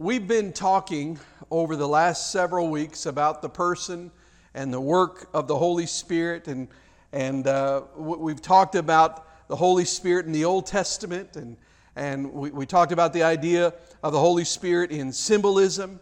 We've 0.00 0.28
been 0.28 0.52
talking 0.52 1.18
over 1.50 1.74
the 1.74 1.88
last 1.88 2.30
several 2.30 2.70
weeks 2.70 3.04
about 3.06 3.42
the 3.42 3.48
person 3.48 4.12
and 4.54 4.72
the 4.72 4.80
work 4.80 5.28
of 5.34 5.48
the 5.48 5.56
Holy 5.56 5.86
Spirit, 5.86 6.46
and, 6.46 6.68
and 7.12 7.48
uh, 7.48 7.82
we've 7.96 8.40
talked 8.40 8.76
about 8.76 9.48
the 9.48 9.56
Holy 9.56 9.84
Spirit 9.84 10.26
in 10.26 10.30
the 10.30 10.44
Old 10.44 10.66
Testament, 10.66 11.34
and, 11.34 11.56
and 11.96 12.32
we, 12.32 12.52
we 12.52 12.64
talked 12.64 12.92
about 12.92 13.12
the 13.12 13.24
idea 13.24 13.74
of 14.04 14.12
the 14.12 14.20
Holy 14.20 14.44
Spirit 14.44 14.92
in 14.92 15.12
symbolism 15.12 15.98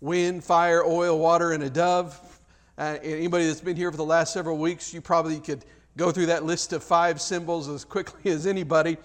wind, 0.00 0.44
fire, 0.44 0.84
oil, 0.84 1.18
water, 1.18 1.50
and 1.50 1.64
a 1.64 1.70
dove. 1.70 2.40
Uh, 2.78 2.98
anybody 3.02 3.48
that's 3.48 3.60
been 3.60 3.74
here 3.74 3.90
for 3.90 3.96
the 3.96 4.04
last 4.04 4.32
several 4.32 4.58
weeks, 4.58 4.94
you 4.94 5.00
probably 5.00 5.40
could 5.40 5.64
go 5.96 6.12
through 6.12 6.26
that 6.26 6.44
list 6.44 6.72
of 6.72 6.84
five 6.84 7.20
symbols 7.20 7.68
as 7.68 7.84
quickly 7.84 8.30
as 8.30 8.46
anybody. 8.46 8.96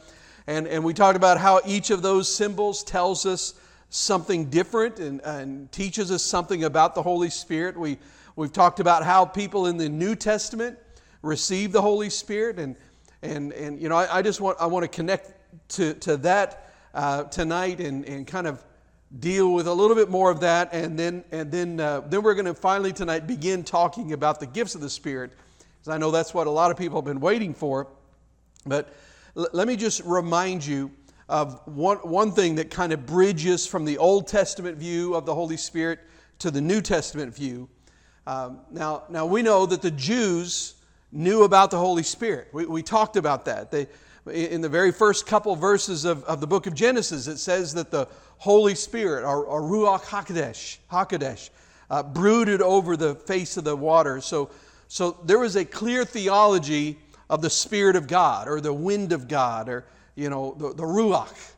And, 0.45 0.67
and 0.67 0.83
we 0.83 0.93
talked 0.93 1.17
about 1.17 1.39
how 1.39 1.61
each 1.65 1.89
of 1.89 2.03
those 2.03 2.31
symbols 2.31 2.83
tells 2.83 3.25
us 3.25 3.55
something 3.95 4.49
different 4.49 4.99
and, 4.99 5.21
and 5.21 5.71
teaches 5.71 6.11
us 6.11 6.21
something 6.21 6.65
about 6.65 6.95
the 6.95 7.01
Holy 7.01 7.29
Spirit. 7.29 7.77
We, 7.77 7.97
we've 8.35 8.51
talked 8.51 8.79
about 8.79 9.03
how 9.03 9.25
people 9.25 9.67
in 9.67 9.77
the 9.77 9.87
New 9.87 10.15
Testament 10.15 10.77
receive 11.21 11.71
the 11.71 11.81
Holy 11.81 12.09
Spirit. 12.09 12.59
And, 12.59 12.75
and, 13.21 13.53
and 13.53 13.81
you 13.81 13.87
know, 13.87 13.95
I, 13.95 14.17
I 14.17 14.21
just 14.21 14.41
want, 14.41 14.57
I 14.59 14.65
want 14.65 14.83
to 14.83 14.89
connect 14.89 15.31
to, 15.69 15.93
to 15.95 16.17
that 16.17 16.73
uh, 16.93 17.23
tonight 17.23 17.79
and, 17.79 18.05
and 18.05 18.27
kind 18.27 18.47
of 18.47 18.63
deal 19.19 19.53
with 19.53 19.65
a 19.65 19.73
little 19.73 19.95
bit 19.95 20.09
more 20.09 20.29
of 20.29 20.41
that. 20.41 20.73
And 20.73 20.99
then, 20.99 21.23
and 21.31 21.49
then, 21.49 21.79
uh, 21.79 22.01
then 22.01 22.21
we're 22.21 22.35
going 22.35 22.45
to 22.47 22.53
finally 22.53 22.91
tonight 22.91 23.27
begin 23.27 23.63
talking 23.63 24.11
about 24.11 24.41
the 24.41 24.47
gifts 24.47 24.75
of 24.75 24.81
the 24.81 24.89
Spirit. 24.89 25.31
Because 25.79 25.95
I 25.95 25.97
know 25.97 26.11
that's 26.11 26.33
what 26.33 26.47
a 26.47 26.51
lot 26.51 26.69
of 26.69 26.77
people 26.77 26.97
have 26.97 27.05
been 27.05 27.21
waiting 27.21 27.53
for. 27.53 27.87
But 28.65 28.93
l- 29.37 29.47
let 29.53 29.67
me 29.69 29.77
just 29.77 30.01
remind 30.03 30.65
you 30.65 30.91
of 31.27 31.59
one, 31.65 31.97
one 31.97 32.31
thing 32.31 32.55
that 32.55 32.69
kind 32.69 32.93
of 32.93 33.05
bridges 33.05 33.65
from 33.65 33.85
the 33.85 33.97
Old 33.97 34.27
Testament 34.27 34.77
view 34.77 35.15
of 35.15 35.25
the 35.25 35.33
Holy 35.33 35.57
Spirit 35.57 35.99
to 36.39 36.51
the 36.51 36.61
New 36.61 36.81
Testament 36.81 37.33
view. 37.33 37.67
Um, 38.27 38.59
now, 38.71 39.03
now, 39.09 39.25
we 39.25 39.41
know 39.41 39.65
that 39.65 39.81
the 39.81 39.91
Jews 39.91 40.75
knew 41.11 41.43
about 41.43 41.71
the 41.71 41.77
Holy 41.77 42.03
Spirit. 42.03 42.49
We, 42.53 42.65
we 42.65 42.83
talked 42.83 43.17
about 43.17 43.45
that. 43.45 43.71
They, 43.71 43.87
in 44.31 44.61
the 44.61 44.69
very 44.69 44.91
first 44.91 45.27
couple 45.27 45.55
verses 45.55 46.05
of, 46.05 46.23
of 46.23 46.41
the 46.41 46.47
book 46.47 46.65
of 46.65 46.73
Genesis, 46.73 47.27
it 47.27 47.37
says 47.37 47.73
that 47.75 47.91
the 47.91 48.07
Holy 48.37 48.75
Spirit, 48.75 49.23
or, 49.23 49.45
or 49.45 49.61
Ruach 49.61 50.01
HaKodesh, 50.01 50.77
HaKodesh 50.91 51.49
uh, 51.89 52.03
brooded 52.03 52.61
over 52.61 52.97
the 52.97 53.15
face 53.15 53.57
of 53.57 53.63
the 53.63 53.75
water. 53.75 54.21
So, 54.21 54.49
so 54.87 55.17
there 55.25 55.39
was 55.39 55.55
a 55.55 55.65
clear 55.65 56.05
theology 56.05 56.97
of 57.29 57.41
the 57.41 57.49
Spirit 57.49 57.95
of 57.95 58.07
God, 58.07 58.47
or 58.47 58.59
the 58.59 58.73
wind 58.73 59.11
of 59.11 59.27
God, 59.27 59.69
or 59.69 59.85
you 60.15 60.29
know, 60.29 60.55
the, 60.57 60.69
the 60.69 60.83
Ruach. 60.83 61.53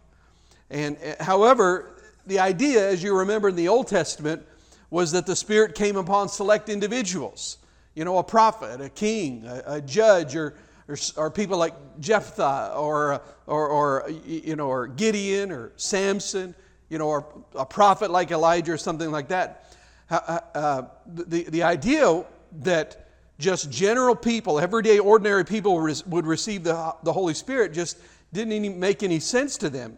And 0.69 0.97
uh, 0.97 1.23
however, 1.23 1.95
the 2.25 2.39
idea, 2.39 2.89
as 2.89 3.02
you 3.02 3.17
remember 3.17 3.49
in 3.49 3.55
the 3.55 3.67
Old 3.67 3.88
Testament, 3.88 4.45
was 4.89 5.11
that 5.11 5.25
the 5.25 5.36
Spirit 5.36 5.75
came 5.75 5.95
upon 5.95 6.30
select 6.30 6.69
individuals. 6.69 7.58
You 7.95 8.05
know, 8.05 8.17
a 8.17 8.23
prophet, 8.23 8.80
a 8.81 8.89
king, 8.89 9.45
a, 9.45 9.64
a 9.66 9.81
judge, 9.81 10.36
or, 10.36 10.55
or, 10.88 10.97
or, 11.16 11.31
people 11.31 11.58
like 11.58 11.73
Jephthah, 11.99 12.73
or, 12.75 13.22
or, 13.47 13.67
or, 13.67 14.09
you 14.25 14.55
know, 14.55 14.67
or 14.67 14.88
Gideon, 14.88 15.52
or 15.52 15.71
Samson, 15.77 16.53
you 16.89 16.97
know, 16.97 17.08
or 17.08 17.25
a 17.55 17.66
prophet 17.66 18.11
like 18.11 18.31
Elijah, 18.31 18.73
or 18.73 18.77
something 18.77 19.11
like 19.11 19.30
that. 19.30 19.75
Uh, 20.09 20.39
uh, 20.53 20.81
the, 21.08 21.44
the 21.49 21.64
idea 21.64 22.23
that 22.61 23.08
just 23.39 23.69
general 23.71 24.16
people, 24.16 24.59
everyday 24.59 24.99
ordinary 24.99 25.44
people 25.44 25.75
would 25.75 26.25
receive 26.25 26.64
the, 26.64 26.95
the 27.03 27.14
Holy 27.14 27.33
Spirit 27.33 27.73
just 27.73 27.97
didn't 28.33 28.80
make 28.80 29.03
any 29.03 29.20
sense 29.20 29.58
to 29.58 29.70
them. 29.70 29.97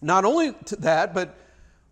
Not 0.00 0.24
only 0.24 0.54
that, 0.78 1.14
but 1.14 1.36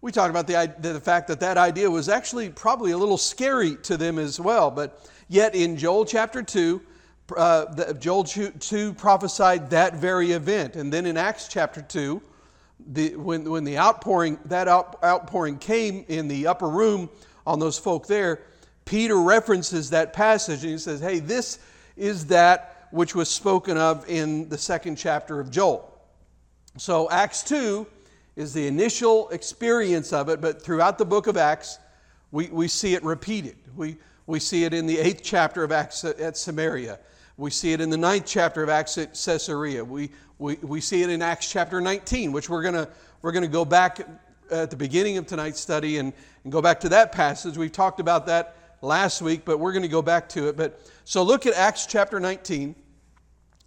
we 0.00 0.12
talked 0.12 0.30
about 0.30 0.46
the, 0.46 0.74
the 0.78 1.00
fact 1.00 1.28
that 1.28 1.40
that 1.40 1.56
idea 1.56 1.90
was 1.90 2.08
actually 2.08 2.50
probably 2.50 2.92
a 2.92 2.98
little 2.98 3.18
scary 3.18 3.76
to 3.76 3.96
them 3.96 4.18
as 4.18 4.38
well. 4.38 4.70
But 4.70 5.04
yet 5.28 5.54
in 5.54 5.76
Joel 5.76 6.04
chapter 6.04 6.42
2, 6.42 6.80
uh, 7.36 7.64
the, 7.66 7.94
Joel 7.94 8.24
2 8.24 8.94
prophesied 8.94 9.70
that 9.70 9.96
very 9.96 10.32
event. 10.32 10.76
And 10.76 10.92
then 10.92 11.04
in 11.04 11.16
Acts 11.16 11.48
chapter 11.48 11.82
2, 11.82 12.22
the, 12.86 13.16
when, 13.16 13.50
when 13.50 13.64
the 13.64 13.76
outpouring, 13.78 14.38
that 14.46 14.68
out, 14.68 14.98
outpouring 15.02 15.58
came 15.58 16.04
in 16.08 16.28
the 16.28 16.46
upper 16.46 16.68
room 16.68 17.10
on 17.46 17.58
those 17.58 17.78
folk 17.78 18.06
there, 18.06 18.42
Peter 18.84 19.20
references 19.20 19.90
that 19.90 20.12
passage 20.12 20.62
and 20.62 20.72
he 20.72 20.78
says, 20.78 21.00
Hey, 21.00 21.18
this 21.18 21.58
is 21.96 22.26
that 22.26 22.77
which 22.90 23.14
was 23.14 23.28
spoken 23.28 23.76
of 23.76 24.08
in 24.08 24.48
the 24.48 24.58
second 24.58 24.96
chapter 24.96 25.40
of 25.40 25.50
Joel. 25.50 25.92
So, 26.76 27.10
Acts 27.10 27.42
2 27.42 27.86
is 28.36 28.52
the 28.52 28.66
initial 28.66 29.28
experience 29.30 30.12
of 30.12 30.28
it, 30.28 30.40
but 30.40 30.62
throughout 30.62 30.98
the 30.98 31.04
book 31.04 31.26
of 31.26 31.36
Acts, 31.36 31.78
we, 32.30 32.46
we 32.48 32.68
see 32.68 32.94
it 32.94 33.02
repeated. 33.02 33.56
We, 33.76 33.96
we 34.26 34.38
see 34.38 34.64
it 34.64 34.74
in 34.74 34.86
the 34.86 34.98
eighth 34.98 35.22
chapter 35.24 35.64
of 35.64 35.72
Acts 35.72 36.04
at 36.04 36.36
Samaria. 36.36 36.98
We 37.36 37.50
see 37.50 37.72
it 37.72 37.80
in 37.80 37.90
the 37.90 37.96
ninth 37.96 38.26
chapter 38.26 38.62
of 38.62 38.68
Acts 38.68 38.98
at 38.98 39.14
Caesarea. 39.14 39.84
We, 39.84 40.10
we, 40.38 40.56
we 40.56 40.80
see 40.80 41.02
it 41.02 41.10
in 41.10 41.22
Acts 41.22 41.50
chapter 41.50 41.80
19, 41.80 42.32
which 42.32 42.48
we're 42.48 42.62
going 42.62 42.86
we're 43.22 43.32
to 43.32 43.48
go 43.48 43.64
back 43.64 44.00
at 44.50 44.70
the 44.70 44.76
beginning 44.76 45.18
of 45.18 45.26
tonight's 45.26 45.60
study 45.60 45.98
and, 45.98 46.12
and 46.44 46.52
go 46.52 46.62
back 46.62 46.80
to 46.80 46.88
that 46.90 47.12
passage. 47.12 47.56
We've 47.56 47.72
talked 47.72 48.00
about 48.00 48.26
that 48.26 48.56
last 48.80 49.22
week, 49.22 49.44
but 49.44 49.58
we're 49.58 49.72
going 49.72 49.82
to 49.82 49.88
go 49.88 50.02
back 50.02 50.28
to 50.30 50.48
it. 50.48 50.56
But 50.56 50.80
so 51.04 51.22
look 51.22 51.46
at 51.46 51.54
Acts 51.54 51.86
chapter 51.86 52.20
19. 52.20 52.74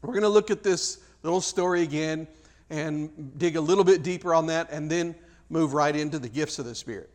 We're 0.01 0.13
going 0.13 0.23
to 0.23 0.29
look 0.29 0.51
at 0.51 0.63
this 0.63 0.99
little 1.23 1.41
story 1.41 1.83
again 1.83 2.27
and 2.69 3.38
dig 3.38 3.55
a 3.55 3.61
little 3.61 3.83
bit 3.83 4.03
deeper 4.03 4.33
on 4.33 4.47
that 4.47 4.69
and 4.72 4.89
then 4.89 5.16
move 5.49 5.73
right 5.73 5.95
into 5.95 6.17
the 6.17 6.29
gifts 6.29 6.59
of 6.59 6.66
the 6.66 6.73
Spirit. 6.73 7.09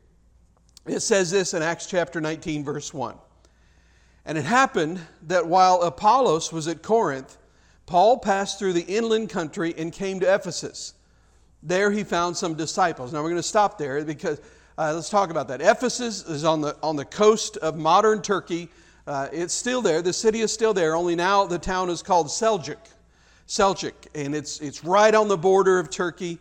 It 0.87 1.01
says 1.01 1.31
this 1.31 1.55
in 1.55 1.63
Acts 1.63 1.87
chapter 1.87 2.21
19, 2.21 2.63
verse 2.65 2.95
1. 2.95 3.17
And 4.25 4.37
it 4.37 4.45
happened 4.45 5.01
that 5.23 5.47
while 5.47 5.83
Apollos 5.83 6.53
was 6.53 6.69
at 6.69 6.83
Corinth, 6.83 7.39
Paul 7.87 8.19
passed 8.19 8.59
through 8.59 8.73
the 8.73 8.83
inland 8.83 9.31
country 9.31 9.75
and 9.79 9.93
came 9.93 10.21
to 10.21 10.33
Ephesus. 10.33 10.95
There 11.63 11.91
he 11.91 12.05
found 12.05 12.37
some 12.37 12.55
disciples. 12.55 13.13
Now 13.13 13.23
we're 13.23 13.31
going 13.31 13.37
to 13.37 13.49
stop 13.49 13.79
there 13.79 14.05
because 14.05 14.41
uh, 14.79 14.93
let's 14.95 15.09
talk 15.09 15.31
about 15.31 15.49
that. 15.49 15.61
Ephesus 15.61 16.27
is 16.29 16.45
on 16.45 16.61
the, 16.61 16.77
on 16.83 16.97
the 16.97 17.05
coast 17.05 17.57
of 17.59 17.77
modern 17.77 18.21
Turkey. 18.21 18.69
Uh, 19.07 19.29
it's 19.33 19.55
still 19.55 19.81
there. 19.81 20.03
The 20.03 20.13
city 20.13 20.41
is 20.41 20.53
still 20.53 20.75
there, 20.75 20.95
only 20.95 21.15
now 21.15 21.47
the 21.47 21.59
town 21.59 21.89
is 21.89 22.03
called 22.03 22.27
Seljuk. 22.27 22.77
Seljuk, 23.47 23.95
and 24.15 24.35
it's, 24.35 24.61
it's 24.61 24.85
right 24.85 25.15
on 25.15 25.29
the 25.29 25.37
border 25.37 25.79
of 25.79 25.89
Turkey. 25.91 26.39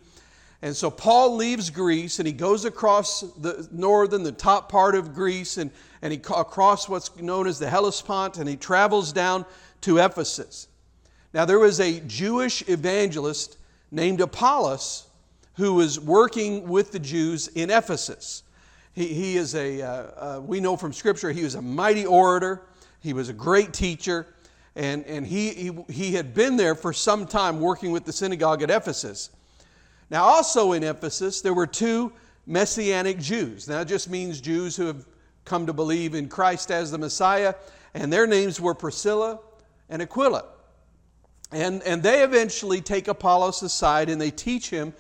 And 0.62 0.76
so 0.76 0.90
Paul 0.90 1.36
leaves 1.36 1.70
Greece 1.70 2.18
and 2.20 2.28
he 2.28 2.34
goes 2.34 2.66
across 2.66 3.22
the 3.22 3.68
northern, 3.72 4.24
the 4.24 4.32
top 4.32 4.68
part 4.68 4.96
of 4.96 5.14
Greece, 5.14 5.58
and, 5.58 5.70
and 6.02 6.12
he 6.12 6.20
across 6.36 6.90
what's 6.90 7.16
known 7.18 7.46
as 7.48 7.60
the 7.60 7.70
Hellespont, 7.70 8.38
and 8.38 8.50
he 8.50 8.56
travels 8.56 9.14
down 9.14 9.46
to 9.82 10.00
Ephesus. 10.00 10.68
Now, 11.34 11.46
there 11.46 11.60
was 11.60 11.80
a 11.80 12.00
Jewish 12.02 12.68
evangelist 12.68 13.58
named 13.92 14.22
Apollos 14.22 15.06
who 15.56 15.74
was 15.74 16.00
working 16.00 16.68
with 16.68 16.92
the 16.92 17.00
Jews 17.00 17.48
in 17.50 17.70
Ephesus. 17.70 18.44
He, 18.94 19.08
he 19.08 19.38
is 19.38 19.56
a, 19.56 19.82
uh, 19.82 19.88
uh, 19.88 20.42
we 20.42 20.60
know 20.60 20.78
from 20.78 20.94
Scripture, 20.94 21.32
he 21.32 21.44
was 21.44 21.56
a 21.56 21.62
mighty 21.62 22.06
orator, 22.06 22.62
he 23.00 23.14
was 23.14 23.30
a 23.30 23.34
great 23.34 23.74
teacher, 23.74 24.28
and, 24.76 25.06
and 25.06 25.26
he, 25.26 25.50
he, 25.50 25.72
he 25.90 26.14
had 26.14 26.34
been 26.34 26.58
there 26.58 26.76
for 26.76 26.92
some 26.92 27.26
time 27.26 27.60
working 27.60 27.92
with 27.92 28.06
the 28.06 28.12
synagogue 28.12 28.62
at 28.62 28.70
Ephesus. 28.70 29.30
Now, 30.10 30.24
also 30.24 30.74
in 30.74 30.84
Ephesus, 30.84 31.42
there 31.42 31.54
were 31.54 31.68
two 31.68 32.12
Messianic 32.46 33.20
Jews. 33.20 33.68
Now, 33.68 33.80
that 33.80 33.88
just 33.88 34.10
means 34.10 34.42
Jews 34.42 34.76
who 34.76 34.86
have 34.86 35.06
come 35.46 35.66
to 35.68 35.74
believe 35.74 36.16
in 36.16 36.28
Christ 36.28 36.72
as 36.72 36.92
the 36.92 36.98
Messiah, 36.98 37.56
and 37.94 38.12
their 38.12 38.28
names 38.28 38.60
were 38.60 38.74
Priscilla 38.74 39.40
and 39.90 40.02
Aquila. 40.02 40.46
And, 41.52 41.82
and 41.84 42.04
they 42.04 42.24
eventually 42.24 42.82
take 42.82 43.08
Apollos 43.08 43.62
aside 43.62 44.10
and 44.10 44.20
they 44.20 44.32
teach 44.32 44.70
him 44.70 44.94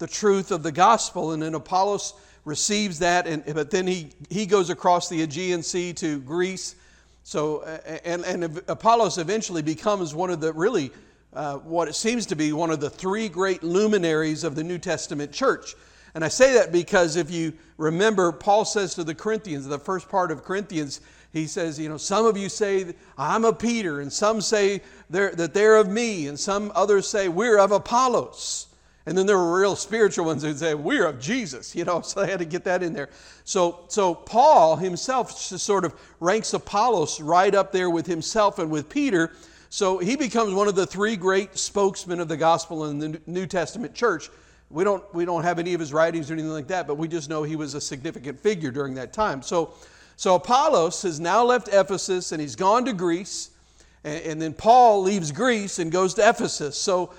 the 0.00 0.08
truth 0.08 0.50
of 0.50 0.64
the 0.64 0.72
gospel. 0.72 1.30
And 1.30 1.42
then 1.42 1.54
Apollos 1.54 2.14
receives 2.44 2.98
that, 2.98 3.28
and, 3.28 3.44
but 3.54 3.70
then 3.70 3.86
he, 3.86 4.08
he 4.30 4.46
goes 4.46 4.70
across 4.70 5.08
the 5.08 5.22
Aegean 5.22 5.62
Sea 5.62 5.92
to 5.92 6.18
Greece. 6.20 6.74
So, 7.22 7.62
and, 8.04 8.24
and 8.24 8.62
Apollos 8.66 9.18
eventually 9.18 9.62
becomes 9.62 10.14
one 10.14 10.30
of 10.30 10.40
the 10.40 10.52
really, 10.54 10.90
uh, 11.34 11.58
what 11.58 11.86
it 11.86 11.94
seems 11.94 12.26
to 12.26 12.34
be 12.34 12.52
one 12.52 12.70
of 12.70 12.80
the 12.80 12.90
three 12.90 13.28
great 13.28 13.62
luminaries 13.62 14.42
of 14.42 14.54
the 14.54 14.64
New 14.64 14.78
Testament 14.78 15.32
church. 15.32 15.74
And 16.14 16.24
I 16.24 16.28
say 16.28 16.54
that 16.54 16.72
because 16.72 17.16
if 17.16 17.30
you 17.30 17.52
remember, 17.76 18.32
Paul 18.32 18.64
says 18.64 18.94
to 18.94 19.04
the 19.04 19.14
Corinthians, 19.14 19.66
the 19.66 19.78
first 19.78 20.08
part 20.08 20.32
of 20.32 20.42
Corinthians, 20.42 21.02
he 21.32 21.46
says, 21.46 21.78
you 21.78 21.88
know, 21.88 21.98
some 21.98 22.24
of 22.24 22.36
you 22.38 22.48
say, 22.48 22.94
I'm 23.16 23.44
a 23.44 23.52
Peter, 23.52 24.00
and 24.00 24.12
some 24.12 24.40
say 24.40 24.80
they're, 25.10 25.30
that 25.32 25.54
they're 25.54 25.76
of 25.76 25.88
me, 25.88 26.26
and 26.26 26.40
some 26.40 26.72
others 26.74 27.06
say, 27.06 27.28
we're 27.28 27.58
of 27.58 27.70
Apollos. 27.70 28.66
And 29.10 29.18
then 29.18 29.26
there 29.26 29.36
were 29.36 29.60
real 29.60 29.74
spiritual 29.74 30.26
ones 30.26 30.44
who'd 30.44 30.60
say, 30.60 30.72
We're 30.72 31.04
of 31.04 31.18
Jesus, 31.18 31.74
you 31.74 31.84
know, 31.84 32.00
so 32.04 32.20
they 32.20 32.30
had 32.30 32.38
to 32.38 32.44
get 32.44 32.62
that 32.62 32.80
in 32.80 32.92
there. 32.92 33.08
So, 33.42 33.80
so 33.88 34.14
Paul 34.14 34.76
himself 34.76 35.32
sort 35.32 35.84
of 35.84 35.94
ranks 36.20 36.54
Apollos 36.54 37.20
right 37.20 37.52
up 37.52 37.72
there 37.72 37.90
with 37.90 38.06
himself 38.06 38.60
and 38.60 38.70
with 38.70 38.88
Peter. 38.88 39.32
So 39.68 39.98
he 39.98 40.14
becomes 40.14 40.54
one 40.54 40.68
of 40.68 40.76
the 40.76 40.86
three 40.86 41.16
great 41.16 41.58
spokesmen 41.58 42.20
of 42.20 42.28
the 42.28 42.36
gospel 42.36 42.84
in 42.84 43.00
the 43.00 43.20
New 43.26 43.48
Testament 43.48 43.94
church. 43.94 44.30
We 44.70 44.84
don't, 44.84 45.02
we 45.12 45.24
don't 45.24 45.42
have 45.42 45.58
any 45.58 45.74
of 45.74 45.80
his 45.80 45.92
writings 45.92 46.30
or 46.30 46.34
anything 46.34 46.52
like 46.52 46.68
that, 46.68 46.86
but 46.86 46.94
we 46.94 47.08
just 47.08 47.28
know 47.28 47.42
he 47.42 47.56
was 47.56 47.74
a 47.74 47.80
significant 47.80 48.38
figure 48.38 48.70
during 48.70 48.94
that 48.94 49.12
time. 49.12 49.42
So, 49.42 49.74
so 50.14 50.36
Apollos 50.36 51.02
has 51.02 51.18
now 51.18 51.42
left 51.42 51.66
Ephesus 51.72 52.30
and 52.30 52.40
he's 52.40 52.54
gone 52.54 52.84
to 52.84 52.92
Greece. 52.92 53.50
And, 54.04 54.22
and 54.22 54.40
then 54.40 54.54
Paul 54.54 55.02
leaves 55.02 55.32
Greece 55.32 55.80
and 55.80 55.90
goes 55.90 56.14
to 56.14 56.28
Ephesus. 56.28 56.78
So, 56.78 57.12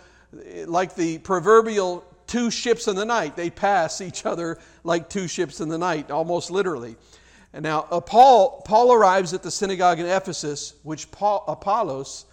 like 0.65 0.95
the 0.95 1.17
proverbial 1.19 2.05
two 2.27 2.49
ships 2.49 2.87
in 2.87 2.95
the 2.95 3.05
night, 3.05 3.35
they 3.35 3.49
pass 3.49 3.99
each 3.99 4.25
other 4.25 4.57
like 4.83 5.09
two 5.09 5.27
ships 5.27 5.59
in 5.59 5.69
the 5.69 5.77
night, 5.77 6.09
almost 6.11 6.49
literally. 6.49 6.95
And 7.53 7.63
now 7.63 7.87
uh, 7.91 7.99
Paul, 7.99 8.61
Paul 8.65 8.93
arrives 8.93 9.33
at 9.33 9.43
the 9.43 9.51
synagogue 9.51 9.99
in 9.99 10.05
Ephesus, 10.05 10.75
which 10.83 11.11
Paul, 11.11 11.43
Apollos, 11.47 12.25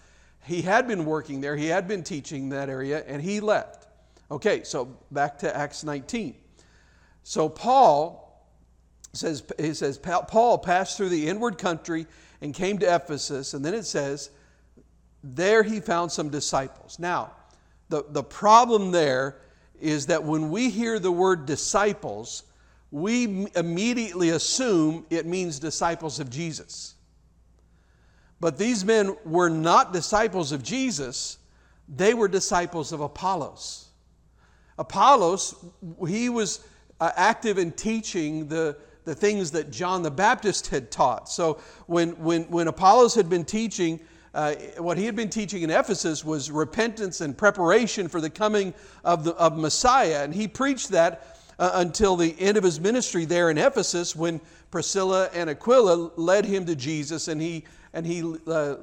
he 0.45 0.61
had 0.61 0.87
been 0.87 1.05
working 1.05 1.41
there, 1.41 1.57
he 1.57 1.67
had 1.67 1.87
been 1.87 2.03
teaching 2.03 2.49
that 2.49 2.69
area, 2.69 3.03
and 3.07 3.21
he 3.21 3.39
left. 3.41 3.87
Okay, 4.31 4.63
so 4.63 4.97
back 5.11 5.39
to 5.39 5.55
Acts 5.55 5.83
19. 5.83 6.35
So 7.23 7.49
Paul 7.49 8.47
says, 9.11 9.43
he 9.59 9.73
says, 9.73 9.97
Paul 9.97 10.57
passed 10.59 10.97
through 10.97 11.09
the 11.09 11.27
inward 11.27 11.57
country 11.57 12.07
and 12.41 12.53
came 12.53 12.77
to 12.79 12.95
Ephesus, 12.95 13.53
and 13.53 13.65
then 13.65 13.73
it 13.73 13.83
says, 13.83 14.29
there 15.23 15.63
he 15.63 15.81
found 15.81 16.11
some 16.11 16.29
disciples. 16.29 16.97
Now, 16.99 17.31
the, 17.89 18.05
the 18.09 18.23
problem 18.23 18.91
there 18.91 19.37
is 19.81 20.05
that 20.07 20.23
when 20.23 20.49
we 20.49 20.69
hear 20.69 20.99
the 20.99 21.11
word 21.11 21.45
disciples, 21.45 22.43
we 22.91 23.47
immediately 23.55 24.29
assume 24.29 25.05
it 25.09 25.25
means 25.25 25.59
disciples 25.59 26.19
of 26.19 26.29
Jesus. 26.29 26.95
But 28.39 28.57
these 28.57 28.85
men 28.85 29.15
were 29.25 29.49
not 29.49 29.91
disciples 29.91 30.51
of 30.51 30.63
Jesus, 30.63 31.37
they 31.87 32.13
were 32.13 32.27
disciples 32.27 32.91
of 32.91 33.01
Apollos. 33.01 33.87
Apollos, 34.77 35.55
he 36.07 36.29
was 36.29 36.61
uh, 37.01 37.11
active 37.15 37.57
in 37.57 37.71
teaching 37.71 38.47
the, 38.47 38.77
the 39.03 39.13
things 39.13 39.51
that 39.51 39.71
John 39.71 40.03
the 40.03 40.11
Baptist 40.11 40.67
had 40.67 40.89
taught. 40.89 41.27
So 41.27 41.59
when, 41.87 42.11
when, 42.11 42.43
when 42.43 42.67
Apollos 42.67 43.15
had 43.15 43.29
been 43.29 43.43
teaching, 43.43 43.99
uh, 44.33 44.53
what 44.77 44.97
he 44.97 45.05
had 45.05 45.15
been 45.15 45.29
teaching 45.29 45.63
in 45.63 45.69
Ephesus 45.69 46.23
was 46.23 46.51
repentance 46.51 47.21
and 47.21 47.37
preparation 47.37 48.07
for 48.07 48.21
the 48.21 48.29
coming 48.29 48.73
of, 49.03 49.23
the, 49.23 49.33
of 49.35 49.57
Messiah. 49.57 50.23
And 50.23 50.33
he 50.33 50.47
preached 50.47 50.89
that 50.89 51.37
uh, 51.57 51.71
until 51.75 52.15
the 52.15 52.35
end 52.39 52.57
of 52.57 52.63
his 52.63 52.79
ministry 52.79 53.25
there 53.25 53.49
in 53.49 53.57
Ephesus 53.57 54.15
when 54.15 54.39
Priscilla 54.71 55.29
and 55.33 55.49
Aquila 55.49 56.11
led 56.15 56.45
him 56.45 56.65
to 56.65 56.75
Jesus 56.75 57.27
and 57.27 57.41
he, 57.41 57.65
and 57.93 58.05
he 58.05 58.23
uh, 58.47 58.75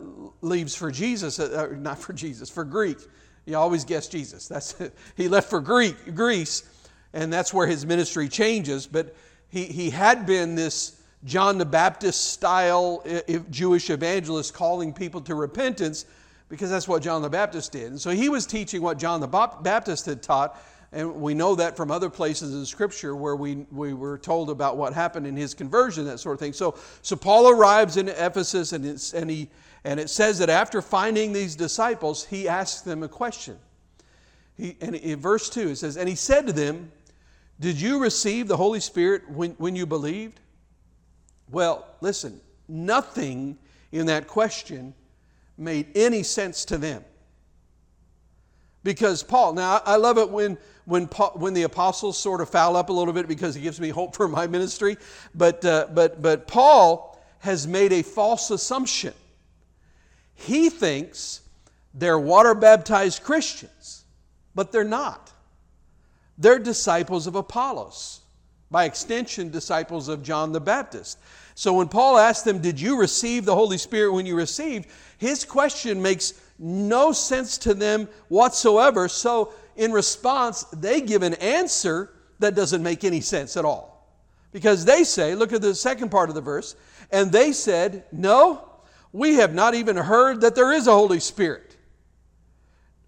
leaves 0.42 0.74
for 0.74 0.90
Jesus, 0.90 1.38
uh, 1.38 1.68
not 1.78 1.98
for 1.98 2.12
Jesus, 2.12 2.50
for 2.50 2.64
Greek. 2.64 2.98
You 3.46 3.56
always 3.56 3.84
guess 3.84 4.08
Jesus. 4.08 4.48
That's 4.48 4.74
he 5.16 5.28
left 5.28 5.48
for 5.48 5.60
Greek, 5.60 6.14
Greece, 6.14 6.64
and 7.12 7.32
that's 7.32 7.54
where 7.54 7.66
his 7.66 7.86
ministry 7.86 8.28
changes. 8.28 8.86
But 8.86 9.14
he, 9.48 9.64
he 9.64 9.90
had 9.90 10.26
been 10.26 10.56
this 10.56 11.00
John 11.24 11.58
the 11.58 11.64
Baptist 11.64 12.32
style 12.32 13.04
Jewish 13.50 13.90
evangelist 13.90 14.54
calling 14.54 14.92
people 14.92 15.20
to 15.22 15.34
repentance 15.34 16.06
because 16.48 16.70
that's 16.70 16.86
what 16.86 17.02
John 17.02 17.22
the 17.22 17.30
Baptist 17.30 17.72
did. 17.72 17.90
And 17.90 18.00
so 18.00 18.10
he 18.10 18.28
was 18.28 18.46
teaching 18.46 18.82
what 18.82 18.98
John 18.98 19.20
the 19.20 19.26
Baptist 19.26 20.06
had 20.06 20.22
taught. 20.22 20.60
And 20.92 21.16
we 21.16 21.34
know 21.34 21.56
that 21.56 21.76
from 21.76 21.90
other 21.90 22.08
places 22.08 22.54
in 22.54 22.64
Scripture 22.64 23.16
where 23.16 23.34
we, 23.34 23.66
we 23.72 23.92
were 23.92 24.18
told 24.18 24.50
about 24.50 24.76
what 24.76 24.92
happened 24.92 25.26
in 25.26 25.36
his 25.36 25.52
conversion, 25.52 26.04
that 26.04 26.20
sort 26.20 26.34
of 26.34 26.40
thing. 26.40 26.52
So, 26.52 26.76
so 27.02 27.16
Paul 27.16 27.50
arrives 27.50 27.96
in 27.96 28.08
Ephesus 28.08 28.72
and, 28.72 28.84
and 29.14 29.30
he, 29.30 29.48
and 29.84 29.98
it 29.98 30.08
says 30.08 30.38
that 30.38 30.48
after 30.48 30.80
finding 30.80 31.32
these 31.32 31.56
disciples, 31.56 32.24
he 32.24 32.48
asked 32.48 32.84
them 32.84 33.02
a 33.02 33.08
question. 33.08 33.58
He, 34.56 34.76
and 34.80 34.94
in 34.94 35.18
verse 35.18 35.50
2, 35.50 35.70
it 35.70 35.76
says, 35.76 35.96
And 35.96 36.08
he 36.08 36.14
said 36.14 36.46
to 36.46 36.52
them, 36.52 36.92
Did 37.60 37.80
you 37.80 37.98
receive 37.98 38.48
the 38.48 38.56
Holy 38.56 38.80
Spirit 38.80 39.28
when, 39.28 39.50
when 39.52 39.76
you 39.76 39.86
believed? 39.86 40.40
Well, 41.50 41.86
listen, 42.00 42.40
nothing 42.68 43.58
in 43.92 44.06
that 44.06 44.26
question 44.26 44.94
made 45.56 45.86
any 45.96 46.22
sense 46.22 46.64
to 46.66 46.78
them. 46.78 47.04
Because 48.82 49.22
Paul, 49.22 49.54
now 49.54 49.80
I 49.84 49.96
love 49.96 50.16
it 50.18 50.30
when, 50.30 50.58
when, 50.84 51.08
Paul, 51.08 51.32
when 51.34 51.54
the 51.54 51.64
apostles 51.64 52.16
sort 52.16 52.40
of 52.40 52.48
foul 52.48 52.76
up 52.76 52.88
a 52.88 52.92
little 52.92 53.12
bit 53.12 53.26
because 53.26 53.56
it 53.56 53.60
gives 53.60 53.80
me 53.80 53.88
hope 53.88 54.14
for 54.16 54.28
my 54.28 54.46
ministry. 54.46 54.96
But, 55.34 55.64
uh, 55.64 55.88
but, 55.92 56.22
but 56.22 56.46
Paul 56.46 57.20
has 57.40 57.66
made 57.66 57.92
a 57.92 58.02
false 58.02 58.50
assumption. 58.50 59.14
He 60.34 60.68
thinks 60.68 61.40
they're 61.94 62.18
water 62.18 62.54
baptized 62.54 63.22
Christians, 63.22 64.04
but 64.54 64.70
they're 64.70 64.84
not. 64.84 65.32
They're 66.38 66.58
disciples 66.58 67.26
of 67.26 67.34
Apollos, 67.34 68.20
by 68.70 68.84
extension, 68.84 69.50
disciples 69.50 70.08
of 70.08 70.22
John 70.22 70.52
the 70.52 70.60
Baptist. 70.60 71.18
So 71.54 71.72
when 71.72 71.88
Paul 71.88 72.18
asked 72.18 72.44
them, 72.44 72.60
Did 72.60 72.80
you 72.80 72.98
receive 72.98 73.44
the 73.44 73.54
Holy 73.54 73.78
Spirit 73.78 74.12
when 74.12 74.26
you 74.26 74.36
received? 74.36 74.88
His 75.18 75.44
question 75.44 76.02
makes 76.02 76.34
no 76.58 77.12
sense 77.12 77.58
to 77.58 77.74
them 77.74 78.08
whatsoever. 78.28 79.08
So 79.08 79.52
in 79.76 79.92
response, 79.92 80.64
they 80.72 81.00
give 81.00 81.22
an 81.22 81.34
answer 81.34 82.12
that 82.38 82.54
doesn't 82.54 82.82
make 82.82 83.04
any 83.04 83.20
sense 83.20 83.56
at 83.56 83.64
all. 83.64 84.06
Because 84.52 84.84
they 84.84 85.04
say, 85.04 85.34
look 85.34 85.52
at 85.52 85.60
the 85.60 85.74
second 85.74 86.10
part 86.10 86.28
of 86.28 86.34
the 86.34 86.40
verse, 86.40 86.76
and 87.10 87.30
they 87.30 87.52
said, 87.52 88.04
No, 88.12 88.68
we 89.12 89.34
have 89.34 89.54
not 89.54 89.74
even 89.74 89.96
heard 89.96 90.40
that 90.40 90.54
there 90.54 90.72
is 90.72 90.86
a 90.86 90.92
Holy 90.92 91.20
Spirit. 91.20 91.76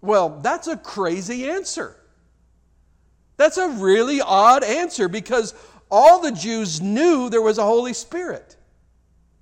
Well, 0.01 0.39
that's 0.41 0.67
a 0.67 0.77
crazy 0.77 1.49
answer. 1.49 1.95
That's 3.39 3.57
a 3.57 3.69
really 3.69 4.19
odd 4.19 4.65
answer 4.65 5.07
because 5.07 5.53
all 5.89 6.19
the 6.19 6.33
Jews 6.33 6.81
knew 6.81 7.29
there 7.29 7.41
was 7.41 7.57
a 7.57 7.63
Holy 7.63 7.93
Spirit. 7.93 8.57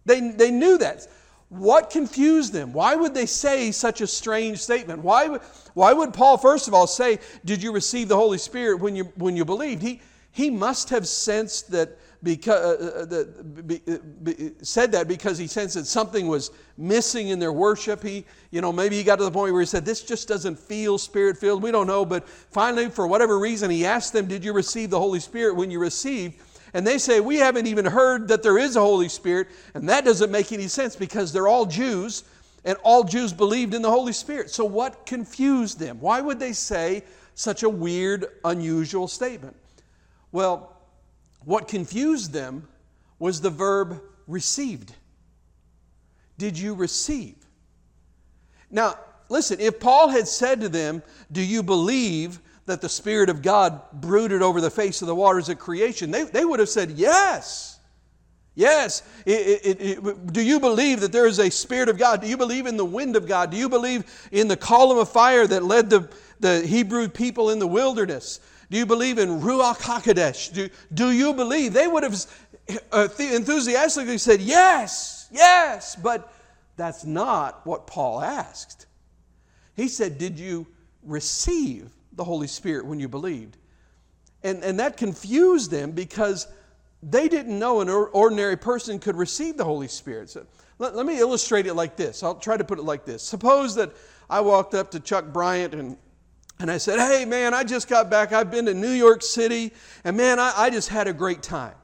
They, 0.06 0.20
they 0.20 0.52
knew 0.52 0.78
that. 0.78 1.08
What 1.50 1.90
confused 1.90 2.54
them? 2.54 2.74
Why 2.74 2.94
would 2.94 3.16
they 3.16 3.26
say 3.26 3.72
such 3.72 4.02
a 4.02 4.06
strange 4.06 4.60
statement? 4.60 5.02
Why, 5.02 5.40
why 5.74 5.94
would 5.94 6.14
Paul, 6.14 6.38
first 6.38 6.68
of 6.68 6.76
all, 6.76 6.86
say, 6.86 7.18
Did 7.44 7.64
you 7.64 7.72
receive 7.72 8.08
the 8.08 8.16
Holy 8.16 8.38
Spirit 8.38 8.82
when 8.82 8.96
you, 8.96 9.06
when 9.16 9.36
you 9.36 9.44
believed? 9.44 9.82
He, 9.82 10.00
he 10.32 10.52
must 10.52 10.92
have 10.92 11.08
sensed 11.08 11.72
that 11.72 11.98
because, 12.24 12.82
uh, 12.82 13.02
uh 13.02 13.06
that, 13.06 13.68
be, 13.68 13.82
uh, 13.88 13.98
be, 14.24 14.52
said 14.62 14.92
that 14.92 15.08
because 15.08 15.38
he 15.38 15.48
sensed 15.48 15.76
that 15.76 15.86
something 15.86 16.28
was 16.28 16.52
missing 16.78 17.30
in 17.30 17.40
their 17.40 17.54
worship. 17.54 18.02
He, 18.02 18.26
you 18.52 18.62
know, 18.62 18.72
maybe 18.72 18.96
he 18.96 19.04
got 19.04 19.18
to 19.18 19.24
the 19.24 19.32
point 19.32 19.54
where 19.54 19.62
he 19.62 19.68
said, 19.68 19.86
This 19.86 20.02
just 20.04 20.28
doesn't 20.28 20.58
feel 20.58 20.98
spirit 20.98 21.38
filled. 21.38 21.62
We 21.64 21.72
don't 21.72 21.88
know. 21.88 22.06
But 22.06 22.28
finally, 22.28 22.90
for 22.90 23.08
whatever 23.08 23.40
reason, 23.40 23.70
he 23.70 23.86
asked 23.86 24.14
them, 24.14 24.28
Did 24.28 24.44
you 24.44 24.54
receive 24.54 24.90
the 24.90 25.00
Holy 25.00 25.20
Spirit 25.20 25.56
when 25.56 25.72
you 25.72 25.80
received? 25.80 26.42
And 26.74 26.86
they 26.86 26.98
say, 26.98 27.20
We 27.20 27.38
haven't 27.38 27.68
even 27.68 27.86
heard 27.86 28.28
that 28.30 28.44
there 28.44 28.58
is 28.58 28.76
a 28.76 28.82
Holy 28.82 29.10
Spirit. 29.10 29.48
And 29.74 29.88
that 29.90 30.06
doesn't 30.06 30.32
make 30.32 30.52
any 30.52 30.68
sense 30.68 30.96
because 30.96 31.32
they're 31.32 31.48
all 31.48 31.66
Jews 31.66 32.24
and 32.66 32.78
all 32.84 33.04
Jews 33.04 33.32
believed 33.32 33.74
in 33.74 33.82
the 33.82 33.90
Holy 33.90 34.14
Spirit. 34.14 34.50
So, 34.50 34.66
what 34.66 35.06
confused 35.06 35.80
them? 35.80 36.00
Why 36.02 36.20
would 36.22 36.40
they 36.40 36.54
say 36.54 37.04
such 37.34 37.64
a 37.64 37.70
weird, 37.70 38.26
unusual 38.44 39.08
statement? 39.08 39.56
Well, 40.32 40.77
what 41.48 41.70
confused 41.70 42.34
them 42.34 42.68
was 43.20 43.40
the 43.40 43.50
verb 43.50 44.02
received. 44.28 44.94
Did 46.38 46.60
you 46.60 46.74
receive? 46.74 47.36
Now, 48.70 48.96
listen, 49.30 49.62
if 49.62 49.80
Paul 49.80 50.10
had 50.10 50.28
said 50.28 50.60
to 50.60 50.68
them, 50.68 51.02
Do 51.32 51.42
you 51.42 51.64
believe 51.64 52.42
that 52.66 52.82
the 52.82 52.90
Spirit 52.90 53.30
of 53.30 53.42
God 53.42 53.80
brooded 53.94 54.42
over 54.42 54.60
the 54.60 54.70
face 54.70 55.02
of 55.02 55.08
the 55.08 55.16
waters 55.16 55.48
of 55.48 55.58
creation, 55.58 56.12
they, 56.12 56.24
they 56.24 56.44
would 56.44 56.60
have 56.60 56.68
said, 56.68 56.92
Yes. 56.92 57.80
Yes. 58.54 59.04
It, 59.26 59.62
it, 59.64 59.82
it, 59.82 60.34
do 60.34 60.42
you 60.42 60.60
believe 60.60 61.00
that 61.00 61.14
there 61.14 61.28
is 61.28 61.40
a 61.40 61.50
Spirit 61.50 61.88
of 61.88 61.98
God? 61.98 62.22
Do 62.22 62.28
you 62.28 62.36
believe 62.36 62.66
in 62.66 62.76
the 62.76 62.84
wind 62.84 63.16
of 63.16 63.26
God? 63.26 63.52
Do 63.52 63.58
you 63.58 63.70
believe 63.70 64.04
in 64.34 64.50
the 64.50 64.58
column 64.58 64.98
of 64.98 65.08
fire 65.08 65.48
that 65.48 65.64
led 65.64 65.90
the, 65.90 66.10
the 66.40 66.62
Hebrew 66.62 67.08
people 67.08 67.50
in 67.50 67.60
the 67.60 67.68
wilderness? 67.68 68.40
Do 68.70 68.78
you 68.78 68.86
believe 68.86 69.18
in 69.18 69.42
Ruach 69.42 69.78
HaKodesh? 69.78 70.54
Do, 70.54 70.70
do 70.94 71.12
you 71.12 71.34
believe? 71.34 71.74
They 71.74 71.88
would 71.88 72.04
have 72.04 72.16
uh, 72.92 73.08
enthusiastically 73.18 74.18
said, 74.18 74.42
Yes, 74.42 75.28
yes, 75.32 75.96
but 75.96 76.34
that's 76.76 77.06
not 77.06 77.66
what 77.66 77.88
Paul 77.88 78.22
asked. 78.22 78.88
He 79.76 79.88
said, 79.88 80.18
Did 80.18 80.38
you 80.38 80.68
receive 81.04 81.92
the 82.14 82.24
Holy 82.24 82.48
Spirit 82.48 82.86
when 82.86 83.00
you 83.00 83.08
believed? 83.08 83.58
And, 84.44 84.64
and 84.64 84.80
that 84.80 84.98
confused 84.98 85.72
them 85.72 85.92
because 85.92 86.48
they 87.02 87.28
didn't 87.28 87.58
know 87.58 87.82
an 87.82 87.90
ordinary 87.90 88.58
person 88.58 89.00
could 89.00 89.16
receive 89.16 89.56
the 89.56 89.64
Holy 89.64 89.88
Spirit. 89.88 90.30
So 90.30 90.46
let, 90.80 90.96
let 90.96 91.06
me 91.06 91.20
illustrate 91.20 91.68
it 91.68 91.74
like 91.74 91.96
this. 91.96 92.22
I'll 92.22 92.36
try 92.36 92.58
to 92.58 92.64
put 92.64 92.80
it 92.80 92.84
like 92.84 93.06
this. 93.06 93.24
Suppose 93.24 93.76
that 93.76 93.92
I 94.30 94.42
walked 94.42 94.74
up 94.74 94.92
to 94.92 95.00
Chuck 95.00 95.26
Bryant 95.32 95.74
and 95.74 95.98
and 96.60 96.72
I 96.72 96.78
said, 96.78 97.00
Hey, 97.00 97.26
man, 97.26 97.54
I 97.54 97.64
just 97.64 97.88
got 97.88 98.10
back. 98.10 98.34
I've 98.34 98.52
been 98.52 98.66
to 98.66 98.74
New 98.74 98.92
York 98.92 99.22
City, 99.22 99.74
and 100.04 100.18
man, 100.18 100.40
I, 100.40 100.54
I 100.56 100.70
just 100.70 100.90
had 100.90 101.08
a 101.08 101.14
great 101.14 101.44
time. 101.44 101.76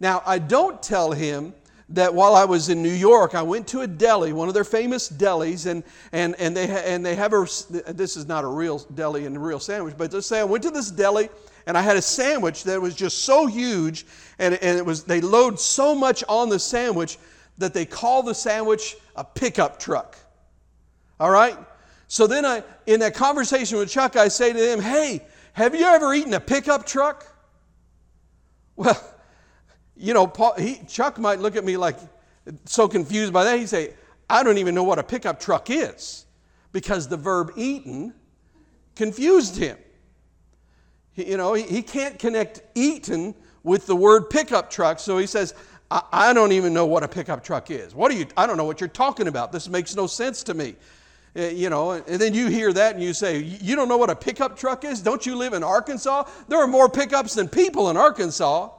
Now, 0.00 0.22
I 0.26 0.38
don't 0.38 0.82
tell 0.82 1.12
him 1.12 1.54
that 1.92 2.14
while 2.14 2.34
I 2.34 2.44
was 2.44 2.68
in 2.70 2.82
New 2.82 2.92
York, 2.92 3.34
I 3.34 3.42
went 3.42 3.68
to 3.68 3.82
a 3.82 3.86
deli, 3.86 4.32
one 4.32 4.48
of 4.48 4.54
their 4.54 4.64
famous 4.64 5.10
delis, 5.10 5.66
and, 5.66 5.84
and, 6.12 6.34
and, 6.38 6.56
they, 6.56 6.66
ha- 6.66 6.82
and 6.84 7.04
they 7.04 7.14
have 7.14 7.32
a, 7.34 7.46
this 7.92 8.16
is 8.16 8.26
not 8.26 8.44
a 8.44 8.46
real 8.46 8.78
deli 8.94 9.26
and 9.26 9.36
a 9.36 9.38
real 9.38 9.60
sandwich, 9.60 9.94
but 9.96 10.10
just 10.10 10.28
say 10.28 10.40
I 10.40 10.44
went 10.44 10.62
to 10.64 10.70
this 10.70 10.90
deli 10.90 11.28
and 11.66 11.76
I 11.76 11.82
had 11.82 11.96
a 11.96 12.02
sandwich 12.02 12.64
that 12.64 12.80
was 12.80 12.94
just 12.94 13.18
so 13.18 13.46
huge 13.46 14.06
and, 14.38 14.54
and 14.54 14.78
it 14.78 14.84
was, 14.84 15.04
they 15.04 15.20
load 15.20 15.60
so 15.60 15.94
much 15.94 16.24
on 16.28 16.48
the 16.48 16.58
sandwich 16.58 17.18
that 17.58 17.74
they 17.74 17.84
call 17.84 18.22
the 18.22 18.34
sandwich 18.34 18.96
a 19.14 19.24
pickup 19.24 19.78
truck. 19.78 20.16
All 21.20 21.30
right? 21.30 21.56
So 22.12 22.26
then 22.26 22.44
I, 22.44 22.62
in 22.84 23.00
that 23.00 23.14
conversation 23.14 23.78
with 23.78 23.90
Chuck, 23.90 24.16
I 24.16 24.28
say 24.28 24.52
to 24.52 24.58
him, 24.58 24.82
hey, 24.82 25.22
have 25.54 25.74
you 25.74 25.86
ever 25.86 26.12
eaten 26.12 26.34
a 26.34 26.40
pickup 26.40 26.84
truck? 26.84 27.26
Well, 28.76 29.02
you 29.96 30.12
know, 30.12 30.26
Paul, 30.26 30.52
he, 30.58 30.82
Chuck 30.86 31.18
might 31.18 31.38
look 31.38 31.56
at 31.56 31.64
me 31.64 31.78
like 31.78 31.96
so 32.66 32.86
confused 32.86 33.32
by 33.32 33.44
that. 33.44 33.58
He'd 33.58 33.70
say, 33.70 33.94
I 34.28 34.42
don't 34.42 34.58
even 34.58 34.74
know 34.74 34.82
what 34.82 34.98
a 34.98 35.02
pickup 35.02 35.40
truck 35.40 35.70
is 35.70 36.26
because 36.70 37.08
the 37.08 37.16
verb 37.16 37.52
eaten 37.56 38.12
confused 38.94 39.56
him. 39.56 39.78
He, 41.14 41.30
you 41.30 41.38
know, 41.38 41.54
he, 41.54 41.62
he, 41.62 41.80
can't 41.80 42.18
connect 42.18 42.60
eaten 42.74 43.34
with 43.62 43.86
the 43.86 43.96
word 43.96 44.28
pickup 44.28 44.68
truck, 44.68 44.98
so 44.98 45.16
he 45.16 45.26
says, 45.26 45.54
I, 45.90 46.02
I 46.12 46.32
don't 46.34 46.52
even 46.52 46.74
know 46.74 46.84
what 46.84 47.04
a 47.04 47.08
pickup 47.08 47.42
truck 47.42 47.70
is. 47.70 47.94
What 47.94 48.10
are 48.10 48.14
you, 48.14 48.26
I 48.36 48.46
don't 48.46 48.58
know 48.58 48.64
what 48.64 48.82
you're 48.82 48.88
talking 48.88 49.28
about. 49.28 49.50
This 49.50 49.66
makes 49.66 49.96
no 49.96 50.06
sense 50.06 50.42
to 50.42 50.52
me. 50.52 50.76
Uh, 51.34 51.44
you 51.44 51.70
know, 51.70 51.92
and 51.92 52.20
then 52.20 52.34
you 52.34 52.48
hear 52.48 52.72
that 52.72 52.94
and 52.94 53.02
you 53.02 53.14
say, 53.14 53.38
You 53.38 53.74
don't 53.74 53.88
know 53.88 53.96
what 53.96 54.10
a 54.10 54.16
pickup 54.16 54.56
truck 54.56 54.84
is? 54.84 55.00
Don't 55.00 55.24
you 55.24 55.36
live 55.36 55.54
in 55.54 55.62
Arkansas? 55.62 56.24
There 56.48 56.58
are 56.58 56.66
more 56.66 56.88
pickups 56.88 57.34
than 57.34 57.48
people 57.48 57.88
in 57.90 57.96
Arkansas. 57.96 58.70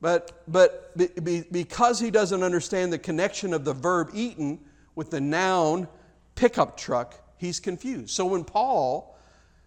But, 0.00 0.42
but 0.46 0.94
be, 0.98 1.08
be, 1.22 1.44
because 1.50 1.98
he 1.98 2.10
doesn't 2.10 2.42
understand 2.42 2.92
the 2.92 2.98
connection 2.98 3.54
of 3.54 3.64
the 3.64 3.72
verb 3.72 4.10
eaten 4.12 4.60
with 4.94 5.10
the 5.10 5.20
noun 5.20 5.88
pickup 6.34 6.76
truck, 6.76 7.14
he's 7.38 7.58
confused. 7.58 8.10
So 8.10 8.26
when 8.26 8.44
Paul 8.44 9.16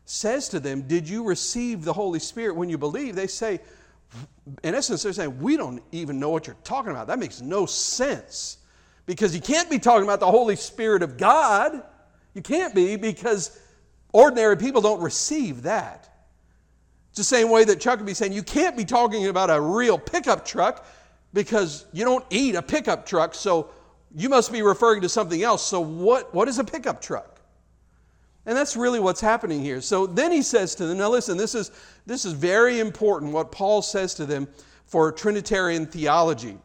says 0.05 0.49
to 0.49 0.59
them, 0.59 0.83
Did 0.83 1.09
you 1.09 1.23
receive 1.23 1.83
the 1.83 1.93
Holy 1.93 2.19
Spirit 2.19 2.55
when 2.55 2.69
you 2.69 2.77
believe? 2.77 3.15
They 3.15 3.25
say, 3.25 3.59
in 4.63 4.75
essence, 4.75 5.03
they're 5.03 5.13
saying, 5.13 5.39
We 5.39 5.57
don't 5.57 5.81
even 5.91 6.19
know 6.19 6.29
what 6.29 6.45
you're 6.45 6.55
talking 6.63 6.91
about. 6.91 7.07
That 7.07 7.17
makes 7.17 7.41
no 7.41 7.65
sense. 7.65 8.57
Because 9.07 9.33
you 9.33 9.41
can't 9.41 9.69
be 9.69 9.79
talking 9.79 10.03
about 10.03 10.19
the 10.19 10.29
Holy 10.29 10.55
Spirit 10.55 11.01
of 11.01 11.17
God. 11.17 11.81
You 12.35 12.43
can't 12.43 12.75
be 12.75 12.95
because 12.95 13.59
ordinary 14.13 14.57
people 14.57 14.81
don't 14.81 15.01
receive 15.01 15.63
that. 15.63 16.07
It's 17.09 17.17
the 17.17 17.23
same 17.23 17.49
way 17.49 17.63
that 17.63 17.79
Chuck 17.79 17.97
would 17.97 18.05
be 18.05 18.13
saying, 18.13 18.33
you 18.33 18.43
can't 18.43 18.77
be 18.77 18.85
talking 18.85 19.25
about 19.25 19.49
a 19.49 19.59
real 19.59 19.97
pickup 19.97 20.45
truck 20.45 20.85
because 21.33 21.87
you 21.91 22.05
don't 22.05 22.23
eat 22.29 22.53
a 22.53 22.61
pickup 22.61 23.07
truck, 23.07 23.33
so 23.33 23.71
you 24.13 24.29
must 24.29 24.51
be 24.51 24.61
referring 24.61 25.01
to 25.01 25.09
something 25.09 25.41
else. 25.41 25.65
So, 25.65 25.81
what, 25.81 26.31
what 26.33 26.47
is 26.47 26.59
a 26.59 26.63
pickup 26.63 27.01
truck? 27.01 27.37
And 28.47 28.55
that's 28.55 28.77
really 28.77 28.99
what's 28.99 29.19
happening 29.19 29.61
here. 29.61 29.81
So 29.81 30.07
then 30.07 30.31
he 30.31 30.41
says 30.41 30.73
to 30.75 30.85
them, 30.85 30.99
now 30.99 31.09
listen, 31.09 31.35
this 31.37 31.53
is, 31.53 31.71
this 32.05 32.23
is 32.23 32.31
very 32.31 32.79
important 32.79 33.33
what 33.33 33.51
Paul 33.51 33.81
says 33.81 34.13
to 34.15 34.25
them 34.25 34.47
for 34.85 35.11
Trinitarian 35.11 35.85
theology. 35.85 36.57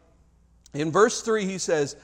In 0.75 0.93
verse 0.93 1.23
3, 1.23 1.45
he 1.45 1.59
says, 1.59 1.97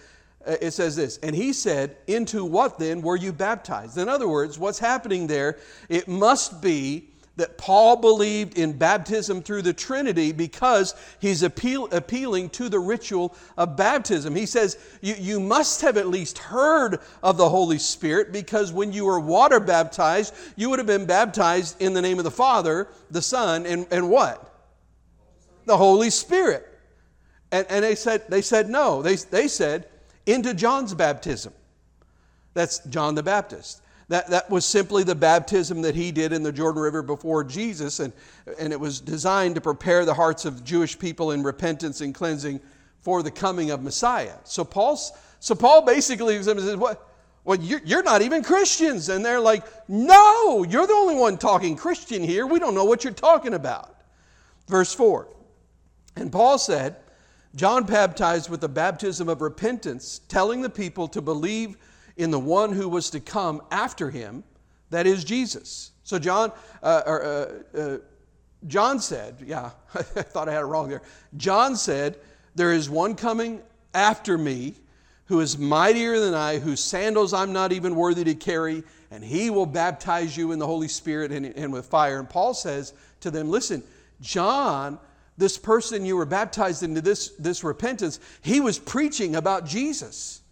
Uh, 0.47 0.57
it 0.61 0.71
says 0.71 0.97
this, 0.97 1.19
and 1.23 1.35
he 1.35 1.53
said, 1.53 1.97
Into 2.07 2.45
what 2.45 2.79
then 2.79 3.03
were 3.03 3.17
you 3.17 3.33
baptized? 3.33 3.99
In 3.99 4.09
other 4.09 4.29
words, 4.29 4.59
what's 4.59 4.79
happening 4.79 5.27
there, 5.27 5.59
it 5.89 6.09
must 6.09 6.63
be 6.63 7.09
that 7.39 7.57
Paul 7.57 7.97
believed 7.97 8.59
in 8.59 8.77
baptism 8.77 9.43
through 9.43 9.63
the 9.63 9.73
Trinity 9.73 10.33
because 10.33 10.95
he's 11.21 11.45
appeal, 11.45 11.87
appealing 11.93 12.51
to 12.51 12.69
the 12.69 12.81
ritual 12.81 13.35
of 13.57 13.77
baptism. 13.77 14.35
He 14.35 14.45
says, 14.45 14.77
you, 15.01 15.15
you 15.17 15.39
must 15.39 15.81
have 15.83 15.97
at 15.97 16.09
least 16.09 16.39
heard 16.39 16.99
of 17.23 17.37
the 17.37 17.49
Holy 17.49 17.79
Spirit 17.79 18.33
because 18.33 18.73
when 18.73 18.93
you 18.93 19.05
were 19.05 19.21
water 19.21 19.61
baptized, 19.61 20.35
you 20.57 20.69
would 20.69 20.81
have 20.81 20.87
been 20.89 21.07
baptized 21.07 21.81
in 21.81 21.95
the 21.95 22.03
name 22.03 22.19
of 22.19 22.25
the 22.25 22.31
Father, 22.31 22.89
the 23.13 23.23
Son, 23.23 23.67
and, 23.67 23.87
and 23.93 24.11
what? 24.11 24.53
The 25.65 25.77
Holy 25.77 26.11
Spirit. 26.11 26.67
And, 27.53 27.65
and 27.71 27.85
they, 27.85 27.95
said, 27.95 28.25
they 28.29 28.43
said 28.43 28.69
no. 28.69 29.01
They, 29.01 29.15
they 29.15 29.47
said, 29.47 29.87
into 30.29 30.55
John's 30.55 30.95
baptism. 30.95 31.53
That's 32.55 32.79
John 32.81 33.15
the 33.15 33.23
Baptist. 33.23 33.83
That, 34.09 34.29
that 34.29 34.51
was 34.51 34.65
simply 34.65 35.03
the 35.05 35.15
baptism 35.15 35.83
that 35.83 35.95
he 35.95 36.13
did 36.13 36.33
in 36.33 36.43
the 36.43 36.53
Jordan 36.53 36.81
River 36.83 37.03
before 37.03 37.45
Jesus, 37.45 38.01
and, 38.01 38.13
and 38.59 38.73
it 38.73 38.81
was 38.81 39.01
designed 39.01 39.55
to 39.57 39.61
prepare 39.61 40.05
the 40.05 40.15
hearts 40.15 40.45
of 40.45 40.65
Jewish 40.65 40.99
people 40.99 41.33
in 41.33 41.43
repentance 41.43 42.01
and 42.01 42.15
cleansing 42.15 42.61
for 43.01 43.23
the 43.23 43.31
coming 43.31 43.71
of 43.71 43.83
Messiah. 43.83 44.35
So, 44.45 44.65
Paul's, 44.65 45.13
so 45.41 45.55
Paul 45.55 45.83
basically 45.83 46.43
says, 46.43 46.77
What? 46.77 47.05
Well, 47.45 47.59
you're, 47.59 47.81
you're 47.85 48.03
not 48.03 48.23
even 48.23 48.43
Christians. 48.43 49.09
And 49.09 49.25
they're 49.25 49.41
like, 49.41 49.65
No, 49.89 50.65
you're 50.65 50.87
the 50.87 50.95
only 50.95 51.17
one 51.17 51.37
talking 51.37 51.77
Christian 51.77 52.23
here. 52.23 52.47
We 52.47 52.59
don't 52.59 52.75
know 52.75 52.85
what 52.85 53.05
you're 53.05 53.13
talking 53.13 53.55
about. 53.55 53.95
Verse 54.69 54.95
4 54.95 55.29
And 56.17 56.33
Paul 56.33 56.59
said, 56.59 56.97
John 57.55 57.85
baptized 57.85 58.51
with 58.51 58.61
the 58.61 58.69
baptism 58.69 59.29
of 59.29 59.41
repentance, 59.41 60.21
telling 60.29 60.61
the 60.63 60.71
people 60.71 61.09
to 61.09 61.23
believe 61.23 61.77
in 62.17 62.31
the 62.31 62.39
one 62.39 62.73
who 62.73 62.89
was 62.89 63.11
to 63.11 63.21
come 63.21 63.63
after 63.71 64.11
him, 64.11 64.45
that 64.91 65.07
is 65.07 65.25
Jesus. 65.25 65.93
So 66.05 66.19
John, 66.19 66.53
uh, 66.83 67.03
or, 67.07 67.25
uh, 67.25 67.79
uh, 67.79 67.99
John 68.67 68.99
said, 68.99 69.37
yeah, 69.45 69.71
I 69.95 70.03
thought 70.03 70.49
I 70.49 70.53
had 70.53 70.63
it 70.63 70.67
wrong 70.67 70.89
there. 70.89 71.03
John 71.37 71.77
said, 71.77 72.17
There 72.55 72.73
is 72.73 72.91
one 72.91 73.15
coming 73.15 73.63
after 73.95 74.37
me 74.37 74.75
who 75.27 75.41
is 75.41 75.59
mightier 75.59 76.19
than 76.19 76.35
I, 76.35 76.59
whose 76.59 76.83
sandals 76.83 77.35
I'm 77.35 77.53
not 77.53 77.73
even 77.73 77.95
worthy 77.95 78.25
to 78.25 78.35
carry, 78.35 78.83
and 79.11 79.23
he 79.23 79.51
will 79.51 79.67
baptize 79.67 80.37
you 80.37 80.53
in 80.53 80.59
the 80.59 80.67
Holy 80.67 80.89
Spirit 80.89 81.31
and, 81.31 81.47
and 81.47 81.73
with 81.73 81.87
fire. 81.87 82.19
And 82.19 82.29
Paul 82.29 82.55
says 82.55 82.95
to 83.21 83.31
them, 83.31 83.51
Listen, 83.51 83.83
John, 84.21 84.99
this 85.39 85.57
person 85.57 86.05
you 86.05 86.17
were 86.17 86.27
baptized 86.27 86.83
into 86.83 87.01
this, 87.01 87.31
this 87.39 87.65
repentance, 87.65 88.21
he 88.43 88.61
was 88.61 88.79
preaching 88.79 89.37
about 89.37 89.65
Jesus 89.65 90.43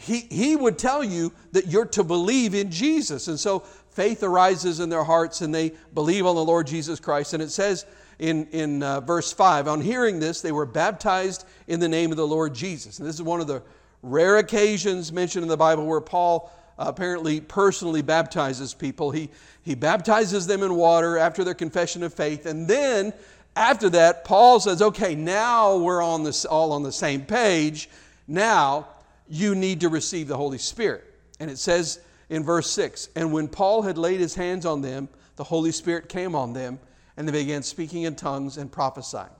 he, 0.00 0.20
he 0.30 0.56
would 0.56 0.78
tell 0.78 1.04
you 1.04 1.30
that 1.52 1.66
you're 1.66 1.84
to 1.86 2.02
believe 2.02 2.54
in 2.54 2.70
Jesus. 2.70 3.28
And 3.28 3.38
so 3.38 3.60
faith 3.90 4.22
arises 4.22 4.80
in 4.80 4.88
their 4.88 5.04
hearts 5.04 5.42
and 5.42 5.54
they 5.54 5.72
believe 5.92 6.24
on 6.24 6.36
the 6.36 6.44
Lord 6.44 6.66
Jesus 6.66 6.98
Christ. 6.98 7.34
And 7.34 7.42
it 7.42 7.50
says 7.50 7.84
in, 8.18 8.46
in 8.46 8.82
uh, 8.82 9.00
verse 9.00 9.30
5 9.30 9.68
on 9.68 9.82
hearing 9.82 10.18
this, 10.18 10.40
they 10.40 10.52
were 10.52 10.64
baptized 10.64 11.44
in 11.66 11.80
the 11.80 11.88
name 11.88 12.10
of 12.12 12.16
the 12.16 12.26
Lord 12.26 12.54
Jesus. 12.54 12.98
And 12.98 13.06
this 13.06 13.14
is 13.14 13.22
one 13.22 13.42
of 13.42 13.46
the 13.46 13.62
rare 14.02 14.38
occasions 14.38 15.12
mentioned 15.12 15.42
in 15.42 15.50
the 15.50 15.56
Bible 15.56 15.84
where 15.84 16.00
Paul 16.00 16.50
apparently 16.78 17.42
personally 17.42 18.00
baptizes 18.00 18.72
people. 18.72 19.10
He, 19.10 19.28
he 19.62 19.74
baptizes 19.74 20.46
them 20.46 20.62
in 20.62 20.76
water 20.76 21.18
after 21.18 21.44
their 21.44 21.52
confession 21.52 22.02
of 22.02 22.14
faith. 22.14 22.46
And 22.46 22.66
then 22.66 23.12
after 23.56 23.90
that, 23.90 24.24
Paul 24.24 24.60
says, 24.60 24.80
okay, 24.80 25.14
now 25.14 25.76
we're 25.76 26.02
on 26.02 26.22
this, 26.22 26.44
all 26.44 26.72
on 26.72 26.82
the 26.82 26.92
same 26.92 27.22
page. 27.22 27.88
Now 28.26 28.88
you 29.28 29.54
need 29.54 29.80
to 29.80 29.88
receive 29.88 30.28
the 30.28 30.36
Holy 30.36 30.58
Spirit. 30.58 31.04
And 31.40 31.50
it 31.50 31.58
says 31.58 32.00
in 32.28 32.44
verse 32.44 32.70
6 32.70 33.08
And 33.16 33.32
when 33.32 33.48
Paul 33.48 33.82
had 33.82 33.98
laid 33.98 34.20
his 34.20 34.34
hands 34.34 34.66
on 34.66 34.82
them, 34.82 35.08
the 35.36 35.44
Holy 35.44 35.72
Spirit 35.72 36.08
came 36.08 36.34
on 36.34 36.52
them, 36.52 36.78
and 37.16 37.26
they 37.26 37.32
began 37.32 37.62
speaking 37.62 38.02
in 38.02 38.14
tongues 38.14 38.56
and 38.56 38.70
prophesying. 38.70 39.30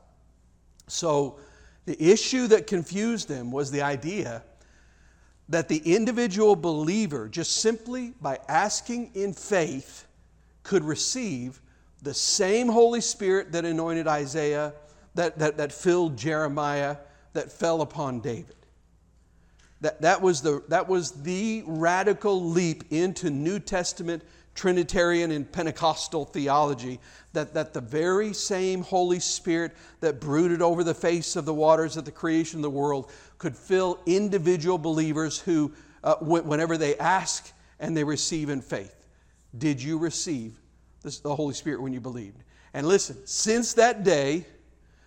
So 0.86 1.38
the 1.86 2.00
issue 2.02 2.46
that 2.48 2.66
confused 2.66 3.28
them 3.28 3.52
was 3.52 3.70
the 3.70 3.82
idea 3.82 4.42
that 5.48 5.68
the 5.68 5.78
individual 5.78 6.56
believer, 6.56 7.28
just 7.28 7.56
simply 7.56 8.14
by 8.20 8.38
asking 8.48 9.10
in 9.14 9.32
faith, 9.32 10.06
could 10.62 10.84
receive 10.84 11.60
the 12.00 12.14
same 12.14 12.68
Holy 12.68 13.00
Spirit 13.00 13.52
that 13.52 13.64
anointed 13.64 14.06
Isaiah, 14.06 14.72
that, 15.14 15.38
that, 15.38 15.56
that 15.58 15.72
filled 15.72 16.16
Jeremiah, 16.16 16.96
that 17.32 17.50
fell 17.50 17.82
upon 17.82 18.20
David. 18.20 18.56
That, 19.80 20.02
that, 20.02 20.20
was 20.20 20.42
the, 20.42 20.62
that 20.68 20.88
was 20.88 21.22
the 21.22 21.62
radical 21.66 22.42
leap 22.42 22.84
into 22.90 23.30
New 23.30 23.58
Testament 23.58 24.22
Trinitarian 24.54 25.30
and 25.30 25.50
Pentecostal 25.50 26.26
theology. 26.26 27.00
That, 27.32 27.54
that 27.54 27.72
the 27.72 27.80
very 27.80 28.32
same 28.32 28.82
Holy 28.82 29.20
Spirit 29.20 29.72
that 30.00 30.20
brooded 30.20 30.60
over 30.60 30.84
the 30.84 30.94
face 30.94 31.36
of 31.36 31.44
the 31.44 31.54
waters 31.54 31.96
at 31.96 32.04
the 32.04 32.10
creation 32.10 32.58
of 32.58 32.62
the 32.62 32.70
world 32.70 33.10
could 33.38 33.56
fill 33.56 34.00
individual 34.04 34.76
believers 34.76 35.38
who, 35.38 35.72
uh, 36.04 36.16
whenever 36.16 36.76
they 36.76 36.98
ask 36.98 37.52
and 37.78 37.96
they 37.96 38.04
receive 38.04 38.50
in 38.50 38.60
faith. 38.60 39.06
Did 39.56 39.82
you 39.82 39.96
receive 39.96 40.60
this, 41.02 41.20
the 41.20 41.34
Holy 41.34 41.54
Spirit 41.54 41.82
when 41.82 41.92
you 41.92 42.00
believed? 42.00 42.42
And 42.74 42.86
listen, 42.86 43.16
since 43.26 43.74
that 43.74 44.04
day, 44.04 44.46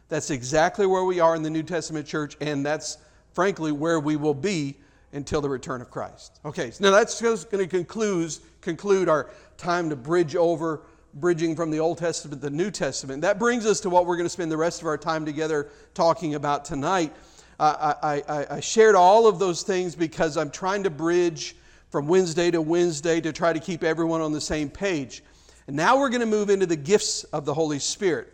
that's 0.10 0.30
exactly 0.30 0.86
where 0.86 1.04
we 1.04 1.20
are 1.20 1.36
in 1.36 1.44
the 1.44 1.50
New 1.50 1.64
Testament 1.64 2.06
church, 2.06 2.36
and 2.42 2.66
that's 2.66 2.98
frankly, 3.34 3.72
where 3.72 4.00
we 4.00 4.16
will 4.16 4.34
be 4.34 4.76
until 5.12 5.42
the 5.42 5.50
return 5.50 5.82
of 5.82 5.92
Christ. 5.92 6.40
Okay, 6.46 6.72
so 6.72 6.84
now 6.84 6.92
that's 6.92 7.20
just 7.20 7.52
going 7.52 7.64
to 7.64 7.70
conclude, 7.70 8.36
conclude 8.62 9.10
our 9.10 9.30
time 9.58 9.90
to 9.90 9.96
bridge 9.96 10.36
over, 10.36 10.82
bridging 11.16 11.56
from 11.56 11.70
the 11.70 11.80
Old 11.80 11.98
Testament 11.98 12.42
to 12.42 12.50
the 12.50 12.56
New 12.56 12.72
Testament. 12.72 13.22
That 13.22 13.38
brings 13.38 13.66
us 13.66 13.80
to 13.82 13.90
what 13.90 14.06
we're 14.06 14.16
going 14.16 14.26
to 14.26 14.32
spend 14.32 14.52
the 14.52 14.58
rest 14.58 14.82
of 14.82 14.88
our 14.88 14.98
time 14.98 15.26
together 15.26 15.70
talking 15.94 16.36
about 16.36 16.66
tonight. 16.66 17.14
I, 17.60 18.24
I, 18.28 18.46
I 18.56 18.60
shared 18.60 18.96
all 18.96 19.28
of 19.28 19.40
those 19.40 19.62
things 19.62 19.96
because 19.96 20.38
I'm 20.38 20.50
trying 20.50 20.84
to 20.84 20.90
bridge 20.90 21.56
from 21.92 22.08
Wednesday 22.08 22.50
to 22.52 22.62
Wednesday 22.62 23.22
to 23.22 23.32
try 23.32 23.54
to 23.54 23.60
keep 23.60 23.84
everyone 23.84 24.22
on 24.22 24.32
the 24.32 24.42
same 24.42 24.70
page. 24.70 25.24
And 25.67 25.75
now 25.75 25.98
we're 25.98 26.10
going 26.10 26.22
to 26.22 26.25
move 26.25 26.50
into 26.50 26.65
the 26.65 26.75
gifts 26.75 27.24
of 27.25 27.46
the 27.46 27.53
Holy 27.53 27.79
Spirit. 27.79 28.27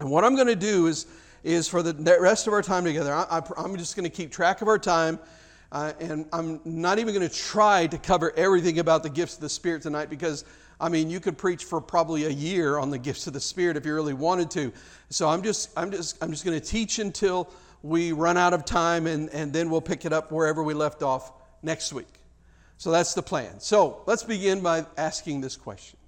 And 0.00 0.10
what 0.10 0.24
I'm 0.24 0.34
going 0.34 0.48
to 0.48 0.56
do 0.56 0.86
is, 0.86 1.06
is 1.44 1.68
for 1.68 1.82
the 1.82 2.18
rest 2.20 2.46
of 2.46 2.52
our 2.52 2.62
time 2.62 2.84
together, 2.84 3.12
I, 3.12 3.42
am 3.56 3.76
just 3.76 3.96
going 3.96 4.08
to 4.08 4.14
keep 4.14 4.32
track 4.32 4.62
of 4.62 4.68
our 4.68 4.78
time. 4.78 5.18
Uh, 5.72 5.92
and 6.00 6.26
I'm 6.32 6.60
not 6.64 6.98
even 6.98 7.14
going 7.14 7.28
to 7.28 7.34
try 7.34 7.86
to 7.86 7.98
cover 7.98 8.32
everything 8.36 8.80
about 8.80 9.02
the 9.04 9.10
gifts 9.10 9.36
of 9.36 9.40
the 9.40 9.48
Spirit 9.48 9.82
tonight 9.82 10.10
because, 10.10 10.44
I 10.80 10.88
mean, 10.88 11.08
you 11.10 11.20
could 11.20 11.38
preach 11.38 11.64
for 11.64 11.80
probably 11.80 12.24
a 12.24 12.30
year 12.30 12.78
on 12.78 12.90
the 12.90 12.98
gifts 12.98 13.28
of 13.28 13.34
the 13.34 13.40
Spirit 13.40 13.76
if 13.76 13.86
you 13.86 13.94
really 13.94 14.14
wanted 14.14 14.50
to. 14.52 14.72
So 15.10 15.28
I'm 15.28 15.42
just, 15.42 15.70
I'm 15.76 15.92
just, 15.92 16.20
I'm 16.22 16.32
just 16.32 16.44
going 16.44 16.58
to 16.58 16.66
teach 16.66 16.98
until 16.98 17.48
we 17.82 18.10
run 18.10 18.36
out 18.36 18.52
of 18.52 18.64
time 18.64 19.06
and, 19.06 19.30
and 19.30 19.52
then 19.52 19.70
we'll 19.70 19.80
pick 19.80 20.04
it 20.04 20.12
up 20.12 20.32
wherever 20.32 20.62
we 20.64 20.74
left 20.74 21.04
off 21.04 21.32
next 21.62 21.92
week. 21.92 22.12
So 22.76 22.90
that's 22.90 23.14
the 23.14 23.22
plan. 23.22 23.60
So 23.60 24.02
let's 24.06 24.24
begin 24.24 24.62
by 24.62 24.86
asking 24.96 25.40
this 25.40 25.56
question 25.56 25.99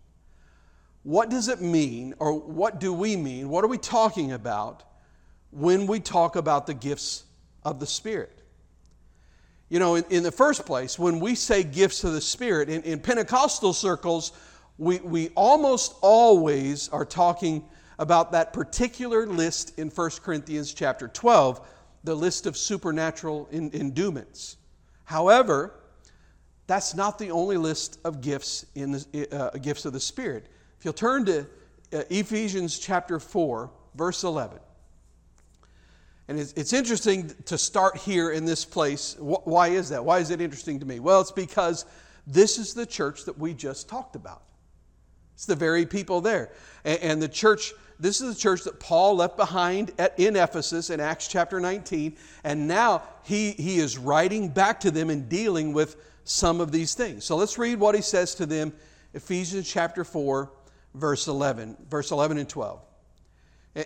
What 1.02 1.30
does 1.30 1.48
it 1.48 1.60
mean, 1.60 2.14
or 2.18 2.38
what 2.38 2.78
do 2.78 2.92
we 2.92 3.16
mean? 3.16 3.48
What 3.48 3.64
are 3.64 3.68
we 3.68 3.78
talking 3.78 4.32
about 4.32 4.84
when 5.50 5.86
we 5.86 5.98
talk 5.98 6.36
about 6.36 6.66
the 6.66 6.74
gifts 6.74 7.24
of 7.64 7.80
the 7.80 7.86
Spirit? 7.86 8.40
You 9.68 9.78
know, 9.78 9.96
in, 9.96 10.04
in 10.10 10.22
the 10.22 10.30
first 10.30 10.64
place, 10.64 10.98
when 10.98 11.18
we 11.18 11.34
say 11.34 11.64
gifts 11.64 12.04
of 12.04 12.12
the 12.12 12.20
Spirit, 12.20 12.68
in, 12.68 12.82
in 12.82 13.00
Pentecostal 13.00 13.72
circles, 13.72 14.32
we, 14.78 14.98
we 14.98 15.30
almost 15.30 15.94
always 16.02 16.88
are 16.90 17.04
talking 17.04 17.64
about 17.98 18.32
that 18.32 18.52
particular 18.52 19.26
list 19.26 19.78
in 19.78 19.88
1 19.88 20.10
Corinthians 20.22 20.72
chapter 20.72 21.08
12, 21.08 21.66
the 22.04 22.14
list 22.14 22.46
of 22.46 22.56
supernatural 22.56 23.48
endowments. 23.52 24.56
However, 25.04 25.74
that's 26.66 26.94
not 26.94 27.18
the 27.18 27.30
only 27.30 27.56
list 27.56 27.98
of 28.04 28.20
gifts 28.20 28.66
in 28.74 28.92
the 28.92 29.28
uh, 29.32 29.56
gifts 29.58 29.84
of 29.84 29.92
the 29.92 30.00
Spirit. 30.00 30.48
If 30.82 30.86
you'll 30.86 30.94
turn 30.94 31.24
to 31.26 31.46
uh, 31.92 32.02
Ephesians 32.10 32.76
chapter 32.76 33.20
4, 33.20 33.70
verse 33.94 34.24
11. 34.24 34.58
And 36.26 36.40
it's, 36.40 36.52
it's 36.54 36.72
interesting 36.72 37.32
to 37.44 37.56
start 37.56 37.96
here 37.98 38.32
in 38.32 38.44
this 38.44 38.64
place. 38.64 39.14
Why 39.20 39.68
is 39.68 39.90
that? 39.90 40.04
Why 40.04 40.18
is 40.18 40.30
it 40.30 40.40
interesting 40.40 40.80
to 40.80 40.84
me? 40.84 40.98
Well, 40.98 41.20
it's 41.20 41.30
because 41.30 41.84
this 42.26 42.58
is 42.58 42.74
the 42.74 42.84
church 42.84 43.26
that 43.26 43.38
we 43.38 43.54
just 43.54 43.88
talked 43.88 44.16
about. 44.16 44.42
It's 45.34 45.46
the 45.46 45.54
very 45.54 45.86
people 45.86 46.20
there. 46.20 46.50
And, 46.84 46.98
and 46.98 47.22
the 47.22 47.28
church, 47.28 47.72
this 48.00 48.20
is 48.20 48.34
the 48.34 48.40
church 48.40 48.64
that 48.64 48.80
Paul 48.80 49.14
left 49.14 49.36
behind 49.36 49.92
at, 50.00 50.18
in 50.18 50.34
Ephesus 50.34 50.90
in 50.90 50.98
Acts 50.98 51.28
chapter 51.28 51.60
19. 51.60 52.16
And 52.42 52.66
now 52.66 53.04
he, 53.22 53.52
he 53.52 53.78
is 53.78 53.98
writing 53.98 54.48
back 54.48 54.80
to 54.80 54.90
them 54.90 55.10
and 55.10 55.28
dealing 55.28 55.74
with 55.74 55.94
some 56.24 56.60
of 56.60 56.72
these 56.72 56.94
things. 56.94 57.24
So 57.24 57.36
let's 57.36 57.56
read 57.56 57.78
what 57.78 57.94
he 57.94 58.02
says 58.02 58.34
to 58.34 58.46
them, 58.46 58.72
Ephesians 59.14 59.70
chapter 59.70 60.02
4, 60.02 60.50
verse 60.94 61.28
11, 61.28 61.76
verse 61.88 62.10
11 62.10 62.38
and 62.38 62.48
12. 62.48 62.80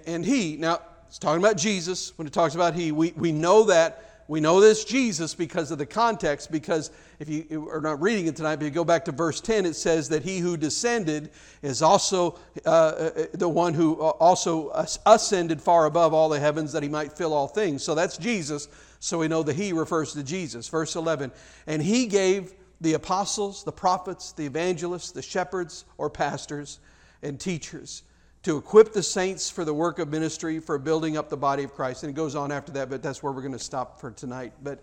And 0.06 0.24
he, 0.24 0.56
now 0.56 0.80
it's 1.06 1.18
talking 1.18 1.42
about 1.42 1.56
Jesus. 1.56 2.16
When 2.18 2.26
it 2.26 2.32
talks 2.32 2.54
about 2.54 2.74
he, 2.74 2.92
we, 2.92 3.12
we 3.16 3.32
know 3.32 3.64
that. 3.64 4.02
We 4.28 4.40
know 4.40 4.60
this 4.60 4.84
Jesus 4.84 5.36
because 5.36 5.70
of 5.70 5.78
the 5.78 5.86
context, 5.86 6.50
because 6.50 6.90
if 7.20 7.28
you 7.28 7.70
are 7.70 7.80
not 7.80 8.02
reading 8.02 8.26
it 8.26 8.34
tonight, 8.34 8.56
but 8.56 8.64
you 8.64 8.72
go 8.72 8.84
back 8.84 9.04
to 9.04 9.12
verse 9.12 9.40
10, 9.40 9.64
it 9.66 9.74
says 9.74 10.08
that 10.08 10.24
he 10.24 10.38
who 10.38 10.56
descended 10.56 11.30
is 11.62 11.80
also 11.80 12.36
uh, 12.64 12.68
uh 12.68 13.10
the 13.34 13.48
one 13.48 13.72
who 13.72 14.00
uh, 14.00 14.08
also 14.18 14.72
ascended 15.06 15.62
far 15.62 15.86
above 15.86 16.12
all 16.12 16.28
the 16.28 16.40
heavens 16.40 16.72
that 16.72 16.82
he 16.82 16.88
might 16.88 17.12
fill 17.12 17.32
all 17.32 17.46
things. 17.46 17.84
So 17.84 17.94
that's 17.94 18.18
Jesus. 18.18 18.66
So 18.98 19.18
we 19.18 19.28
know 19.28 19.44
that 19.44 19.54
he 19.54 19.72
refers 19.72 20.12
to 20.14 20.24
Jesus. 20.24 20.68
Verse 20.68 20.96
11, 20.96 21.30
and 21.68 21.80
he 21.80 22.06
gave 22.06 22.52
the 22.80 22.94
apostles, 22.94 23.62
the 23.62 23.72
prophets, 23.72 24.32
the 24.32 24.44
evangelists, 24.44 25.12
the 25.12 25.22
shepherds 25.22 25.84
or 25.98 26.10
pastors 26.10 26.80
and 27.26 27.40
teachers 27.40 28.02
to 28.42 28.56
equip 28.56 28.92
the 28.92 29.02
saints 29.02 29.50
for 29.50 29.64
the 29.64 29.74
work 29.74 29.98
of 29.98 30.08
ministry, 30.08 30.60
for 30.60 30.78
building 30.78 31.16
up 31.16 31.28
the 31.28 31.36
body 31.36 31.64
of 31.64 31.74
Christ. 31.74 32.04
And 32.04 32.10
it 32.10 32.14
goes 32.14 32.36
on 32.36 32.52
after 32.52 32.70
that, 32.72 32.88
but 32.88 33.02
that's 33.02 33.20
where 33.22 33.32
we're 33.32 33.40
going 33.40 33.52
to 33.52 33.58
stop 33.58 34.00
for 34.00 34.12
tonight. 34.12 34.52
But 34.62 34.80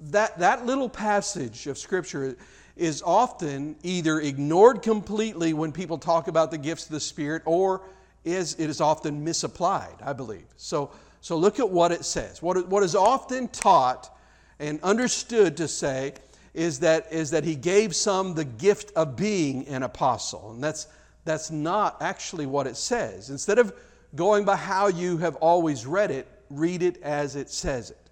that, 0.00 0.38
that 0.38 0.64
little 0.64 0.88
passage 0.88 1.66
of 1.66 1.76
Scripture 1.76 2.36
is 2.76 3.02
often 3.02 3.76
either 3.82 4.20
ignored 4.20 4.80
completely 4.80 5.52
when 5.52 5.70
people 5.70 5.98
talk 5.98 6.28
about 6.28 6.50
the 6.50 6.56
gifts 6.56 6.86
of 6.86 6.92
the 6.92 7.00
Spirit, 7.00 7.42
or 7.44 7.82
is, 8.24 8.54
it 8.54 8.70
is 8.70 8.80
often 8.80 9.22
misapplied, 9.22 9.96
I 10.02 10.14
believe. 10.14 10.46
So, 10.56 10.90
so 11.20 11.36
look 11.36 11.60
at 11.60 11.68
what 11.68 11.92
it 11.92 12.06
says. 12.06 12.40
What, 12.40 12.68
what 12.68 12.82
is 12.82 12.94
often 12.94 13.48
taught 13.48 14.16
and 14.58 14.80
understood 14.82 15.58
to 15.58 15.68
say 15.68 16.14
is 16.54 16.80
that, 16.80 17.12
is 17.12 17.30
that 17.32 17.44
he 17.44 17.54
gave 17.54 17.94
some 17.94 18.34
the 18.34 18.44
gift 18.44 18.92
of 18.96 19.14
being 19.14 19.68
an 19.68 19.82
apostle. 19.82 20.52
And 20.52 20.64
that's, 20.64 20.86
that's 21.24 21.50
not 21.50 22.00
actually 22.00 22.46
what 22.46 22.66
it 22.66 22.76
says. 22.76 23.30
Instead 23.30 23.58
of 23.58 23.74
going 24.14 24.44
by 24.44 24.56
how 24.56 24.88
you 24.88 25.18
have 25.18 25.36
always 25.36 25.86
read 25.86 26.10
it, 26.10 26.26
read 26.50 26.82
it 26.82 27.02
as 27.02 27.36
it 27.36 27.50
says 27.50 27.90
it. 27.90 28.10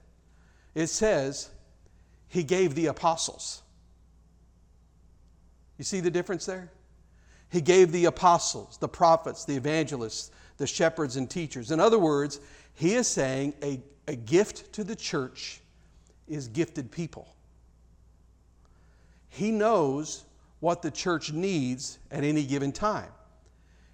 It 0.75 0.88
says, 0.88 1.51
He 2.29 2.42
gave 2.42 2.75
the 2.75 2.87
apostles. 2.87 3.62
You 5.79 5.85
see 5.85 6.01
the 6.01 6.11
difference 6.11 6.47
there? 6.47 6.71
He 7.51 7.61
gave 7.61 7.92
the 7.92 8.07
apostles, 8.07 8.77
the 8.79 8.88
prophets, 8.88 9.45
the 9.45 9.57
evangelists, 9.57 10.31
the 10.59 10.66
shepherds, 10.66 11.16
and 11.16 11.31
teachers. 11.31 11.71
In 11.71 11.81
other 11.81 11.99
words, 11.99 12.40
he 12.75 12.95
is 12.95 13.07
saying 13.07 13.55
a, 13.62 13.81
a 14.09 14.16
gift 14.16 14.73
to 14.75 14.85
the 14.85 14.97
church 14.97 15.61
is 16.29 16.49
gifted 16.49 16.90
people. 16.90 17.35
He 19.29 19.51
knows 19.51 20.26
what 20.61 20.83
the 20.83 20.90
church 20.90 21.33
needs 21.33 21.99
at 22.11 22.25
any 22.25 22.45
given 22.45 22.73
time. 22.73 23.11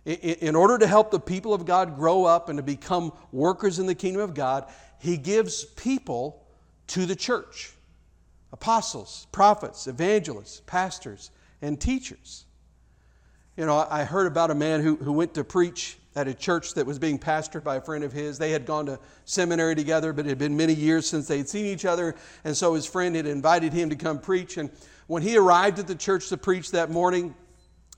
In 0.05 0.57
order 0.57 0.79
to 0.79 0.87
help 0.87 1.11
the 1.11 1.21
people 1.21 1.55
of 1.55 1.65
God 1.65 1.97
grow 1.97 2.25
up 2.25 2.49
and 2.49 2.57
to 2.57 2.63
become 2.63 3.13
workers 3.31 3.79
in 3.79 3.87
the 3.87 3.95
kingdom 3.95 4.23
of 4.23 4.35
God, 4.35 4.69
He 4.99 5.17
gives 5.17 5.65
people 5.65 6.45
to 6.89 7.07
the 7.07 7.17
church 7.17 7.73
apostles, 8.53 9.27
prophets, 9.33 9.87
evangelists, 9.87 10.61
pastors, 10.67 11.31
and 11.63 11.81
teachers. 11.81 12.45
You 13.57 13.67
know, 13.67 13.87
I 13.89 14.05
heard 14.05 14.27
about 14.27 14.51
a 14.51 14.55
man 14.55 14.81
who, 14.81 14.97
who 14.97 15.13
went 15.13 15.35
to 15.35 15.45
preach 15.45 15.99
at 16.15 16.29
a 16.29 16.35
church 16.35 16.75
that 16.75 16.87
was 16.87 16.99
being 16.99 17.19
pastored 17.19 17.65
by 17.65 17.77
a 17.77 17.81
friend 17.81 18.05
of 18.05 18.13
his. 18.13 18.39
They 18.39 18.51
had 18.51 18.67
gone 18.67 18.87
to 18.87 18.99
seminary 19.25 19.75
together, 19.75 20.13
but 20.13 20.27
it 20.27 20.31
had 20.31 20.39
been 20.39 20.57
many 20.57 20.75
years 20.75 21.09
since 21.09 21.29
they 21.29 21.39
had 21.39 21.49
seen 21.49 21.67
each 21.67 21.85
other. 21.85 22.15
And 22.45 22.57
so 22.57 22.75
his 22.75 22.87
friend 22.87 23.17
had 23.17 23.27
invited 23.27 23.73
him 23.73 23.91
to 23.91 23.97
come 23.97 24.19
preach. 24.19 24.57
And 24.57 24.71
when 25.13 25.23
he 25.23 25.37
arrived 25.37 25.79
at 25.79 25.87
the 25.87 25.95
church 25.95 26.31
to 26.31 26.39
preach 26.39 26.71
that 26.71 26.89
morning, 26.91 27.35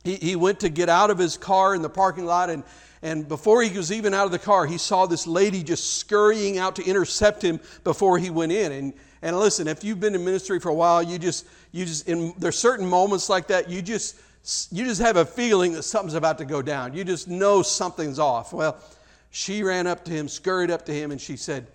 he, 0.03 0.17
he 0.17 0.35
went 0.35 0.59
to 0.59 0.69
get 0.69 0.89
out 0.89 1.11
of 1.11 1.19
his 1.19 1.37
car 1.37 1.73
in 1.73 1.81
the 1.81 1.89
parking 1.89 2.27
lot, 2.27 2.51
and, 2.51 2.65
and 3.03 3.29
before 3.29 3.63
he 3.63 3.77
was 3.77 3.93
even 3.93 4.13
out 4.13 4.27
of 4.27 4.33
the 4.33 4.39
car, 4.41 4.67
he 4.67 4.79
saw 4.79 5.07
this 5.07 5.25
lady 5.25 5.63
just 5.63 5.99
scurrying 5.99 6.59
out 6.59 6.75
to 6.75 6.83
intercept 6.83 7.41
him 7.41 7.61
before 7.85 8.19
he 8.19 8.31
went 8.31 8.51
in. 8.51 8.73
And, 8.73 8.95
and 9.23 9.39
listen, 9.39 9.69
if 9.69 9.85
you've 9.85 10.01
been 10.01 10.17
in 10.17 10.25
ministry 10.25 10.59
for 10.59 10.71
a 10.71 10.75
while, 10.75 11.05
you 11.05 11.21
just, 11.21 11.47
you 11.71 11.85
just, 11.85 12.09
in, 12.09 12.35
there's 12.37 12.59
certain 12.59 12.85
moments 12.85 13.29
like 13.29 13.47
that, 13.47 13.71
you 13.71 13.81
just, 13.81 14.17
you 14.73 14.85
just 14.85 15.01
have 15.01 15.17
a 15.17 15.25
feeling 15.25 15.73
that 15.75 15.85
something's 15.85 16.15
about 16.15 16.39
to 16.39 16.45
go 16.45 16.63
down. 16.63 16.95
You 16.95 17.05
just 17.05 17.29
know 17.29 17.63
something's 17.63 18.19
off. 18.19 18.53
Well, 18.53 18.77
she 19.31 19.63
ran 19.63 19.87
up 19.87 20.05
to 20.07 20.11
him, 20.11 20.27
scurried 20.27 20.73
up 20.73 20.85
to 20.87 20.93
him, 20.93 21.13
and 21.13 21.21
she 21.21 21.37
said, 21.37 21.69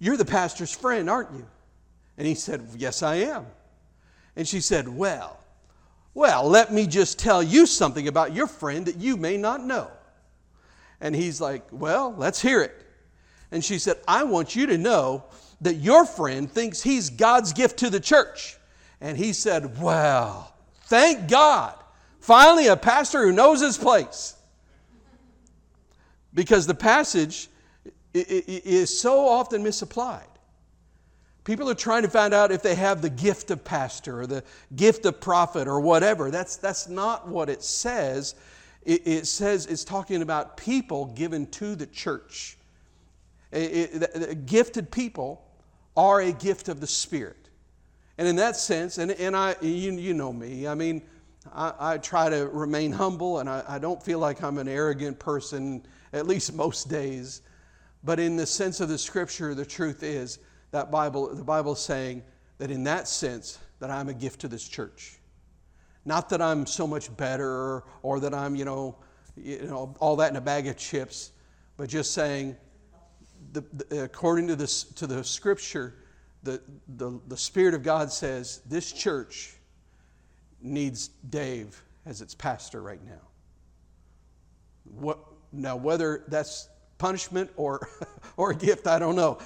You're 0.00 0.16
the 0.16 0.24
pastor's 0.24 0.74
friend, 0.74 1.08
aren't 1.08 1.30
you? 1.30 1.46
And 2.16 2.26
he 2.26 2.34
said, 2.34 2.66
Yes, 2.76 3.04
I 3.04 3.14
am. 3.18 3.46
And 4.38 4.46
she 4.46 4.60
said, 4.60 4.88
Well, 4.88 5.36
well, 6.14 6.48
let 6.48 6.72
me 6.72 6.86
just 6.86 7.18
tell 7.18 7.42
you 7.42 7.66
something 7.66 8.06
about 8.06 8.32
your 8.32 8.46
friend 8.46 8.86
that 8.86 8.96
you 8.96 9.16
may 9.16 9.36
not 9.36 9.64
know. 9.64 9.90
And 11.00 11.14
he's 11.14 11.40
like, 11.40 11.64
Well, 11.72 12.14
let's 12.16 12.40
hear 12.40 12.62
it. 12.62 12.86
And 13.50 13.64
she 13.64 13.80
said, 13.80 13.96
I 14.06 14.22
want 14.22 14.54
you 14.54 14.66
to 14.66 14.78
know 14.78 15.24
that 15.60 15.74
your 15.74 16.06
friend 16.06 16.48
thinks 16.48 16.80
he's 16.80 17.10
God's 17.10 17.52
gift 17.52 17.80
to 17.80 17.90
the 17.90 17.98
church. 17.98 18.56
And 19.00 19.18
he 19.18 19.32
said, 19.32 19.80
Well, 19.80 20.54
thank 20.84 21.28
God. 21.28 21.74
Finally, 22.20 22.68
a 22.68 22.76
pastor 22.76 23.24
who 23.24 23.32
knows 23.32 23.60
his 23.60 23.76
place. 23.76 24.36
Because 26.32 26.64
the 26.64 26.74
passage 26.74 27.48
is 28.14 29.00
so 29.00 29.26
often 29.26 29.64
misapplied. 29.64 30.28
People 31.48 31.70
are 31.70 31.74
trying 31.74 32.02
to 32.02 32.10
find 32.10 32.34
out 32.34 32.52
if 32.52 32.60
they 32.60 32.74
have 32.74 33.00
the 33.00 33.08
gift 33.08 33.50
of 33.50 33.64
pastor 33.64 34.20
or 34.20 34.26
the 34.26 34.44
gift 34.76 35.06
of 35.06 35.18
prophet 35.18 35.66
or 35.66 35.80
whatever. 35.80 36.30
That's, 36.30 36.56
that's 36.56 36.90
not 36.90 37.26
what 37.26 37.48
it 37.48 37.62
says. 37.62 38.34
It, 38.84 39.06
it 39.06 39.26
says 39.26 39.64
it's 39.64 39.82
talking 39.82 40.20
about 40.20 40.58
people 40.58 41.06
given 41.06 41.46
to 41.52 41.74
the 41.74 41.86
church. 41.86 42.58
It, 43.50 44.02
it, 44.14 44.44
gifted 44.44 44.90
people 44.90 45.42
are 45.96 46.20
a 46.20 46.32
gift 46.32 46.68
of 46.68 46.80
the 46.80 46.86
Spirit. 46.86 47.48
And 48.18 48.28
in 48.28 48.36
that 48.36 48.54
sense, 48.54 48.98
and, 48.98 49.12
and 49.12 49.34
I, 49.34 49.56
you, 49.62 49.92
you 49.92 50.12
know 50.12 50.34
me, 50.34 50.68
I 50.68 50.74
mean, 50.74 51.00
I, 51.50 51.72
I 51.80 51.96
try 51.96 52.28
to 52.28 52.46
remain 52.48 52.92
humble 52.92 53.38
and 53.38 53.48
I, 53.48 53.64
I 53.66 53.78
don't 53.78 54.02
feel 54.02 54.18
like 54.18 54.42
I'm 54.42 54.58
an 54.58 54.68
arrogant 54.68 55.18
person, 55.18 55.86
at 56.12 56.26
least 56.26 56.52
most 56.52 56.90
days. 56.90 57.40
But 58.04 58.20
in 58.20 58.36
the 58.36 58.44
sense 58.44 58.80
of 58.80 58.90
the 58.90 58.98
scripture, 58.98 59.54
the 59.54 59.64
truth 59.64 60.02
is 60.02 60.40
that 60.70 60.90
Bible, 60.90 61.34
the 61.34 61.44
Bible 61.44 61.72
is 61.72 61.80
saying 61.80 62.22
that 62.58 62.70
in 62.70 62.84
that 62.84 63.08
sense, 63.08 63.58
that 63.80 63.90
I'm 63.90 64.08
a 64.08 64.14
gift 64.14 64.40
to 64.40 64.48
this 64.48 64.68
church. 64.68 65.18
Not 66.04 66.28
that 66.30 66.42
I'm 66.42 66.66
so 66.66 66.86
much 66.86 67.14
better 67.16 67.84
or, 68.02 68.20
that 68.20 68.34
I'm, 68.34 68.56
you 68.56 68.64
know, 68.64 68.96
you 69.36 69.62
know, 69.62 69.94
all 70.00 70.16
that 70.16 70.30
in 70.30 70.36
a 70.36 70.40
bag 70.40 70.66
of 70.66 70.76
chips, 70.76 71.32
but 71.76 71.88
just 71.88 72.12
saying, 72.12 72.56
the, 73.52 73.62
the, 73.72 74.04
according 74.04 74.48
to, 74.48 74.56
this, 74.56 74.84
to 74.84 75.06
the 75.06 75.22
scripture, 75.22 75.94
the, 76.42 76.60
the, 76.96 77.20
the 77.28 77.36
Spirit 77.36 77.74
of 77.74 77.82
God 77.82 78.10
says 78.10 78.62
this 78.66 78.92
church 78.92 79.54
needs 80.60 81.08
Dave 81.30 81.82
as 82.04 82.20
its 82.20 82.34
pastor 82.34 82.82
right 82.82 83.04
now. 83.04 83.20
What, 84.84 85.18
now, 85.52 85.76
whether 85.76 86.24
that's 86.28 86.68
punishment 86.98 87.50
or, 87.56 87.88
or 88.36 88.50
a 88.50 88.56
gift, 88.56 88.86
I 88.86 88.98
don't 88.98 89.16
know. 89.16 89.38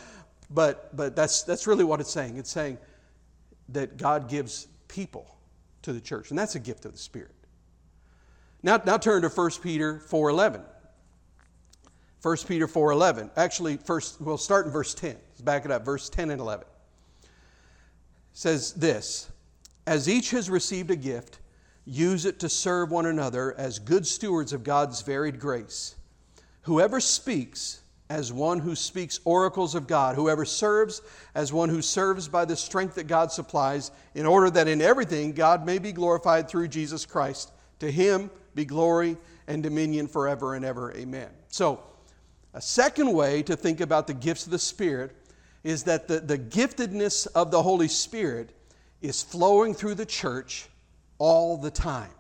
But, 0.55 0.95
but 0.95 1.17
that's, 1.17 1.43
that's 1.43 1.67
really 1.67 1.85
what 1.85 2.01
it's 2.01 2.11
saying. 2.11 2.37
It's 2.37 2.51
saying 2.51 2.79
that 3.71 3.97
God 3.97 4.29
gives 4.29 4.69
people 4.89 5.37
to 5.83 5.93
the 5.93 6.01
church, 6.01 6.31
and 6.31 6.39
that's 6.39 6.55
a 6.55 6.61
gift 6.61 6.85
of 6.85 6.93
the 6.93 6.99
Spirit. 6.99 7.35
Now, 8.63 8.81
now 8.85 8.99
turn 8.99 9.23
to 9.23 9.29
1 9.29 9.51
Peter 9.63 10.01
4.11. 10.09 10.63
1 12.23 12.37
Peter 12.47 12.69
4.11. 12.69 13.31
Actually, 13.37 13.77
first, 13.79 14.21
we'll 14.21 14.39
start 14.39 14.67
in 14.67 14.73
verse 14.73 14.95
10. 14.95 15.17
Let's 15.31 15.41
back 15.41 15.65
it 15.65 15.71
up. 15.71 15.85
Verse 15.85 16.09
10 16.09 16.31
and 16.31 16.41
11. 16.41 16.65
It 17.23 17.29
says 18.33 18.73
this, 18.75 19.31
As 19.87 20.09
each 20.09 20.31
has 20.31 20.49
received 20.49 20.91
a 20.93 20.97
gift, 20.97 21.41
use 21.85 22.25
it 22.25 22.39
to 22.41 22.49
serve 22.49 22.93
one 22.93 23.07
another 23.07 23.55
as 23.59 23.81
good 23.81 24.07
stewards 24.07 24.53
of 24.53 24.63
God's 24.63 25.03
varied 25.03 25.41
grace. 25.41 25.97
Whoever 26.63 27.01
speaks 27.01 27.82
as 28.13 28.31
one 28.31 28.59
who 28.59 28.77
speaks 28.77 29.21
oracles 29.25 29.75
of 29.75 29.87
God, 29.87 30.17
whoever 30.17 30.45
serves 30.45 31.01
as 31.35 31.51
one 31.51 31.71
who 31.71 31.81
serves 31.81 32.29
by 32.29 32.45
the 32.45 32.55
strength 32.55 32.97
that 32.97 33.07
God 33.07 33.33
supplies, 33.33 33.91
in 34.15 34.27
order 34.27 34.51
that 34.51 34.69
in 34.69 34.83
everything 34.83 35.33
God 35.33 35.65
may 35.65 35.79
be 35.79 35.93
glorified 35.93 36.47
through 36.47 36.69
Jesus 36.69 37.07
Christ. 37.07 37.53
To 37.79 37.91
him 37.91 38.31
be 38.55 38.67
glory 38.67 39.17
and 39.47 39.63
dominion 39.63 40.09
forever 40.09 40.55
and 40.55 40.63
ever. 40.63 40.93
Amen. 40.93 41.31
So, 41.49 41.83
a 42.53 42.61
second 42.61 43.11
way 43.15 43.43
to 43.45 43.57
think 43.57 43.81
about 43.81 44.07
the 44.07 44.15
gifts 44.15 44.45
of 44.45 44.53
the 44.53 44.59
Spirit 44.59 45.17
is 45.65 45.85
that 45.85 46.07
the, 46.07 46.21
the 46.21 46.39
giftedness 46.39 47.27
of 47.35 47.51
the 47.51 47.63
Holy 47.63 47.89
Spirit 47.89 48.51
is 49.01 49.23
flowing 49.23 49.73
through 49.73 49.95
the 49.95 50.05
church 50.05 50.69
all 51.17 51.57
the 51.57 51.71
time. 51.71 52.11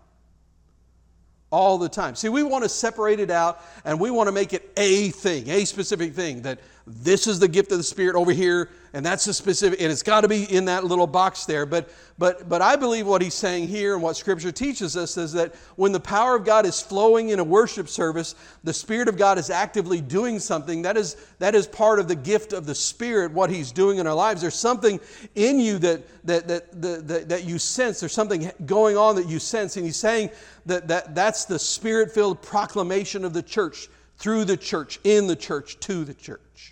All 1.52 1.78
the 1.78 1.88
time. 1.88 2.16
See, 2.16 2.30
we 2.30 2.42
want 2.42 2.64
to 2.64 2.68
separate 2.68 3.20
it 3.20 3.30
out 3.30 3.62
and 3.84 4.00
we 4.00 4.10
want 4.10 4.26
to 4.26 4.32
make 4.32 4.54
it 4.54 4.72
a 4.76 5.10
thing, 5.10 5.48
a 5.50 5.64
specific 5.66 6.14
thing 6.14 6.42
that 6.42 6.58
this 6.86 7.26
is 7.26 7.38
the 7.38 7.48
gift 7.48 7.70
of 7.70 7.78
the 7.78 7.84
Spirit 7.84 8.16
over 8.16 8.32
here, 8.32 8.68
and 8.92 9.06
that's 9.06 9.24
the 9.24 9.32
specific, 9.32 9.80
and 9.80 9.92
it's 9.92 10.02
got 10.02 10.22
to 10.22 10.28
be 10.28 10.44
in 10.52 10.64
that 10.64 10.84
little 10.84 11.06
box 11.06 11.44
there. 11.44 11.64
But, 11.64 11.90
but, 12.18 12.48
but 12.48 12.60
I 12.60 12.74
believe 12.74 13.06
what 13.06 13.22
he's 13.22 13.34
saying 13.34 13.68
here 13.68 13.94
and 13.94 14.02
what 14.02 14.16
Scripture 14.16 14.50
teaches 14.50 14.96
us 14.96 15.16
is 15.16 15.32
that 15.32 15.54
when 15.76 15.92
the 15.92 16.00
power 16.00 16.34
of 16.34 16.44
God 16.44 16.66
is 16.66 16.80
flowing 16.80 17.28
in 17.28 17.38
a 17.38 17.44
worship 17.44 17.88
service, 17.88 18.34
the 18.64 18.72
Spirit 18.72 19.08
of 19.08 19.16
God 19.16 19.38
is 19.38 19.48
actively 19.48 20.00
doing 20.00 20.40
something. 20.40 20.82
That 20.82 20.96
is, 20.96 21.16
that 21.38 21.54
is 21.54 21.68
part 21.68 22.00
of 22.00 22.08
the 22.08 22.16
gift 22.16 22.52
of 22.52 22.66
the 22.66 22.74
Spirit, 22.74 23.32
what 23.32 23.48
he's 23.48 23.70
doing 23.70 23.98
in 23.98 24.06
our 24.06 24.14
lives. 24.14 24.40
There's 24.40 24.54
something 24.54 24.98
in 25.36 25.60
you 25.60 25.78
that, 25.78 26.26
that, 26.26 26.48
that, 26.48 26.82
that, 26.82 27.08
that, 27.08 27.28
that 27.28 27.44
you 27.44 27.58
sense, 27.58 28.00
there's 28.00 28.12
something 28.12 28.50
going 28.66 28.96
on 28.96 29.14
that 29.16 29.28
you 29.28 29.38
sense, 29.38 29.76
and 29.76 29.86
he's 29.86 29.96
saying 29.96 30.30
that, 30.66 30.88
that 30.88 31.14
that's 31.14 31.44
the 31.44 31.58
Spirit 31.58 32.10
filled 32.10 32.42
proclamation 32.42 33.24
of 33.24 33.32
the 33.32 33.42
church 33.42 33.88
through 34.18 34.44
the 34.44 34.56
church, 34.56 35.00
in 35.04 35.26
the 35.26 35.36
church, 35.36 35.80
to 35.80 36.04
the 36.04 36.14
church. 36.14 36.71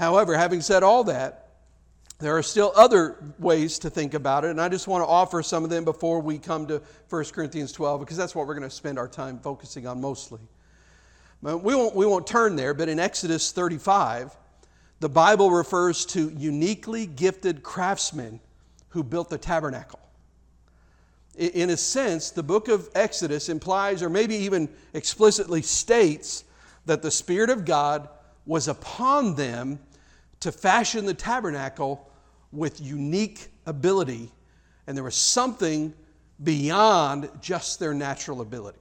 However, 0.00 0.34
having 0.34 0.62
said 0.62 0.82
all 0.82 1.04
that, 1.04 1.50
there 2.18 2.34
are 2.36 2.42
still 2.42 2.72
other 2.74 3.22
ways 3.38 3.78
to 3.80 3.90
think 3.90 4.14
about 4.14 4.46
it, 4.46 4.50
and 4.50 4.60
I 4.60 4.70
just 4.70 4.88
want 4.88 5.04
to 5.04 5.06
offer 5.06 5.42
some 5.42 5.62
of 5.62 5.68
them 5.68 5.84
before 5.84 6.20
we 6.20 6.38
come 6.38 6.66
to 6.68 6.80
1 7.10 7.24
Corinthians 7.26 7.70
12, 7.70 8.00
because 8.00 8.16
that's 8.16 8.34
what 8.34 8.46
we're 8.46 8.54
going 8.54 8.68
to 8.68 8.74
spend 8.74 8.98
our 8.98 9.06
time 9.06 9.38
focusing 9.38 9.86
on 9.86 10.00
mostly. 10.00 10.40
We 11.42 11.74
won't, 11.74 11.94
we 11.94 12.06
won't 12.06 12.26
turn 12.26 12.56
there, 12.56 12.72
but 12.72 12.88
in 12.88 12.98
Exodus 12.98 13.52
35, 13.52 14.34
the 15.00 15.08
Bible 15.10 15.50
refers 15.50 16.06
to 16.06 16.30
uniquely 16.30 17.04
gifted 17.04 17.62
craftsmen 17.62 18.40
who 18.88 19.04
built 19.04 19.28
the 19.28 19.38
tabernacle 19.38 20.00
in 21.36 21.70
a 21.70 21.76
sense, 21.76 22.30
the 22.30 22.42
book 22.42 22.68
of 22.68 22.90
Exodus 22.94 23.48
implies, 23.48 24.02
or 24.02 24.10
maybe 24.10 24.34
even 24.34 24.68
explicitly 24.92 25.62
states, 25.62 26.44
that 26.86 27.02
the 27.02 27.10
Spirit 27.10 27.50
of 27.50 27.64
God 27.64 28.08
was 28.44 28.68
upon 28.68 29.36
them 29.36 29.78
to 30.40 30.52
fashion 30.52 31.06
the 31.06 31.14
tabernacle 31.14 32.10
with 32.52 32.80
unique 32.80 33.48
ability, 33.66 34.30
and 34.86 34.96
there 34.96 35.04
was 35.04 35.14
something 35.14 35.94
beyond 36.42 37.28
just 37.40 37.78
their 37.78 37.94
natural 37.94 38.40
ability. 38.40 38.78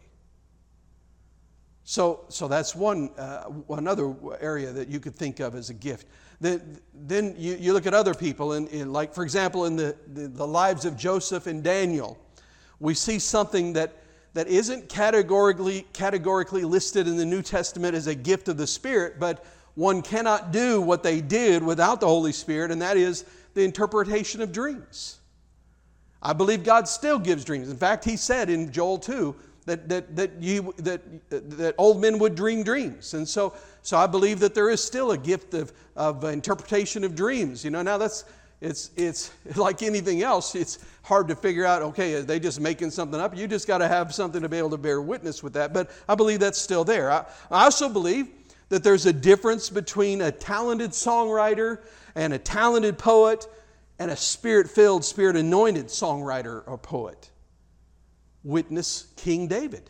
So, 1.84 2.26
so 2.30 2.48
that's 2.48 2.76
one 2.76 3.10
uh, 3.18 3.52
another 3.70 4.14
area 4.40 4.72
that 4.72 4.90
you 4.90 5.00
could 5.00 5.16
think 5.16 5.40
of 5.40 5.56
as 5.56 5.70
a 5.70 5.74
gift. 5.74 6.08
Then, 6.40 6.80
then 6.94 7.36
you, 7.38 7.56
you 7.56 7.74
look 7.74 7.86
at 7.86 7.94
other 7.94 8.14
people, 8.14 8.54
in 8.54 8.94
like 8.94 9.14
for 9.14 9.24
example, 9.24 9.66
in 9.66 9.76
the, 9.76 9.96
the, 10.14 10.28
the 10.28 10.48
lives 10.48 10.86
of 10.86 10.96
Joseph 10.96 11.48
and 11.48 11.64
Daniel 11.64 12.18
we 12.80 12.94
see 12.94 13.20
something 13.20 13.74
that, 13.74 13.94
that 14.34 14.48
isn't 14.48 14.90
categorically, 14.90 15.86
categorically 15.94 16.64
listed 16.64 17.08
in 17.08 17.18
the 17.18 17.26
New 17.26 17.42
Testament 17.42 17.96
as 17.96 18.08
a 18.08 18.16
gift 18.16 18.48
of 18.48 18.58
the 18.58 18.68
Spirit, 18.68 19.20
but 19.20 19.46
one 19.80 20.02
cannot 20.02 20.52
do 20.52 20.82
what 20.82 21.04
they 21.04 21.22
did 21.22 21.64
without 21.64 22.02
the 22.02 22.06
Holy 22.06 22.34
Spirit, 22.34 22.70
and 22.70 22.82
that 22.82 22.98
is 22.98 23.24
the 23.54 23.64
interpretation 23.64 24.42
of 24.42 24.52
dreams. 24.52 25.20
I 26.22 26.34
believe 26.34 26.66
God 26.66 26.86
still 26.86 27.18
gives 27.18 27.46
dreams. 27.46 27.70
In 27.70 27.78
fact, 27.78 28.04
He 28.04 28.18
said 28.18 28.50
in 28.50 28.74
Joel 28.74 28.98
2 28.98 29.34
that, 29.68 29.88
that, 29.88 30.18
that, 30.18 30.32
you, 30.42 30.74
that, 30.80 31.02
that 31.30 31.76
old 31.78 32.02
men 32.02 32.20
would 32.20 32.36
dream 32.36 32.62
dreams. 32.62 33.14
And 33.14 33.26
so, 33.26 33.54
so 33.82 33.96
I 33.96 34.06
believe 34.06 34.42
that 34.42 34.54
there 34.54 34.70
is 34.70 34.84
still 34.84 35.12
a 35.12 35.18
gift 35.18 35.54
of, 35.54 35.72
of 35.96 36.26
interpretation 36.26 37.06
of 37.06 37.16
dreams. 37.16 37.64
You 37.64 37.72
know, 37.72 37.82
now 37.82 37.98
that's, 37.98 38.26
it's, 38.60 38.92
it's 38.98 39.32
like 39.56 39.82
anything 39.82 40.24
else, 40.24 40.56
it's 40.56 40.80
hard 41.04 41.30
to 41.30 41.38
figure 41.38 41.66
out, 41.66 41.84
okay, 41.84 42.16
are 42.16 42.22
they 42.22 42.42
just 42.42 42.60
making 42.60 42.92
something 42.92 43.18
up? 43.18 43.34
You 43.34 43.48
just 43.48 43.66
got 43.66 43.78
to 43.78 43.88
have 43.88 44.14
something 44.14 44.42
to 44.42 44.50
be 44.50 44.58
able 44.58 44.72
to 44.72 44.78
bear 44.78 45.02
witness 45.02 45.42
with 45.42 45.54
that. 45.54 45.74
But 45.74 45.90
I 46.10 46.16
believe 46.16 46.42
that's 46.42 46.60
still 46.60 46.84
there. 46.84 47.10
I, 47.10 47.26
I 47.50 47.64
also 47.64 47.88
believe 47.88 48.28
that 48.70 48.84
there's 48.84 49.06
a 49.06 49.14
difference 49.14 49.70
between 49.70 50.22
a 50.22 50.32
talented 50.32 50.92
songwriter 50.92 51.80
and 52.16 52.34
a 52.34 52.38
talented 52.38 52.98
poet 52.98 53.48
and 53.98 54.10
a 54.10 54.16
spirit 54.16 54.70
filled, 54.70 55.04
spirit 55.04 55.36
anointed 55.36 55.88
songwriter 55.88 56.64
or 56.66 56.78
poet. 56.78 57.30
Witness 58.44 59.08
King 59.18 59.48
David. 59.48 59.90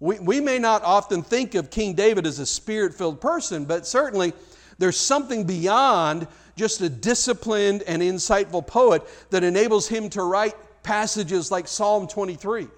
We, 0.00 0.20
we 0.20 0.40
may 0.40 0.58
not 0.58 0.84
often 0.84 1.22
think 1.22 1.54
of 1.54 1.70
King 1.70 1.94
David 1.94 2.26
as 2.26 2.38
a 2.38 2.46
spirit 2.46 2.94
filled 2.94 3.20
person, 3.20 3.64
but 3.64 3.86
certainly 3.86 4.32
there's 4.78 4.98
something 4.98 5.44
beyond 5.44 6.28
just 6.56 6.80
a 6.80 6.88
disciplined 6.88 7.82
and 7.82 8.00
insightful 8.00 8.64
poet 8.64 9.02
that 9.30 9.42
enables 9.42 9.88
him 9.88 10.08
to 10.10 10.22
write 10.22 10.54
passages 10.84 11.50
like 11.50 11.66
Psalm 11.66 12.06
23 12.06 12.68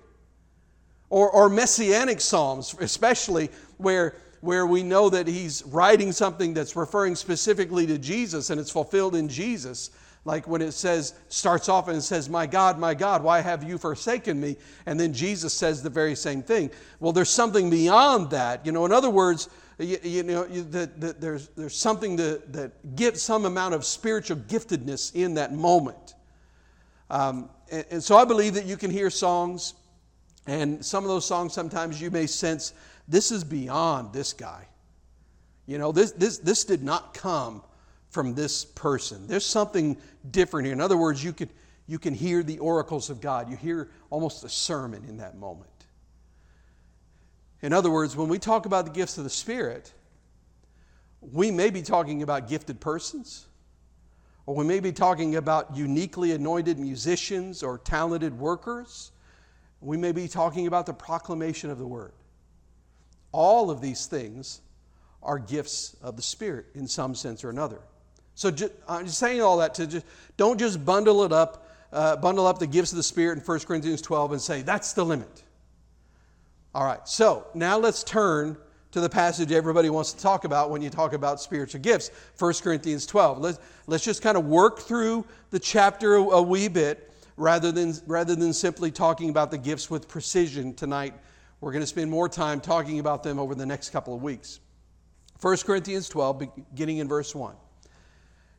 or, 1.10 1.28
or 1.30 1.48
messianic 1.48 2.20
psalms, 2.20 2.74
especially 2.80 3.50
where, 3.76 4.16
where 4.40 4.66
we 4.66 4.82
know 4.82 5.10
that 5.10 5.26
he's 5.26 5.62
writing 5.64 6.12
something 6.12 6.54
that's 6.54 6.76
referring 6.76 7.16
specifically 7.16 7.86
to 7.86 7.98
Jesus 7.98 8.50
and 8.50 8.60
it's 8.60 8.70
fulfilled 8.70 9.16
in 9.16 9.28
Jesus. 9.28 9.90
Like 10.24 10.46
when 10.46 10.62
it 10.62 10.72
says, 10.72 11.14
starts 11.28 11.68
off 11.68 11.88
and 11.88 11.96
it 11.96 12.02
says, 12.02 12.28
My 12.28 12.46
God, 12.46 12.78
my 12.78 12.94
God, 12.94 13.24
why 13.24 13.40
have 13.40 13.64
you 13.64 13.78
forsaken 13.78 14.40
me? 14.40 14.56
And 14.86 15.00
then 15.00 15.12
Jesus 15.12 15.52
says 15.52 15.82
the 15.82 15.90
very 15.90 16.14
same 16.14 16.42
thing. 16.42 16.70
Well, 17.00 17.12
there's 17.12 17.30
something 17.30 17.70
beyond 17.70 18.30
that. 18.30 18.64
You 18.64 18.72
know, 18.72 18.84
in 18.84 18.92
other 18.92 19.10
words, 19.10 19.48
you, 19.78 19.98
you 20.02 20.22
know, 20.22 20.46
you, 20.46 20.62
that, 20.64 21.00
that 21.00 21.20
there's, 21.22 21.48
there's 21.48 21.76
something 21.76 22.18
to, 22.18 22.42
that 22.48 22.94
gives 22.96 23.22
some 23.22 23.46
amount 23.46 23.74
of 23.74 23.84
spiritual 23.84 24.36
giftedness 24.36 25.14
in 25.14 25.34
that 25.34 25.54
moment. 25.54 26.14
Um, 27.08 27.48
and, 27.72 27.84
and 27.90 28.04
so 28.04 28.16
I 28.16 28.26
believe 28.26 28.54
that 28.54 28.66
you 28.66 28.76
can 28.76 28.90
hear 28.90 29.08
songs, 29.08 29.72
and 30.50 30.84
some 30.84 31.04
of 31.04 31.08
those 31.08 31.24
songs 31.24 31.52
sometimes 31.52 32.00
you 32.02 32.10
may 32.10 32.26
sense 32.26 32.74
this 33.06 33.30
is 33.30 33.44
beyond 33.44 34.12
this 34.12 34.32
guy. 34.32 34.66
You 35.66 35.78
know, 35.78 35.92
this, 35.92 36.10
this, 36.10 36.38
this 36.38 36.64
did 36.64 36.82
not 36.82 37.14
come 37.14 37.62
from 38.08 38.34
this 38.34 38.64
person. 38.64 39.28
There's 39.28 39.46
something 39.46 39.96
different 40.32 40.66
here. 40.66 40.72
In 40.72 40.80
other 40.80 40.96
words, 40.96 41.22
you 41.22 41.32
can, 41.32 41.48
you 41.86 42.00
can 42.00 42.14
hear 42.14 42.42
the 42.42 42.58
oracles 42.58 43.10
of 43.10 43.20
God. 43.20 43.48
You 43.48 43.56
hear 43.56 43.90
almost 44.10 44.42
a 44.42 44.48
sermon 44.48 45.04
in 45.08 45.18
that 45.18 45.36
moment. 45.36 45.70
In 47.62 47.72
other 47.72 47.90
words, 47.90 48.16
when 48.16 48.28
we 48.28 48.40
talk 48.40 48.66
about 48.66 48.86
the 48.86 48.90
gifts 48.90 49.18
of 49.18 49.24
the 49.24 49.30
Spirit, 49.30 49.92
we 51.20 51.52
may 51.52 51.70
be 51.70 51.82
talking 51.82 52.24
about 52.24 52.48
gifted 52.48 52.80
persons, 52.80 53.46
or 54.46 54.56
we 54.56 54.64
may 54.64 54.80
be 54.80 54.90
talking 54.90 55.36
about 55.36 55.76
uniquely 55.76 56.32
anointed 56.32 56.76
musicians 56.76 57.62
or 57.62 57.78
talented 57.78 58.36
workers. 58.36 59.12
We 59.80 59.96
may 59.96 60.12
be 60.12 60.28
talking 60.28 60.66
about 60.66 60.86
the 60.86 60.92
proclamation 60.92 61.70
of 61.70 61.78
the 61.78 61.86
word. 61.86 62.12
All 63.32 63.70
of 63.70 63.80
these 63.80 64.06
things 64.06 64.60
are 65.22 65.38
gifts 65.38 65.96
of 66.02 66.16
the 66.16 66.22
Spirit 66.22 66.66
in 66.74 66.86
some 66.86 67.14
sense 67.14 67.44
or 67.44 67.50
another. 67.50 67.80
So 68.34 68.50
just, 68.50 68.72
I'm 68.88 69.06
just 69.06 69.18
saying 69.18 69.40
all 69.40 69.58
that 69.58 69.74
to 69.74 69.86
just 69.86 70.06
don't 70.36 70.58
just 70.58 70.84
bundle 70.84 71.24
it 71.24 71.32
up, 71.32 71.68
uh, 71.92 72.16
bundle 72.16 72.46
up 72.46 72.58
the 72.58 72.66
gifts 72.66 72.92
of 72.92 72.96
the 72.96 73.02
Spirit 73.02 73.38
in 73.38 73.44
1 73.44 73.60
Corinthians 73.60 74.00
12 74.02 74.32
and 74.32 74.40
say 74.40 74.62
that's 74.62 74.92
the 74.92 75.04
limit. 75.04 75.44
All 76.74 76.84
right, 76.84 77.06
so 77.06 77.46
now 77.54 77.78
let's 77.78 78.04
turn 78.04 78.56
to 78.92 79.00
the 79.00 79.08
passage 79.08 79.52
everybody 79.52 79.88
wants 79.90 80.12
to 80.12 80.20
talk 80.20 80.44
about 80.44 80.70
when 80.70 80.82
you 80.82 80.90
talk 80.90 81.12
about 81.12 81.40
spiritual 81.40 81.80
gifts 81.80 82.10
1 82.38 82.54
Corinthians 82.62 83.06
12. 83.06 83.38
Let's, 83.38 83.58
let's 83.86 84.04
just 84.04 84.22
kind 84.22 84.36
of 84.36 84.46
work 84.46 84.80
through 84.80 85.26
the 85.50 85.58
chapter 85.58 86.16
a, 86.16 86.22
a 86.22 86.42
wee 86.42 86.68
bit 86.68 87.09
rather 87.40 87.72
than, 87.72 87.94
rather 88.06 88.36
than 88.36 88.52
simply 88.52 88.90
talking 88.90 89.30
about 89.30 89.50
the 89.50 89.56
gifts 89.56 89.90
with 89.90 90.06
precision 90.06 90.74
tonight. 90.74 91.14
We're 91.62 91.72
going 91.72 91.82
to 91.82 91.86
spend 91.86 92.10
more 92.10 92.28
time 92.28 92.60
talking 92.60 93.00
about 93.00 93.22
them 93.22 93.38
over 93.38 93.54
the 93.54 93.64
next 93.64 93.90
couple 93.90 94.14
of 94.14 94.22
weeks. 94.22 94.60
1 95.40 95.56
Corinthians 95.58 96.08
12, 96.10 96.38
beginning 96.38 96.98
in 96.98 97.08
verse 97.08 97.34
1. 97.34 97.54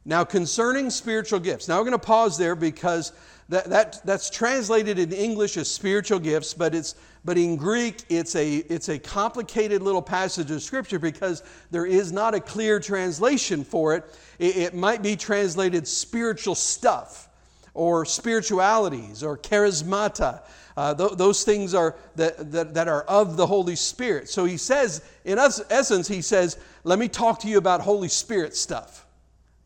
Now, 0.03 0.23
concerning 0.23 0.89
spiritual 0.89 1.39
gifts, 1.39 1.67
now 1.67 1.77
we're 1.77 1.85
going 1.85 1.91
to 1.91 1.99
pause 1.99 2.39
there 2.39 2.55
because 2.55 3.13
that, 3.49 3.69
that, 3.69 4.01
that's 4.03 4.31
translated 4.31 4.97
in 4.97 5.13
English 5.13 5.57
as 5.57 5.69
spiritual 5.69 6.17
gifts, 6.17 6.55
but, 6.55 6.73
it's, 6.73 6.95
but 7.23 7.37
in 7.37 7.57
Greek 7.57 8.03
it's 8.09 8.35
a, 8.35 8.57
it's 8.57 8.89
a 8.89 8.97
complicated 8.97 9.83
little 9.83 10.01
passage 10.01 10.49
of 10.49 10.59
Scripture 10.63 10.97
because 10.97 11.43
there 11.69 11.85
is 11.85 12.11
not 12.11 12.33
a 12.33 12.39
clear 12.39 12.79
translation 12.79 13.63
for 13.63 13.93
it. 13.93 14.05
It, 14.39 14.57
it 14.57 14.73
might 14.73 15.03
be 15.03 15.15
translated 15.15 15.87
spiritual 15.87 16.55
stuff 16.55 17.27
or 17.73 18.05
spiritualities 18.05 19.23
or 19.23 19.38
charismata. 19.38 20.41
Uh, 20.75 20.93
th- 20.93 21.12
those 21.13 21.43
things 21.43 21.73
are 21.73 21.95
that, 22.15 22.51
that, 22.51 22.73
that 22.73 22.88
are 22.88 23.03
of 23.03 23.38
the 23.38 23.45
Holy 23.45 23.75
Spirit. 23.75 24.29
So 24.29 24.45
he 24.45 24.57
says, 24.57 25.01
in 25.25 25.38
essence, 25.38 26.07
he 26.07 26.21
says, 26.21 26.57
let 26.84 26.99
me 26.99 27.07
talk 27.07 27.39
to 27.39 27.47
you 27.47 27.57
about 27.57 27.81
Holy 27.81 28.10
Spirit 28.10 28.55
stuff. 28.55 29.05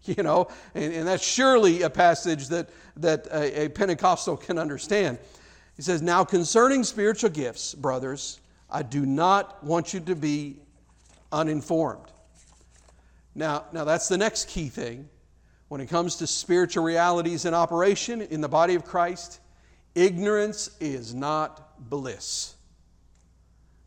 You 0.08 0.22
know, 0.22 0.50
and, 0.76 0.94
and 0.94 1.08
that's 1.08 1.26
surely 1.26 1.82
a 1.82 1.90
passage 1.90 2.50
that, 2.50 2.70
that 2.98 3.26
a, 3.32 3.64
a 3.64 3.70
Pentecostal 3.70 4.38
can 4.38 4.60
understand. 4.60 5.18
He 5.76 5.82
says, 5.82 6.04
Now 6.04 6.24
concerning 6.24 6.84
spiritual 6.84 7.32
gifts, 7.32 7.74
brothers, 7.74 8.40
I 8.70 8.84
do 8.84 9.04
not 9.04 9.64
want 9.64 9.96
you 9.96 10.00
to 10.02 10.16
be 10.16 10.58
uninformed. 11.32 12.06
Now, 13.34 13.66
now 13.74 13.84
that's 13.84 14.08
the 14.08 14.18
next 14.18 14.48
key 14.48 14.70
thing. 14.70 15.10
When 15.68 15.82
it 15.82 15.88
comes 15.88 16.18
to 16.18 16.28
spiritual 16.28 16.84
realities 16.84 17.46
in 17.46 17.54
operation 17.54 18.22
in 18.22 18.42
the 18.42 18.50
body 18.50 18.76
of 18.76 18.86
Christ, 18.86 19.40
ignorance 19.96 20.70
is 20.80 21.14
not 21.14 21.90
bliss. 21.90 22.56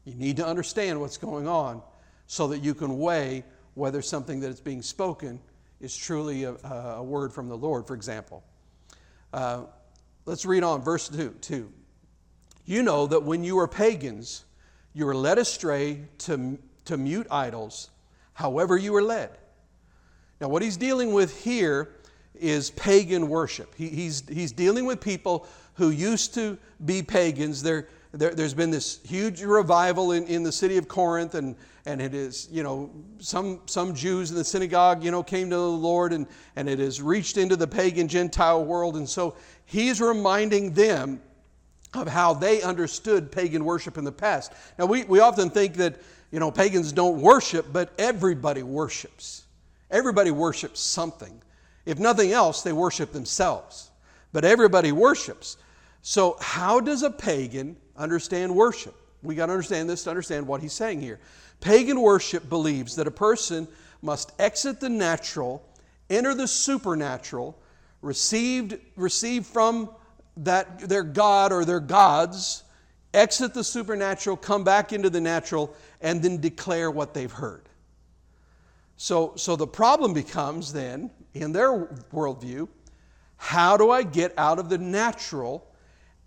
You 0.05 0.15
need 0.15 0.39
to 0.39 0.47
understand 0.47 1.01
what's 1.01 1.19
going 1.19 1.47
on 1.47 1.83
so 2.27 2.49
that 2.49 2.65
you 2.65 2.75
can 2.75 2.99
weigh 2.99 3.45
whether 3.75 4.03
something 4.03 4.41
that 4.41 4.49
is 4.49 4.61
being 4.61 4.83
spoken 4.83 5.41
is 5.81 5.97
truly 5.97 6.45
a, 6.45 6.55
a 6.55 7.03
word 7.03 7.33
from 7.33 7.49
the 7.49 7.57
Lord, 7.57 7.87
for 7.87 7.95
example. 7.95 8.43
Uh, 9.33 9.65
let's 10.25 10.45
read 10.45 10.65
on, 10.65 10.83
verse 10.83 11.09
2, 11.09 11.37
2. 11.41 11.73
You 12.65 12.83
know 12.83 13.07
that 13.07 13.23
when 13.23 13.45
you 13.45 13.57
were 13.57 13.69
pagans, 13.69 14.45
you 14.93 15.07
were 15.07 15.15
led 15.15 15.39
astray 15.39 16.05
to, 16.19 16.59
to 16.87 16.97
mute 16.97 17.27
idols, 17.31 17.91
however 18.33 18.77
you 18.77 18.93
were 18.93 19.03
led. 19.03 19.31
Now, 20.41 20.49
what 20.49 20.63
he's 20.63 20.77
dealing 20.77 21.13
with 21.13 21.43
here 21.43 21.91
is 22.35 22.71
pagan 22.71 23.29
worship. 23.29 23.75
He, 23.75 23.89
he's, 23.89 24.23
he's 24.29 24.53
dealing 24.53 24.87
with 24.87 25.01
people 25.01 25.47
who 25.75 25.91
used 25.91 26.35
to 26.35 26.59
be 26.85 27.03
pagans. 27.03 27.63
They're, 27.63 27.89
there, 28.13 28.33
has 28.37 28.55
been 28.55 28.71
this 28.71 29.01
huge 29.05 29.43
revival 29.43 30.13
in, 30.13 30.27
in 30.27 30.43
the 30.43 30.53
city 30.53 30.77
of 30.77 30.89
Corinth, 30.89 31.35
and, 31.35 31.57
and 31.85 32.01
it 32.01 32.15
is, 32.15 32.49
you 32.51 32.63
know, 32.63 32.91
some, 33.19 33.61
some 33.67 33.95
Jews 33.95 34.31
in 34.31 34.37
the 34.37 34.45
synagogue, 34.45 35.03
you 35.03 35.11
know, 35.11 35.23
came 35.23 35.51
to 35.51 35.57
the 35.57 35.63
Lord, 35.63 36.13
and, 36.13 36.27
and 36.57 36.69
it 36.69 36.79
has 36.79 37.03
reached 37.03 37.37
into 37.37 37.57
the 37.57 37.67
pagan 37.67 38.09
Gentile 38.09 38.65
world. 38.65 38.97
And 38.97 39.09
so 39.09 39.37
he's 39.67 40.01
reminding 40.01 40.73
them 40.73 41.21
of 41.95 42.07
how 42.09 42.35
they 42.35 42.63
understood 42.63 43.33
pagan 43.33 43.65
worship 43.65 43.99
in 43.99 44.05
the 44.05 44.13
past. 44.13 44.53
Now, 44.79 44.87
we, 44.87 45.05
we 45.05 45.21
often 45.21 45.51
think 45.51 45.75
that, 45.75 46.01
you 46.31 46.39
know, 46.39 46.51
pagans 46.51 46.93
don't 46.93 47.21
worship, 47.21 47.67
but 47.73 47.93
everybody 47.99 48.63
worships. 48.63 49.45
Everybody 49.91 50.31
worships 50.31 50.81
something. 50.81 51.43
If 51.87 51.99
nothing 51.99 52.33
else, 52.33 52.63
they 52.63 52.73
worship 52.73 53.13
themselves. 53.13 53.91
But 54.33 54.45
everybody 54.45 54.93
worships. 54.93 55.57
So, 56.03 56.37
how 56.41 56.81
does 56.81 57.03
a 57.03 57.11
pagan 57.11 57.77
understand 57.97 58.55
worship? 58.55 58.95
We 59.23 59.35
got 59.35 59.47
to 59.47 59.53
understand 59.53 59.89
this 59.89 60.05
to 60.05 60.11
understand 60.11 60.47
what 60.47 60.61
he's 60.61 60.73
saying 60.73 61.01
here. 61.01 61.19
Pagan 61.61 62.01
worship 62.01 62.49
believes 62.49 62.95
that 62.97 63.07
a 63.07 63.11
person 63.11 63.67
must 64.03 64.33
exit 64.39 64.81
the 64.81 64.89
natural, 64.89 65.67
enter 66.09 66.35
the 66.35 66.47
supernatural, 66.47 67.59
received, 68.01 68.79
receive 68.97 69.47
from 69.47 69.91
that 70.37 70.81
their 70.81 71.03
God 71.03 71.53
or 71.53 71.65
their 71.65 71.81
gods, 71.81 72.63
exit 73.13 73.55
the 73.55 73.65
supernatural, 73.65 74.37
come 74.37 74.63
back 74.63 74.93
into 74.93 75.11
the 75.11 75.21
natural, 75.21 75.75
and 76.01 76.23
then 76.23 76.41
declare 76.41 76.91
what 76.91 77.13
they've 77.13 77.33
heard. 77.33 77.68
So, 78.99 79.33
so 79.37 79.57
the 79.57 79.67
problem 79.67 80.13
becomes 80.13 80.73
then, 80.73 81.11
in 81.33 81.53
their 81.53 81.87
worldview, 82.13 82.69
how 83.39 83.79
do 83.79 83.91
I 83.91 84.03
get 84.03 84.35
out 84.37 84.59
of 84.59 84.69
the 84.69 84.77
natural 84.77 85.65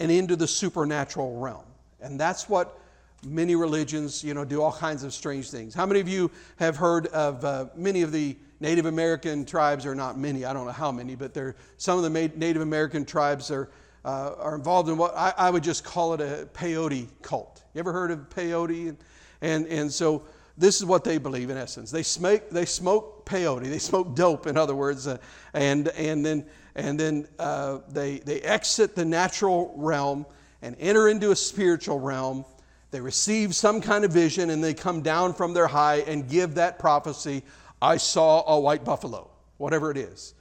and 0.02 0.12
into 0.12 0.36
the 0.36 0.48
supernatural 0.48 1.38
realm. 1.38 1.64
And 2.02 2.20
that's 2.20 2.50
what 2.50 2.80
many 3.24 3.56
religions, 3.56 4.24
you 4.24 4.34
know, 4.34 4.44
do 4.44 4.60
all 4.60 4.74
kinds 4.74 5.04
of 5.04 5.14
strange 5.14 5.52
things. 5.52 5.76
How 5.76 5.86
many 5.86 6.00
of 6.00 6.08
you 6.08 6.32
have 6.56 6.76
heard 6.76 7.06
of 7.08 7.46
uh, 7.46 7.66
many 7.76 8.02
of 8.02 8.12
the 8.12 8.36
Native 8.60 8.88
American 8.88 9.46
tribes, 9.46 9.86
or 9.86 9.94
not 9.94 10.18
many, 10.18 10.44
I 10.44 10.54
don't 10.54 10.66
know 10.66 10.72
how 10.72 10.92
many, 10.92 11.14
but 11.14 11.36
there, 11.36 11.56
some 11.78 12.04
of 12.04 12.04
the 12.04 12.32
Native 12.36 12.64
American 12.64 13.06
tribes 13.06 13.52
are, 13.52 13.70
uh, 14.06 14.34
are 14.40 14.56
involved 14.56 14.90
in 14.90 14.98
what 14.98 15.16
I, 15.16 15.34
I, 15.38 15.50
would 15.52 15.64
just 15.64 15.84
call 15.84 16.16
it 16.16 16.22
a 16.22 16.48
peyote 16.52 17.08
cult. 17.22 17.62
You 17.76 17.80
ever 17.80 17.94
heard 17.94 18.10
of 18.10 18.28
peyote? 18.30 18.90
And, 18.90 18.98
and, 19.42 19.68
and 19.68 19.94
so 19.94 20.24
this 20.58 20.78
is 20.78 20.86
what 20.86 21.04
they 21.04 21.18
believe 21.18 21.50
in 21.50 21.58
essence. 21.58 21.92
They 21.92 22.04
smoke, 22.04 22.50
they 22.50 22.66
smoke 22.66 23.26
peyote, 23.26 23.66
they 23.66 23.80
smoke 23.80 24.16
dope, 24.16 24.48
in 24.48 24.58
other 24.58 24.76
words, 24.76 25.08
uh, 25.08 25.18
and, 25.54 25.88
and 25.90 26.26
then 26.26 26.46
and 26.76 27.00
then 27.00 27.28
uh, 27.40 27.80
they, 27.90 28.20
they 28.20 28.42
exit 28.42 28.96
the 28.96 29.06
natural 29.06 29.74
realm 29.76 30.26
and 30.62 30.76
enter 30.80 31.10
into 31.10 31.32
a 31.32 31.36
spiritual 31.36 32.00
realm. 32.00 32.46
They 32.92 33.02
receive 33.02 33.56
some 33.56 33.82
kind 33.82 34.06
of 34.06 34.12
vision 34.12 34.50
and 34.50 34.64
they 34.64 34.74
come 34.74 35.02
down 35.02 35.34
from 35.34 35.54
their 35.54 35.68
high 35.68 35.98
and 35.98 36.30
give 36.30 36.56
that 36.56 36.80
prophecy 36.80 37.44
I 37.82 37.98
saw 37.98 38.44
a 38.48 38.60
white 38.60 38.86
buffalo, 38.86 39.30
whatever 39.58 39.90
it 39.90 39.98
is. 39.98 40.36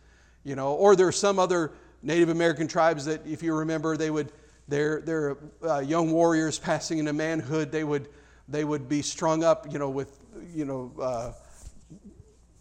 You 0.45 0.57
know, 0.57 0.75
or 0.75 0.95
there's 0.95 1.19
some 1.19 1.39
other 1.39 1.73
Native 2.03 2.29
American 2.29 2.69
tribes 2.69 3.07
that, 3.07 3.27
if 3.27 3.43
you 3.43 3.55
remember, 3.55 3.97
they 3.97 4.11
would, 4.11 4.31
their, 4.69 5.01
their 5.01 5.37
uh, 5.63 5.81
young 5.81 6.13
warriors 6.13 6.59
passing 6.59 6.99
into 6.99 7.13
manhood, 7.13 7.73
they 7.73 7.85
would, 7.85 8.09
they 8.51 8.65
would 8.65 8.89
be 8.89 9.03
strung 9.03 9.45
up, 9.45 9.73
you 9.73 9.79
know, 9.79 9.91
with, 9.91 10.19
you 10.55 10.65
know, 10.65 10.93
uh, 11.01 11.33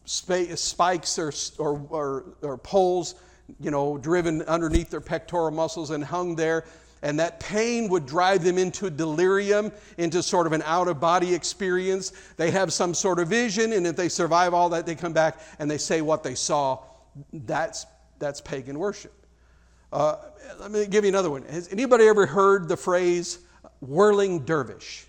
spikes 0.06 1.20
or, 1.20 1.34
or, 1.60 1.86
or, 1.90 2.26
or 2.42 2.58
poles 2.58 3.16
you 3.60 3.72
know, 3.72 3.98
driven 3.98 4.42
underneath 4.44 4.90
their 4.90 5.02
pectoral 5.02 5.52
muscles 5.52 5.90
and 5.90 6.04
hung 6.04 6.36
there. 6.36 6.66
And 7.02 7.20
that 7.20 7.40
pain 7.40 7.88
would 7.90 8.06
drive 8.06 8.44
them 8.44 8.58
into 8.58 8.90
delirium, 8.90 9.72
into 9.98 10.22
sort 10.22 10.48
of 10.48 10.54
an 10.54 10.62
out 10.66 10.90
of 10.90 11.00
body 11.00 11.34
experience. 11.34 12.12
They 12.36 12.52
have 12.52 12.74
some 12.74 12.94
sort 12.94 13.20
of 13.20 13.30
vision, 13.30 13.72
and 13.72 13.88
if 13.88 13.96
they 13.96 14.10
survive 14.10 14.54
all 14.54 14.70
that, 14.70 14.86
they 14.86 14.96
come 14.96 15.14
back 15.14 15.40
and 15.60 15.72
they 15.72 15.78
say 15.78 16.02
what 16.02 16.24
they 16.24 16.36
saw. 16.36 16.80
That's, 17.32 17.86
that's 18.20 18.42
pagan 18.42 18.78
worship. 18.78 19.14
Uh, 19.94 20.18
let 20.60 20.72
me 20.72 20.86
give 20.88 21.06
you 21.06 21.10
another 21.10 21.32
one. 21.32 21.44
Has 21.44 21.72
anybody 21.72 22.06
ever 22.06 22.26
heard 22.26 22.68
the 22.68 22.78
phrase 22.78 23.40
whirling 23.80 24.44
dervish? 24.44 25.06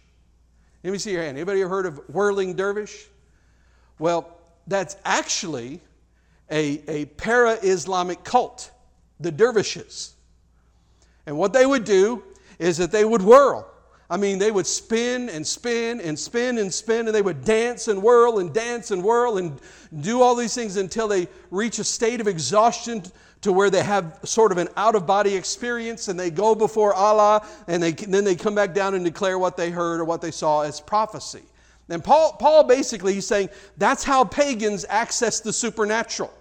Let 0.83 0.93
me 0.93 0.99
see 0.99 1.13
your 1.13 1.23
hand. 1.23 1.37
Anybody 1.37 1.61
heard 1.61 1.87
of 1.87 1.99
whirling 2.09 2.55
dervish? 2.55 3.07
Well, 3.99 4.39
that's 4.67 4.97
actually 5.05 5.81
a, 6.51 6.83
a 6.89 7.05
para 7.07 7.59
Islamic 7.63 8.25
cult, 8.25 8.71
the 9.19 9.31
dervishes. 9.31 10.15
And 11.27 11.37
what 11.37 11.53
they 11.53 11.67
would 11.67 11.85
do 11.85 12.23
is 12.59 12.79
that 12.79 12.93
they 12.93 13.05
would 13.05 13.23
whirl. 13.23 13.67
I 14.09 14.17
mean, 14.17 14.39
they 14.39 14.51
would 14.51 14.67
spin 14.67 15.29
and 15.29 15.47
spin 15.47 16.01
and 16.01 16.19
spin 16.19 16.59
and 16.59 16.73
spin, 16.73 17.07
and 17.07 17.15
they 17.15 17.23
would 17.23 17.45
dance 17.45 17.87
and 17.87 18.03
whirl 18.03 18.39
and 18.41 18.53
dance 18.53 18.91
and 18.91 19.05
whirl 19.05 19.39
and 19.39 19.61
do 20.01 20.21
all 20.21 20.35
these 20.35 20.55
things 20.55 20.77
until 20.77 21.07
they 21.07 21.29
reach 21.51 21.79
a 21.79 21.85
state 21.85 22.21
of 22.21 22.27
exhaustion 22.27 23.05
to 23.43 23.53
where 23.53 23.71
they 23.71 23.83
have 23.83 24.19
sort 24.25 24.53
of 24.53 24.59
an 24.59 24.69
out 24.77 24.95
of 24.95 25.07
body 25.07 25.35
experience 25.35 26.09
and 26.09 26.19
they 26.19 26.31
go 26.31 26.55
before 26.55 26.93
Allah 26.93 27.47
and 27.69 27.83
they, 27.83 27.93
then 27.93 28.25
they 28.25 28.35
come 28.35 28.55
back 28.55 28.75
down 28.75 28.95
and 28.95 29.05
declare 29.05 29.39
what 29.39 29.57
they 29.57 29.71
heard 29.71 30.01
or 30.01 30.05
what 30.05 30.21
they 30.21 30.31
saw 30.31 30.63
as 30.63 30.81
prophecy. 30.81 31.43
And 31.89 32.05
Paul, 32.05 32.35
Paul 32.35 32.65
basically, 32.65 33.15
he's 33.15 33.27
saying 33.27 33.49
that's 33.77 34.05
how 34.05 34.25
pagans 34.25 34.85
access 34.89 35.41
the 35.41 35.53
supernatural 35.53 36.33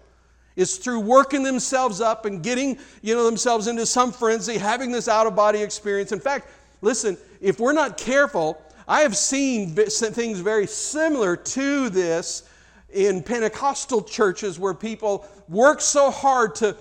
is 0.56 0.78
through 0.78 1.00
working 1.00 1.42
themselves 1.42 2.02
up 2.02 2.26
and 2.26 2.44
getting 2.44 2.78
you 3.02 3.16
know 3.16 3.24
themselves 3.24 3.68
into 3.68 3.86
some 3.86 4.12
frenzy 4.12 4.58
having 4.58 4.92
this 4.92 5.08
out 5.08 5.26
of 5.26 5.36
body 5.36 5.62
experience 5.62 6.12
in 6.12 6.20
fact 6.20 6.50
listen 6.82 7.18
if 7.40 7.60
we're 7.60 7.72
not 7.72 7.98
careful 7.98 8.62
I 8.88 9.02
have 9.02 9.16
seen 9.16 9.76
things 9.76 10.40
very 10.40 10.66
similar 10.66 11.38
to 11.38 11.90
this 11.90 12.49
in 12.94 13.22
Pentecostal 13.24 14.02
churches 14.02 14.58
where 14.60 14.74
people 14.74 15.28
work 15.48 15.82
so 15.82 16.12
hard 16.12 16.56
to, 16.56 16.76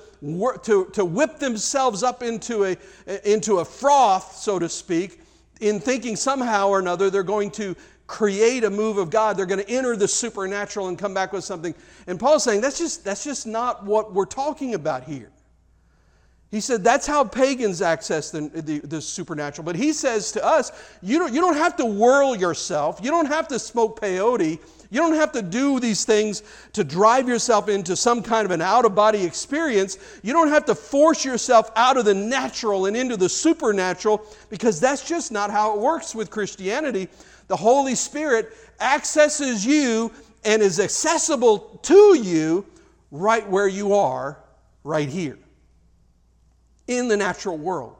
to, 0.62 0.86
to 0.92 1.04
whip 1.04 1.38
themselves 1.38 2.02
up 2.02 2.22
into 2.22 2.64
a, 2.64 2.76
into 3.24 3.58
a 3.58 3.64
froth, 3.64 4.36
so 4.36 4.58
to 4.58 4.68
speak, 4.68 5.20
in 5.60 5.80
thinking 5.80 6.16
somehow 6.16 6.68
or 6.68 6.78
another 6.78 7.10
they're 7.10 7.22
going 7.22 7.50
to 7.50 7.76
create 8.06 8.64
a 8.64 8.70
move 8.70 8.96
of 8.96 9.10
God. 9.10 9.36
They're 9.36 9.46
going 9.46 9.64
to 9.64 9.70
enter 9.70 9.94
the 9.94 10.08
supernatural 10.08 10.88
and 10.88 10.98
come 10.98 11.14
back 11.14 11.32
with 11.32 11.44
something. 11.44 11.74
And 12.06 12.18
Paul's 12.18 12.42
saying 12.42 12.62
that's 12.62 12.78
just, 12.78 13.04
that's 13.04 13.22
just 13.22 13.46
not 13.46 13.84
what 13.84 14.12
we're 14.14 14.24
talking 14.24 14.74
about 14.74 15.04
here. 15.04 15.30
He 16.50 16.60
said 16.60 16.82
that's 16.82 17.06
how 17.06 17.24
pagans 17.24 17.82
access 17.82 18.30
the, 18.30 18.48
the, 18.48 18.78
the, 18.78 19.02
supernatural. 19.02 19.66
But 19.66 19.76
he 19.76 19.92
says 19.92 20.32
to 20.32 20.44
us, 20.44 20.72
you 21.02 21.18
don't, 21.18 21.34
you 21.34 21.42
don't 21.42 21.56
have 21.56 21.76
to 21.76 21.84
whirl 21.84 22.34
yourself. 22.34 23.00
You 23.02 23.10
don't 23.10 23.26
have 23.26 23.48
to 23.48 23.58
smoke 23.58 24.00
peyote. 24.00 24.58
You 24.90 25.00
don't 25.00 25.14
have 25.14 25.32
to 25.32 25.42
do 25.42 25.80
these 25.80 26.04
things 26.04 26.42
to 26.72 26.82
drive 26.82 27.28
yourself 27.28 27.68
into 27.68 27.94
some 27.94 28.22
kind 28.22 28.46
of 28.46 28.50
an 28.50 28.62
out 28.62 28.86
of 28.86 28.94
body 28.94 29.22
experience. 29.22 29.98
You 30.22 30.32
don't 30.32 30.48
have 30.48 30.64
to 30.66 30.74
force 30.74 31.24
yourself 31.24 31.70
out 31.76 31.98
of 31.98 32.06
the 32.06 32.14
natural 32.14 32.86
and 32.86 32.96
into 32.96 33.16
the 33.16 33.28
supernatural 33.28 34.24
because 34.48 34.80
that's 34.80 35.06
just 35.06 35.30
not 35.30 35.50
how 35.50 35.74
it 35.74 35.80
works 35.80 36.14
with 36.14 36.30
Christianity. 36.30 37.08
The 37.48 37.56
Holy 37.56 37.94
Spirit 37.94 38.52
accesses 38.80 39.66
you 39.66 40.10
and 40.44 40.62
is 40.62 40.80
accessible 40.80 41.80
to 41.82 42.14
you 42.14 42.64
right 43.10 43.46
where 43.48 43.68
you 43.68 43.94
are, 43.94 44.38
right 44.84 45.08
here 45.08 45.38
in 46.86 47.08
the 47.08 47.16
natural 47.16 47.58
world. 47.58 47.96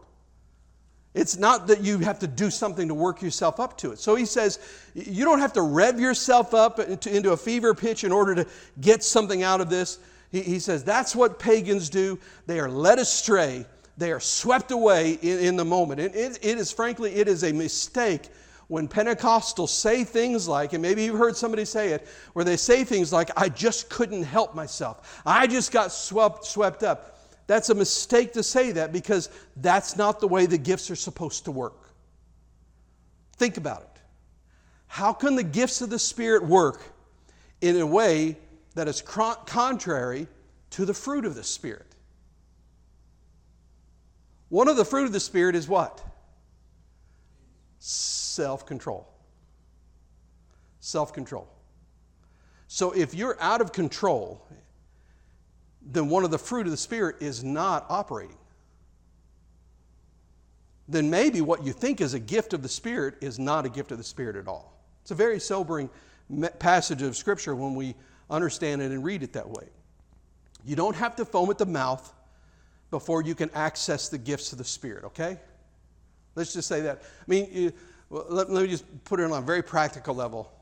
It's 1.15 1.39
not 1.39 1.67
that 1.69 1.83
you 1.83 1.99
have 2.01 2.19
to 2.21 2.27
do 2.27 2.51
something 2.51 2.89
to 2.89 2.95
work 2.95 3.23
yourself 3.23 3.59
up 3.59 3.79
to 3.79 3.93
it. 3.93 3.99
So 3.99 4.15
he 4.15 4.27
says, 4.27 4.59
you 4.95 5.25
don't 5.25 5.39
have 5.39 5.55
to 5.55 5.63
rev 5.63 5.99
yourself 5.99 6.55
up 6.55 6.79
into, 6.79 7.33
a 7.33 7.37
fever 7.37 7.75
pitch 7.75 8.05
in 8.05 8.13
order 8.13 8.35
to 8.35 8.47
get 8.81 9.03
something 9.03 9.43
out 9.43 9.61
of 9.61 9.71
this. 9.71 9.99
He, 10.31 10.59
says, 10.59 10.85
that's 10.85 11.17
what 11.17 11.39
pagans 11.39 11.89
do. 11.89 12.19
They 12.47 12.61
are 12.61 12.69
led 12.69 12.99
astray, 12.99 13.65
they 13.97 14.13
are 14.13 14.21
swept 14.21 14.71
away 14.71 15.13
in, 15.23 15.57
the 15.57 15.65
moment. 15.65 16.01
And 16.01 16.15
it 16.15 16.43
is, 16.43 16.71
frankly, 16.71 17.15
it 17.15 17.27
is 17.27 17.43
a 17.43 17.53
mistake 17.53 18.29
when 18.69 18.87
Pentecostals 18.87 19.71
say 19.71 20.05
things 20.05 20.47
like, 20.47 20.75
and 20.75 20.83
maybe 20.83 21.03
you've 21.03 21.19
heard 21.19 21.37
somebody 21.37 21.65
say 21.65 21.93
it, 21.93 22.07
where 22.35 22.45
they 22.45 22.59
say 22.59 22.85
things 22.85 23.13
like, 23.13 23.31
I 23.35 23.49
just 23.49 23.89
couldn't 23.89 24.23
help 24.23 24.55
myself. 24.55 25.23
I 25.25 25.47
just 25.47 25.73
got 25.73 25.91
swept, 25.91 26.45
swept 26.45 26.83
up. 26.83 27.18
That's 27.49 27.71
a 27.71 27.75
mistake 27.75 28.35
to 28.35 28.43
say 28.43 28.73
that 28.73 28.93
because 28.93 29.31
that's 29.57 29.97
not 29.97 30.21
the 30.21 30.29
way 30.29 30.45
the 30.45 30.59
gifts 30.59 30.91
are 30.91 30.97
supposed 30.97 31.47
to 31.47 31.51
work. 31.51 31.89
Think 33.37 33.57
about 33.57 33.83
it. 33.83 34.03
How 34.87 35.15
can 35.15 35.35
the 35.35 35.43
gifts 35.43 35.81
of 35.81 35.89
the 35.89 35.99
Spirit 35.99 36.45
work 36.45 36.83
in 37.63 37.81
a 37.81 37.87
way 37.87 38.37
that 38.75 38.87
is 38.87 39.01
contrary 39.03 40.29
to 40.71 40.85
the 40.85 40.93
fruit 40.93 41.25
of 41.25 41.35
the 41.35 41.43
Spirit? 41.43 41.87
One 44.51 44.69
of 44.69 44.77
the 44.77 44.85
fruit 44.85 45.07
of 45.07 45.13
the 45.13 45.21
Spirit 45.21 45.57
is 45.57 45.67
what? 45.67 46.05
Self 47.79 48.67
control. 48.67 49.09
Self 50.81 51.15
control. 51.15 51.49
So 52.67 52.93
if 52.93 53.15
you're 53.15 53.41
out 53.41 53.63
of 53.63 53.73
control, 53.73 54.47
then 55.91 56.09
one 56.09 56.25
of 56.25 56.31
the 56.31 56.39
fruit 56.39 56.67
of 56.67 56.71
the 56.71 56.77
Spirit 56.77 57.17
is 57.21 57.43
not 57.43 57.87
operating. 57.89 58.37
Then 60.87 61.11
maybe 61.11 61.41
what 61.41 61.65
you 61.65 61.73
think 61.73 62.01
is 62.01 62.15
a 62.15 62.19
gift 62.19 62.53
of 62.53 62.63
the 62.63 62.69
Spirit 62.69 63.17
is 63.21 63.39
not 63.39 63.67
a 63.67 63.69
gift 63.69 63.91
of 63.91 63.99
the 63.99 64.05
Spirit 64.05 64.37
at 64.37 64.47
all. 64.47 64.79
It's 65.03 65.11
a 65.11 65.15
very 65.15 65.41
sobering 65.41 65.89
passage 66.59 67.03
of 67.03 67.17
Scripture 67.17 67.55
when 67.55 67.75
we 67.75 67.95
understand 68.31 68.83
it 68.83 68.91
and 68.91 69.03
read 69.03 69.23
it 69.23 69.33
that 69.33 69.49
way. 69.49 69.65
You 70.65 70.77
don't 70.77 70.97
have 70.97 71.17
to 71.17 71.25
foam 71.25 71.51
at 71.51 71.59
the 71.59 71.67
mouth 71.67 72.13
before 72.91 73.23
you 73.23 73.35
can 73.35 73.51
access 73.55 74.09
the 74.09 74.19
gifts 74.19 74.53
of 74.53 74.59
the 74.59 74.65
Spirit, 74.65 75.05
okay? 75.05 75.39
Let's 76.35 76.53
just 76.53 76.69
say 76.69 76.83
that. 76.83 77.03
I 77.03 77.25
mean, 77.27 77.73
let, 78.11 78.51
let, 78.51 78.63
me 78.63 78.69
just 78.69 78.85
put 79.05 79.21
it 79.21 79.25
on 79.25 79.33
a 79.33 79.41
very 79.41 79.63
practical 79.63 80.15
level. 80.15 80.53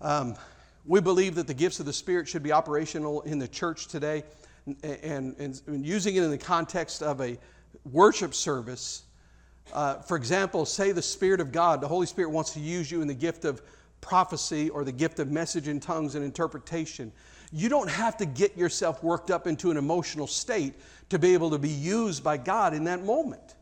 Um, 0.00 0.36
we 0.84 1.00
believe 1.00 1.34
that 1.36 1.46
the 1.46 1.54
gifts 1.54 1.80
of 1.80 1.86
the 1.86 1.92
Spirit 1.92 2.28
should 2.28 2.42
be 2.42 2.52
operational 2.52 3.22
in 3.22 3.38
the 3.38 3.48
church 3.48 3.86
today. 3.86 4.24
And, 4.66 5.34
and, 5.38 5.60
and 5.66 5.84
using 5.84 6.16
it 6.16 6.22
in 6.22 6.30
the 6.30 6.38
context 6.38 7.02
of 7.02 7.20
a 7.20 7.36
worship 7.90 8.34
service, 8.34 9.02
uh, 9.72 9.96
for 9.96 10.16
example, 10.16 10.64
say 10.64 10.92
the 10.92 11.02
Spirit 11.02 11.40
of 11.40 11.52
God, 11.52 11.80
the 11.80 11.88
Holy 11.88 12.06
Spirit 12.06 12.30
wants 12.30 12.52
to 12.52 12.60
use 12.60 12.90
you 12.90 13.02
in 13.02 13.08
the 13.08 13.14
gift 13.14 13.44
of 13.44 13.62
prophecy 14.00 14.70
or 14.70 14.84
the 14.84 14.92
gift 14.92 15.18
of 15.18 15.30
message 15.30 15.68
in 15.68 15.80
tongues 15.80 16.14
and 16.14 16.24
interpretation. 16.24 17.12
You 17.52 17.68
don't 17.68 17.90
have 17.90 18.16
to 18.18 18.26
get 18.26 18.56
yourself 18.56 19.02
worked 19.02 19.30
up 19.30 19.46
into 19.46 19.70
an 19.70 19.76
emotional 19.76 20.26
state 20.26 20.74
to 21.10 21.18
be 21.18 21.34
able 21.34 21.50
to 21.50 21.58
be 21.58 21.68
used 21.68 22.24
by 22.24 22.36
God 22.36 22.74
in 22.74 22.84
that 22.84 23.04
moment. 23.04 23.54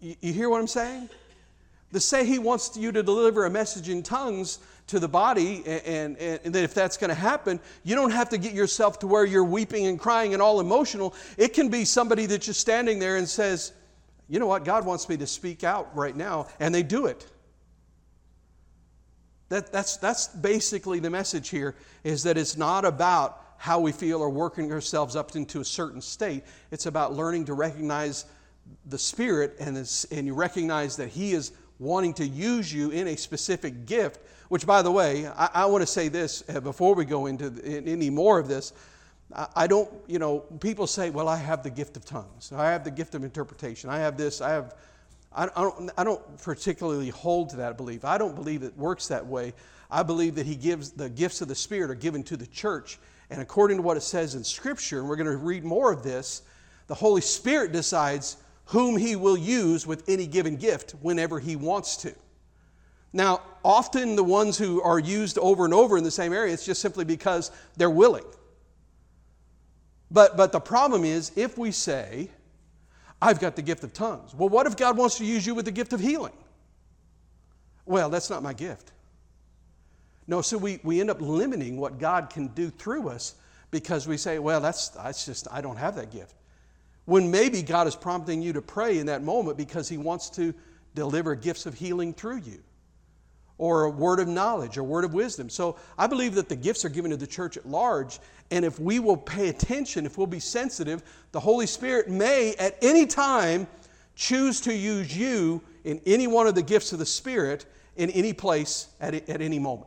You, 0.00 0.16
you 0.20 0.32
hear 0.32 0.48
what 0.48 0.60
I'm 0.60 0.66
saying? 0.66 1.08
To 1.92 2.00
say 2.00 2.24
He 2.24 2.38
wants 2.38 2.76
you 2.76 2.92
to 2.92 3.02
deliver 3.02 3.44
a 3.44 3.50
message 3.50 3.88
in 3.88 4.02
tongues 4.02 4.58
to 4.88 4.98
the 4.98 5.08
body, 5.08 5.62
and, 5.66 6.16
and, 6.18 6.40
and 6.44 6.54
that 6.54 6.64
if 6.64 6.74
that's 6.74 6.96
going 6.96 7.08
to 7.08 7.14
happen, 7.14 7.60
you 7.82 7.94
don't 7.94 8.10
have 8.10 8.28
to 8.30 8.38
get 8.38 8.52
yourself 8.52 8.98
to 9.00 9.06
where 9.06 9.24
you're 9.24 9.44
weeping 9.44 9.86
and 9.86 9.98
crying 9.98 10.34
and 10.34 10.42
all 10.42 10.60
emotional. 10.60 11.14
It 11.38 11.54
can 11.54 11.68
be 11.68 11.84
somebody 11.84 12.26
that's 12.26 12.46
just 12.46 12.60
standing 12.60 12.98
there 12.98 13.16
and 13.16 13.28
says, 13.28 13.72
You 14.28 14.38
know 14.38 14.46
what? 14.46 14.64
God 14.64 14.84
wants 14.84 15.08
me 15.08 15.16
to 15.18 15.26
speak 15.26 15.64
out 15.64 15.94
right 15.96 16.16
now, 16.16 16.48
and 16.60 16.74
they 16.74 16.82
do 16.82 17.06
it. 17.06 17.26
That, 19.48 19.70
that's, 19.70 19.98
that's 19.98 20.28
basically 20.28 20.98
the 20.98 21.10
message 21.10 21.50
here 21.50 21.74
is 22.04 22.22
that 22.22 22.38
it's 22.38 22.56
not 22.56 22.86
about 22.86 23.38
how 23.58 23.80
we 23.80 23.92
feel 23.92 24.20
or 24.20 24.30
working 24.30 24.72
ourselves 24.72 25.14
up 25.14 25.36
into 25.36 25.60
a 25.60 25.64
certain 25.64 26.00
state. 26.00 26.42
It's 26.70 26.86
about 26.86 27.14
learning 27.14 27.44
to 27.44 27.54
recognize 27.54 28.24
the 28.86 28.98
Spirit 28.98 29.56
and, 29.60 29.76
and 30.10 30.26
you 30.26 30.34
recognize 30.34 30.96
that 30.96 31.08
He 31.08 31.32
is 31.32 31.52
wanting 31.78 32.14
to 32.14 32.26
use 32.26 32.72
you 32.72 32.90
in 32.90 33.08
a 33.08 33.16
specific 33.16 33.86
gift 33.86 34.20
which, 34.52 34.66
by 34.66 34.82
the 34.82 34.90
way, 34.92 35.26
I, 35.28 35.48
I 35.54 35.64
want 35.64 35.80
to 35.80 35.86
say 35.86 36.08
this 36.08 36.44
uh, 36.46 36.60
before 36.60 36.94
we 36.94 37.06
go 37.06 37.24
into 37.24 37.58
any 37.64 38.10
more 38.10 38.38
of 38.38 38.48
this. 38.48 38.74
I 39.34 39.66
don't, 39.66 39.90
you 40.06 40.18
know, 40.18 40.40
people 40.40 40.86
say, 40.86 41.08
well, 41.08 41.26
I 41.26 41.38
have 41.38 41.62
the 41.62 41.70
gift 41.70 41.96
of 41.96 42.04
tongues. 42.04 42.52
I 42.54 42.70
have 42.70 42.84
the 42.84 42.90
gift 42.90 43.14
of 43.14 43.24
interpretation. 43.24 43.88
I 43.88 44.00
have 44.00 44.18
this. 44.18 44.42
I 44.42 44.50
have, 44.50 44.74
I 45.34 45.46
don't, 45.46 45.90
I 45.96 46.04
don't 46.04 46.20
particularly 46.42 47.08
hold 47.08 47.48
to 47.48 47.56
that 47.56 47.78
belief. 47.78 48.04
I 48.04 48.18
don't 48.18 48.34
believe 48.34 48.62
it 48.62 48.76
works 48.76 49.08
that 49.08 49.26
way. 49.26 49.54
I 49.90 50.02
believe 50.02 50.34
that 50.34 50.44
he 50.44 50.54
gives 50.54 50.90
the 50.90 51.08
gifts 51.08 51.40
of 51.40 51.48
the 51.48 51.54
Spirit 51.54 51.90
are 51.90 51.94
given 51.94 52.22
to 52.24 52.36
the 52.36 52.46
church. 52.46 52.98
And 53.30 53.40
according 53.40 53.78
to 53.78 53.82
what 53.82 53.96
it 53.96 54.02
says 54.02 54.34
in 54.34 54.44
Scripture, 54.44 54.98
and 54.98 55.08
we're 55.08 55.16
going 55.16 55.30
to 55.30 55.36
read 55.38 55.64
more 55.64 55.90
of 55.90 56.02
this, 56.02 56.42
the 56.88 56.94
Holy 56.94 57.22
Spirit 57.22 57.72
decides 57.72 58.36
whom 58.66 58.98
he 58.98 59.16
will 59.16 59.38
use 59.38 59.86
with 59.86 60.06
any 60.10 60.26
given 60.26 60.56
gift 60.56 60.90
whenever 61.00 61.40
he 61.40 61.56
wants 61.56 61.96
to. 61.96 62.14
Now, 63.12 63.42
often 63.64 64.16
the 64.16 64.24
ones 64.24 64.56
who 64.56 64.80
are 64.82 64.98
used 64.98 65.38
over 65.38 65.64
and 65.64 65.74
over 65.74 65.98
in 65.98 66.04
the 66.04 66.10
same 66.10 66.32
area, 66.32 66.52
it's 66.52 66.64
just 66.64 66.80
simply 66.80 67.04
because 67.04 67.50
they're 67.76 67.90
willing. 67.90 68.24
But, 70.10 70.36
but 70.36 70.52
the 70.52 70.60
problem 70.60 71.04
is 71.04 71.32
if 71.36 71.58
we 71.58 71.72
say, 71.72 72.30
I've 73.20 73.38
got 73.38 73.56
the 73.56 73.62
gift 73.62 73.84
of 73.84 73.92
tongues, 73.92 74.34
well, 74.34 74.48
what 74.48 74.66
if 74.66 74.76
God 74.76 74.96
wants 74.96 75.18
to 75.18 75.24
use 75.24 75.46
you 75.46 75.54
with 75.54 75.64
the 75.64 75.72
gift 75.72 75.92
of 75.92 76.00
healing? 76.00 76.32
Well, 77.84 78.10
that's 78.10 78.30
not 78.30 78.42
my 78.42 78.52
gift. 78.52 78.92
No, 80.26 80.40
so 80.40 80.56
we, 80.56 80.80
we 80.82 81.00
end 81.00 81.10
up 81.10 81.20
limiting 81.20 81.76
what 81.76 81.98
God 81.98 82.30
can 82.30 82.48
do 82.48 82.70
through 82.70 83.08
us 83.08 83.34
because 83.70 84.06
we 84.06 84.16
say, 84.16 84.38
well, 84.38 84.60
that's, 84.60 84.88
that's 84.90 85.26
just, 85.26 85.48
I 85.50 85.60
don't 85.60 85.76
have 85.76 85.96
that 85.96 86.10
gift. 86.10 86.34
When 87.04 87.30
maybe 87.30 87.62
God 87.62 87.86
is 87.86 87.96
prompting 87.96 88.40
you 88.40 88.52
to 88.52 88.62
pray 88.62 88.98
in 88.98 89.06
that 89.06 89.22
moment 89.22 89.56
because 89.56 89.88
He 89.88 89.98
wants 89.98 90.30
to 90.30 90.54
deliver 90.94 91.34
gifts 91.34 91.66
of 91.66 91.74
healing 91.74 92.12
through 92.14 92.38
you 92.38 92.62
or 93.62 93.84
a 93.84 93.90
word 93.90 94.18
of 94.18 94.26
knowledge 94.26 94.76
or 94.76 94.82
word 94.82 95.04
of 95.04 95.14
wisdom. 95.14 95.48
So 95.48 95.76
I 95.96 96.08
believe 96.08 96.34
that 96.34 96.48
the 96.48 96.56
gifts 96.56 96.84
are 96.84 96.88
given 96.88 97.12
to 97.12 97.16
the 97.16 97.28
church 97.28 97.56
at 97.56 97.64
large. 97.64 98.18
And 98.50 98.64
if 98.64 98.80
we 98.80 98.98
will 98.98 99.16
pay 99.16 99.50
attention, 99.50 100.04
if 100.04 100.18
we'll 100.18 100.26
be 100.26 100.40
sensitive, 100.40 101.04
the 101.30 101.38
Holy 101.38 101.68
Spirit 101.68 102.08
may 102.08 102.56
at 102.56 102.76
any 102.82 103.06
time 103.06 103.68
choose 104.16 104.60
to 104.62 104.74
use 104.74 105.16
you 105.16 105.62
in 105.84 106.00
any 106.06 106.26
one 106.26 106.48
of 106.48 106.56
the 106.56 106.62
gifts 106.62 106.92
of 106.92 106.98
the 106.98 107.06
Spirit 107.06 107.66
in 107.94 108.10
any 108.10 108.32
place 108.32 108.88
at, 109.00 109.14
at 109.14 109.40
any 109.40 109.60
moment. 109.60 109.86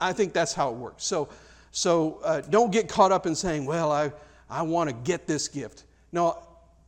I 0.00 0.12
think 0.12 0.32
that's 0.32 0.52
how 0.52 0.70
it 0.70 0.76
works. 0.76 1.04
So, 1.04 1.28
so 1.70 2.18
uh, 2.24 2.40
don't 2.40 2.72
get 2.72 2.88
caught 2.88 3.12
up 3.12 3.26
in 3.26 3.36
saying, 3.36 3.64
well, 3.64 3.92
I, 3.92 4.10
I 4.48 4.62
want 4.62 4.90
to 4.90 4.96
get 5.04 5.28
this 5.28 5.46
gift. 5.46 5.84
No, 6.10 6.36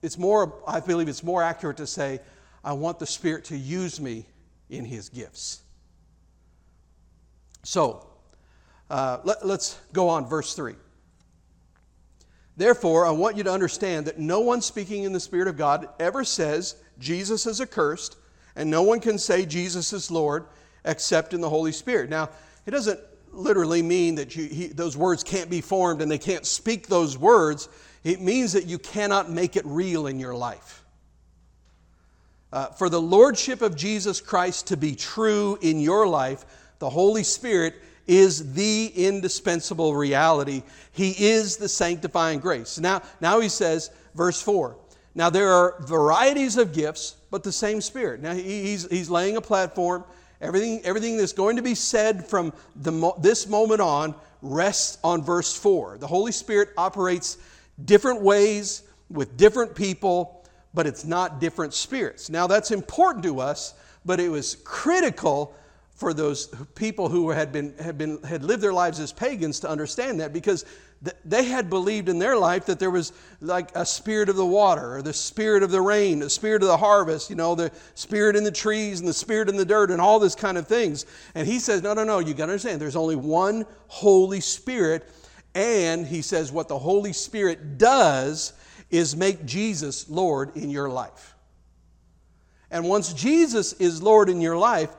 it's 0.03 0.19
more, 0.19 0.61
I 0.67 0.81
believe 0.81 1.07
it's 1.07 1.23
more 1.23 1.41
accurate 1.41 1.77
to 1.77 1.87
say, 1.87 2.19
I 2.65 2.73
want 2.73 2.99
the 2.99 3.07
Spirit 3.07 3.45
to 3.45 3.57
use 3.57 4.01
me 4.01 4.27
in 4.73 4.85
his 4.85 5.09
gifts. 5.09 5.62
So, 7.63 8.07
uh, 8.91 9.19
let, 9.25 9.47
let's 9.47 9.79
go 9.93 10.09
on, 10.09 10.27
verse 10.27 10.55
3. 10.55 10.75
Therefore, 12.57 13.07
I 13.07 13.11
want 13.11 13.37
you 13.37 13.45
to 13.45 13.53
understand 13.53 14.07
that 14.07 14.19
no 14.19 14.41
one 14.41 14.61
speaking 14.61 15.05
in 15.05 15.13
the 15.13 15.21
Spirit 15.21 15.49
of 15.49 15.57
God 15.57 15.89
ever 15.99 16.25
says 16.25 16.77
Jesus 16.99 17.47
is 17.47 17.61
accursed, 17.61 18.17
and 18.57 18.71
no 18.71 18.83
one 18.83 19.01
can 19.01 19.19
say 19.19 19.47
Jesus 19.47 19.93
is 19.93 20.11
Lord 20.11 20.47
except 20.85 21.33
in 21.33 21.41
the 21.41 21.49
Holy 21.49 21.73
Spirit. 21.73 22.11
Now, 22.11 22.29
it 22.67 22.73
doesn't 22.73 23.01
literally 23.33 23.83
mean 23.83 24.17
that 24.17 24.37
you, 24.37 24.45
he, 24.45 24.67
those 24.67 24.97
words 24.97 25.25
can't 25.25 25.49
be 25.49 25.61
formed 25.61 26.03
and 26.03 26.11
they 26.11 26.19
can't 26.19 26.45
speak 26.45 26.87
those 26.87 27.17
words. 27.17 27.69
It 28.05 28.21
means 28.21 28.53
that 28.53 28.67
you 28.67 28.79
cannot 28.79 29.31
make 29.31 29.57
it 29.57 29.65
real 29.65 30.07
in 30.07 30.19
your 30.19 30.35
life. 30.35 30.85
Uh, 32.53 32.67
for 32.67 32.91
the 32.91 33.01
Lordship 33.01 33.63
of 33.63 33.75
Jesus 33.75 34.21
Christ 34.21 34.67
to 34.67 34.77
be 34.77 34.95
true 34.95 35.59
in 35.63 35.81
your 35.81 36.07
life, 36.07 36.45
the 36.83 36.91
Holy 36.91 37.23
Spirit 37.23 37.77
is 38.09 38.55
the 38.55 38.91
indispensable 38.97 39.95
reality. 39.95 40.65
He 40.91 41.11
is 41.11 41.57
the 41.57 41.69
sanctifying 41.69 42.41
grace. 42.41 42.81
Now, 42.81 43.03
now 43.21 43.39
he 43.39 43.49
says, 43.49 43.91
verse 44.17 44.43
4 44.43 44.77
Now 45.15 45.31
there 45.31 45.53
are 45.53 45.77
varieties 45.83 46.57
of 46.57 46.73
gifts, 46.73 47.19
but 47.31 47.45
the 47.45 47.53
same 47.53 47.81
Spirit. 47.81 48.21
Now 48.21 48.35
he's, 48.35 48.91
he's 48.91 49.09
laying 49.09 49.37
a 49.37 49.41
platform. 49.41 50.03
Everything, 50.41 50.81
everything 50.83 51.17
that's 51.17 51.33
going 51.33 51.55
to 51.55 51.63
be 51.63 51.77
said 51.77 52.27
from 52.27 52.53
the, 52.75 53.13
this 53.21 53.47
moment 53.47 53.81
on 53.81 54.17
rests 54.43 54.99
on 55.05 55.23
verse 55.23 55.57
4. 55.57 55.99
The 55.99 56.09
Holy 56.09 56.33
Spirit 56.33 56.71
operates 56.77 57.39
different 57.85 58.23
ways 58.23 58.83
with 59.09 59.37
different 59.37 59.77
people, 59.77 60.45
but 60.75 60.89
it's 60.89 61.05
not 61.05 61.39
different 61.41 61.75
spirits. 61.75 62.29
Now, 62.29 62.49
that's 62.49 62.73
important 62.73 63.25
to 63.27 63.39
us, 63.39 63.75
but 64.05 64.19
it 64.19 64.31
was 64.31 64.57
critical 64.65 65.55
for 65.95 66.13
those 66.13 66.49
people 66.75 67.09
who 67.09 67.31
had, 67.31 67.53
been, 67.53 67.77
had, 67.79 67.97
been, 67.99 68.23
had 68.23 68.43
lived 68.43 68.63
their 68.63 68.73
lives 68.73 68.99
as 68.99 69.13
pagans 69.13 69.61
to 69.61 69.69
understand 69.69 70.21
that 70.21 70.33
because 70.33 70.65
they 71.25 71.45
had 71.45 71.69
believed 71.69 72.09
in 72.09 72.19
their 72.19 72.37
life 72.37 72.67
that 72.67 72.79
there 72.79 72.91
was 72.91 73.13
like 73.41 73.71
a 73.75 73.85
spirit 73.85 74.29
of 74.29 74.37
the 74.37 74.47
water 74.47 74.97
or 74.97 75.03
the 75.03 75.13
spirit 75.13 75.63
of 75.63 75.71
the 75.71 75.81
rain, 75.81 76.21
the 76.21 76.31
spirit 76.31 76.63
of 76.63 76.69
the 76.69 76.77
harvest, 76.77 77.29
you 77.29 77.35
know, 77.35 77.55
the 77.55 77.73
spirit 77.95 78.37
in 78.37 78.45
the 78.45 78.53
trees 78.53 79.01
and 79.01 79.09
the 79.09 79.13
spirit 79.13 79.49
in 79.49 79.57
the 79.57 79.65
dirt 79.65 79.91
and 79.91 80.01
all 80.01 80.21
this 80.21 80.37
kind 80.37 80.57
of 80.57 80.69
things. 80.69 81.05
And 81.35 81.47
he 81.47 81.59
says, 81.59 81.83
no, 81.83 81.93
no, 81.93 82.05
no, 82.05 82.21
you 82.21 82.35
got 82.35 82.47
to 82.47 82.53
understand 82.53 82.81
there's 82.81 82.97
only 82.97 83.17
one 83.17 83.67
Holy 83.89 84.41
Spirit. 84.41 85.09
And 85.55 86.07
he 86.07 86.23
says, 86.23 86.53
what 86.53 86.69
the 86.69 86.79
Holy 86.79 87.13
Spirit 87.13 87.79
does 87.79 88.53
is 88.91 89.17
make 89.17 89.45
Jesus 89.45 90.09
Lord 90.09 90.57
in 90.57 90.71
your 90.71 90.89
life. 90.89 91.35
And 92.71 92.89
once 92.89 93.13
Jesus 93.13 93.73
is 93.75 94.03
Lord 94.03 94.31
in 94.31 94.41
your 94.41 94.57
life, 94.57 94.91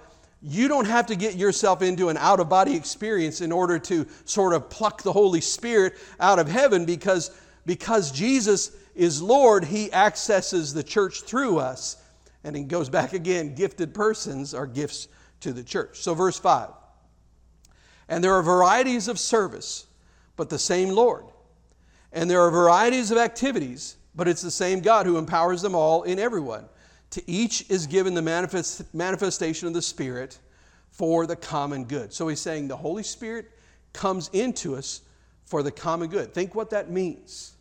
you 0.44 0.68
don't 0.68 0.86
have 0.86 1.08
to 1.08 1.16
get 1.16 1.36
yourself 1.36 1.82
into 1.82 2.10
an 2.10 2.18
out 2.18 2.42
of 2.42 2.50
body 2.50 2.76
experience 2.76 3.40
in 3.40 3.52
order 3.52 3.80
to 3.80 4.06
sort 4.26 4.54
of 4.54 4.70
pluck 4.70 5.02
the 5.02 5.14
Holy 5.14 5.40
Spirit 5.40 5.94
out 6.20 6.38
of 6.38 6.50
heaven 6.50 6.84
because, 6.84 7.32
because 7.66 8.12
Jesus 8.12 8.76
is 8.94 9.22
Lord, 9.22 9.64
He 9.64 9.92
accesses 9.94 10.74
the 10.74 10.84
church 10.84 11.22
through 11.22 11.60
us. 11.60 11.96
And 12.44 12.58
it 12.58 12.68
goes 12.68 12.90
back 12.90 13.14
again 13.14 13.56
gifted 13.56 13.94
persons 13.94 14.54
are 14.54 14.68
gifts 14.68 15.08
to 15.40 15.54
the 15.54 15.64
church. 15.64 16.02
So, 16.02 16.14
verse 16.14 16.38
5 16.38 16.70
And 18.10 18.22
there 18.22 18.34
are 18.34 18.44
varieties 18.44 19.08
of 19.08 19.18
service, 19.18 19.86
but 20.36 20.50
the 20.50 20.60
same 20.60 20.90
Lord. 20.90 21.24
And 22.12 22.30
there 22.30 22.42
are 22.42 22.52
varieties 22.52 23.12
of 23.12 23.18
activities, 23.18 23.96
but 24.14 24.28
it's 24.28 24.42
the 24.42 24.52
same 24.52 24.82
God 24.82 25.06
who 25.06 25.18
empowers 25.18 25.62
them 25.62 25.74
all 25.74 26.04
in 26.04 26.20
everyone. 26.20 26.66
To 27.14 27.30
each 27.30 27.70
is 27.70 27.86
given 27.86 28.16
the 28.16 28.24
manifest, 28.24 28.92
manifestation 28.92 29.68
of 29.68 29.76
the 29.76 29.84
Spirit 29.84 30.40
for 30.90 31.28
the 31.28 31.36
common 31.36 31.86
good. 31.86 32.12
So 32.12 32.28
he's 32.28 32.40
saying 32.40 32.70
the 32.70 32.76
Holy 32.76 33.04
Spirit 33.04 33.52
comes 33.94 34.32
into 34.34 34.76
us 34.76 35.02
for 35.46 35.62
the 35.62 35.72
common 35.72 36.10
good. 36.10 36.34
Think 36.34 36.56
what 36.56 36.72
that 36.72 36.90
means. 36.90 37.54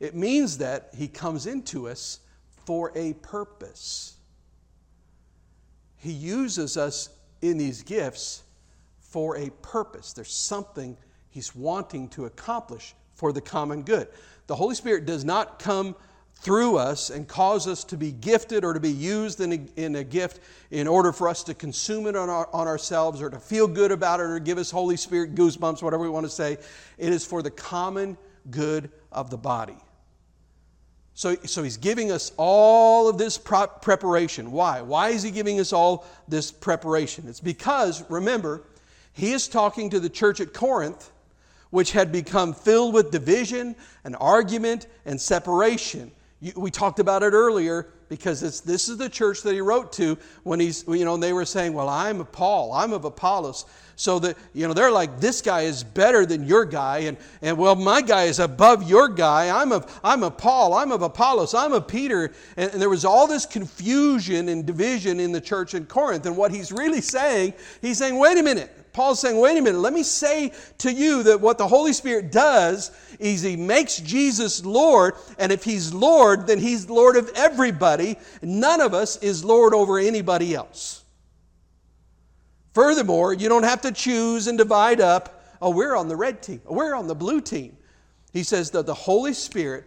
It 0.00 0.14
means 0.14 0.56
that 0.58 0.88
he 0.96 1.08
comes 1.08 1.44
into 1.44 1.88
us 1.88 2.20
for 2.64 2.90
a 2.94 3.12
purpose. 3.12 4.16
He 5.96 6.12
uses 6.12 6.78
us 6.78 7.10
in 7.42 7.58
these 7.58 7.82
gifts 7.82 8.44
for 8.98 9.36
a 9.36 9.50
purpose. 9.60 10.14
There's 10.14 10.32
something 10.32 10.96
he's 11.28 11.54
wanting 11.54 12.08
to 12.08 12.24
accomplish 12.24 12.94
for 13.12 13.30
the 13.30 13.42
common 13.42 13.82
good. 13.82 14.08
The 14.46 14.54
Holy 14.54 14.74
Spirit 14.74 15.04
does 15.04 15.22
not 15.22 15.58
come 15.58 15.94
through 16.36 16.76
us 16.76 17.08
and 17.08 17.26
cause 17.26 17.66
us 17.66 17.84
to 17.84 17.96
be 17.96 18.12
gifted 18.12 18.64
or 18.64 18.74
to 18.74 18.80
be 18.80 18.90
used 18.90 19.40
in 19.40 19.52
a, 19.52 19.80
in 19.80 19.96
a 19.96 20.04
gift 20.04 20.40
in 20.70 20.86
order 20.86 21.10
for 21.12 21.28
us 21.28 21.42
to 21.44 21.54
consume 21.54 22.06
it 22.06 22.14
on, 22.16 22.28
our, 22.28 22.48
on 22.52 22.66
ourselves 22.66 23.22
or 23.22 23.30
to 23.30 23.38
feel 23.38 23.66
good 23.66 23.90
about 23.90 24.20
it 24.20 24.24
or 24.24 24.38
give 24.38 24.58
us 24.58 24.70
Holy 24.70 24.96
Spirit 24.96 25.34
goosebumps, 25.34 25.82
whatever 25.82 26.02
we 26.02 26.10
want 26.10 26.26
to 26.26 26.30
say. 26.30 26.58
It 26.98 27.12
is 27.12 27.24
for 27.24 27.40
the 27.40 27.50
common 27.50 28.18
good 28.50 28.90
of 29.10 29.30
the 29.30 29.38
body. 29.38 29.76
So, 31.14 31.36
so 31.44 31.62
he's 31.62 31.76
giving 31.76 32.10
us 32.10 32.32
all 32.36 33.08
of 33.08 33.16
this 33.16 33.38
preparation. 33.38 34.50
Why? 34.50 34.82
Why 34.82 35.10
is 35.10 35.22
he 35.22 35.30
giving 35.30 35.60
us 35.60 35.72
all 35.72 36.04
this 36.26 36.50
preparation? 36.50 37.26
It's 37.28 37.40
because, 37.40 38.08
remember, 38.10 38.64
he 39.12 39.32
is 39.32 39.46
talking 39.46 39.90
to 39.90 40.00
the 40.00 40.10
church 40.10 40.40
at 40.40 40.52
Corinth, 40.52 41.10
which 41.70 41.92
had 41.92 42.10
become 42.10 42.52
filled 42.52 42.92
with 42.92 43.12
division 43.12 43.76
and 44.02 44.16
argument 44.18 44.88
and 45.06 45.20
separation 45.20 46.10
we 46.56 46.70
talked 46.70 46.98
about 46.98 47.22
it 47.22 47.32
earlier 47.32 47.88
because 48.08 48.60
this 48.60 48.88
is 48.88 48.96
the 48.98 49.08
church 49.08 49.42
that 49.42 49.54
he 49.54 49.60
wrote 49.60 49.92
to 49.94 50.18
when 50.42 50.60
he's, 50.60 50.84
you 50.86 51.04
know, 51.04 51.16
they 51.16 51.32
were 51.32 51.44
saying, 51.44 51.72
Well, 51.72 51.88
I'm 51.88 52.20
of 52.20 52.32
Paul, 52.32 52.72
I'm 52.72 52.92
of 52.92 53.04
Apollos. 53.04 53.64
So 53.96 54.18
that, 54.20 54.36
you 54.52 54.66
know, 54.66 54.74
they're 54.74 54.90
like, 54.90 55.20
This 55.20 55.40
guy 55.42 55.62
is 55.62 55.84
better 55.84 56.26
than 56.26 56.44
your 56.44 56.64
guy, 56.64 56.98
and, 56.98 57.16
and 57.42 57.56
well, 57.58 57.76
my 57.76 58.02
guy 58.02 58.24
is 58.24 58.38
above 58.38 58.88
your 58.88 59.08
guy. 59.08 59.60
I'm 59.60 59.72
of, 59.72 60.00
I'm 60.02 60.22
of 60.22 60.36
Paul, 60.36 60.74
I'm 60.74 60.92
of 60.92 61.02
Apollos, 61.02 61.54
I'm 61.54 61.72
of 61.72 61.86
Peter. 61.86 62.32
And, 62.56 62.72
and 62.72 62.80
there 62.82 62.90
was 62.90 63.04
all 63.04 63.26
this 63.26 63.46
confusion 63.46 64.48
and 64.48 64.66
division 64.66 65.20
in 65.20 65.32
the 65.32 65.40
church 65.40 65.74
in 65.74 65.86
Corinth. 65.86 66.26
And 66.26 66.36
what 66.36 66.50
he's 66.50 66.72
really 66.72 67.00
saying, 67.00 67.54
he's 67.80 67.98
saying, 67.98 68.18
Wait 68.18 68.38
a 68.38 68.42
minute. 68.42 68.70
Paul's 68.94 69.18
saying, 69.18 69.38
wait 69.38 69.58
a 69.58 69.60
minute, 69.60 69.80
let 69.80 69.92
me 69.92 70.04
say 70.04 70.52
to 70.78 70.92
you 70.92 71.24
that 71.24 71.40
what 71.40 71.58
the 71.58 71.66
Holy 71.66 71.92
Spirit 71.92 72.30
does 72.30 72.92
is 73.18 73.42
he 73.42 73.56
makes 73.56 73.96
Jesus 73.98 74.64
Lord, 74.64 75.14
and 75.36 75.50
if 75.50 75.64
he's 75.64 75.92
Lord, 75.92 76.46
then 76.46 76.60
he's 76.60 76.88
Lord 76.88 77.16
of 77.16 77.28
everybody. 77.34 78.16
None 78.40 78.80
of 78.80 78.94
us 78.94 79.16
is 79.16 79.44
Lord 79.44 79.74
over 79.74 79.98
anybody 79.98 80.54
else. 80.54 81.03
Furthermore, 82.74 83.32
you 83.32 83.48
don't 83.48 83.62
have 83.62 83.82
to 83.82 83.92
choose 83.92 84.48
and 84.48 84.58
divide 84.58 85.00
up. 85.00 85.44
Oh, 85.62 85.70
we're 85.70 85.94
on 85.94 86.08
the 86.08 86.16
red 86.16 86.42
team. 86.42 86.60
Oh, 86.66 86.74
we're 86.74 86.94
on 86.94 87.06
the 87.06 87.14
blue 87.14 87.40
team. 87.40 87.76
He 88.32 88.42
says 88.42 88.72
that 88.72 88.84
the 88.84 88.94
Holy 88.94 89.32
Spirit 89.32 89.86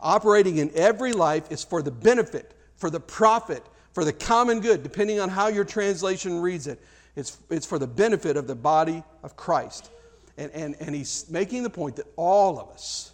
operating 0.00 0.58
in 0.58 0.72
every 0.74 1.12
life 1.12 1.50
is 1.52 1.62
for 1.62 1.80
the 1.80 1.92
benefit, 1.92 2.52
for 2.74 2.90
the 2.90 2.98
profit, 2.98 3.64
for 3.92 4.04
the 4.04 4.12
common 4.12 4.58
good, 4.60 4.82
depending 4.82 5.20
on 5.20 5.28
how 5.28 5.46
your 5.46 5.64
translation 5.64 6.40
reads 6.40 6.66
it. 6.66 6.82
It's, 7.14 7.38
it's 7.50 7.64
for 7.64 7.78
the 7.78 7.86
benefit 7.86 8.36
of 8.36 8.48
the 8.48 8.56
body 8.56 9.04
of 9.22 9.36
Christ. 9.36 9.90
And, 10.36 10.50
and, 10.50 10.74
and 10.80 10.92
he's 10.92 11.30
making 11.30 11.62
the 11.62 11.70
point 11.70 11.96
that 11.96 12.06
all 12.16 12.58
of 12.58 12.68
us, 12.70 13.12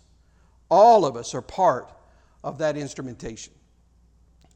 all 0.70 1.04
of 1.04 1.16
us 1.16 1.34
are 1.34 1.42
part 1.42 1.92
of 2.42 2.56
that 2.58 2.78
instrumentation. 2.78 3.52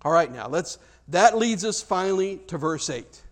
All 0.00 0.12
right, 0.12 0.32
now 0.32 0.48
let's, 0.48 0.78
that 1.08 1.36
leads 1.36 1.66
us 1.66 1.82
finally 1.82 2.38
to 2.46 2.56
verse 2.56 2.88
8. 2.88 3.22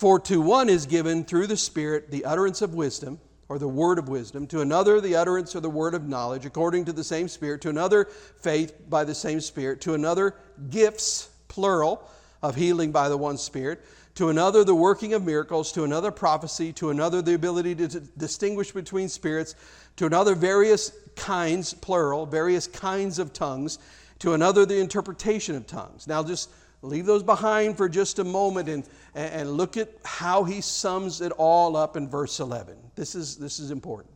For 0.00 0.18
to 0.20 0.40
one 0.40 0.70
is 0.70 0.86
given 0.86 1.24
through 1.24 1.46
the 1.46 1.58
Spirit 1.58 2.10
the 2.10 2.24
utterance 2.24 2.62
of 2.62 2.72
wisdom, 2.72 3.20
or 3.50 3.58
the 3.58 3.68
word 3.68 3.98
of 3.98 4.08
wisdom, 4.08 4.46
to 4.46 4.62
another 4.62 4.98
the 4.98 5.14
utterance 5.14 5.54
or 5.54 5.60
the 5.60 5.68
word 5.68 5.92
of 5.92 6.08
knowledge, 6.08 6.46
according 6.46 6.86
to 6.86 6.94
the 6.94 7.04
same 7.04 7.28
Spirit, 7.28 7.60
to 7.60 7.68
another 7.68 8.06
faith 8.40 8.72
by 8.88 9.04
the 9.04 9.14
same 9.14 9.42
Spirit, 9.42 9.82
to 9.82 9.92
another 9.92 10.36
gifts, 10.70 11.28
plural 11.48 12.08
of 12.42 12.54
healing 12.54 12.92
by 12.92 13.10
the 13.10 13.16
one 13.18 13.36
Spirit, 13.36 13.84
to 14.14 14.30
another 14.30 14.64
the 14.64 14.74
working 14.74 15.12
of 15.12 15.22
miracles, 15.22 15.70
to 15.72 15.84
another 15.84 16.10
prophecy, 16.10 16.72
to 16.72 16.88
another 16.88 17.20
the 17.20 17.34
ability 17.34 17.74
to 17.74 18.00
distinguish 18.16 18.72
between 18.72 19.06
spirits, 19.06 19.54
to 19.96 20.06
another 20.06 20.34
various 20.34 20.92
kinds, 21.14 21.74
plural, 21.74 22.24
various 22.24 22.66
kinds 22.66 23.18
of 23.18 23.34
tongues, 23.34 23.78
to 24.20 24.32
another 24.32 24.64
the 24.64 24.80
interpretation 24.80 25.56
of 25.56 25.66
tongues. 25.66 26.06
Now 26.06 26.22
just 26.22 26.48
leave 26.82 27.06
those 27.06 27.22
behind 27.22 27.76
for 27.76 27.88
just 27.88 28.18
a 28.18 28.24
moment 28.24 28.68
and, 28.68 28.88
and 29.14 29.50
look 29.50 29.76
at 29.76 29.90
how 30.04 30.44
he 30.44 30.60
sums 30.60 31.20
it 31.20 31.32
all 31.32 31.76
up 31.76 31.96
in 31.96 32.08
verse 32.08 32.40
11. 32.40 32.76
This 32.94 33.14
is, 33.14 33.36
this 33.36 33.58
is 33.58 33.70
important. 33.70 34.14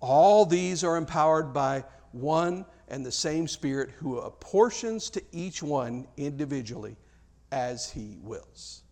All 0.00 0.44
these 0.44 0.84
are 0.84 0.96
empowered 0.96 1.52
by 1.52 1.84
one 2.12 2.64
and 2.88 3.04
the 3.04 3.12
same 3.12 3.48
Spirit 3.48 3.90
who 3.98 4.18
apportions 4.18 5.10
to 5.10 5.22
each 5.32 5.62
one 5.62 6.06
individually 6.16 6.96
as 7.52 7.90
he 7.90 8.18
wills. 8.22 8.82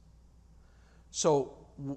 So, 1.11 1.55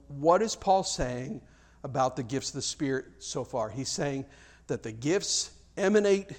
what 0.08 0.42
is 0.42 0.56
Paul 0.56 0.84
saying 0.84 1.42
about 1.84 2.16
the 2.16 2.24
gifts 2.24 2.50
of 2.50 2.56
the 2.56 2.62
Spirit 2.62 3.06
so 3.20 3.44
far? 3.44 3.70
He's 3.70 3.90
saying 3.90 4.26
that 4.68 4.84
the 4.84 4.92
gifts 4.92 5.52
emanate 5.76 6.32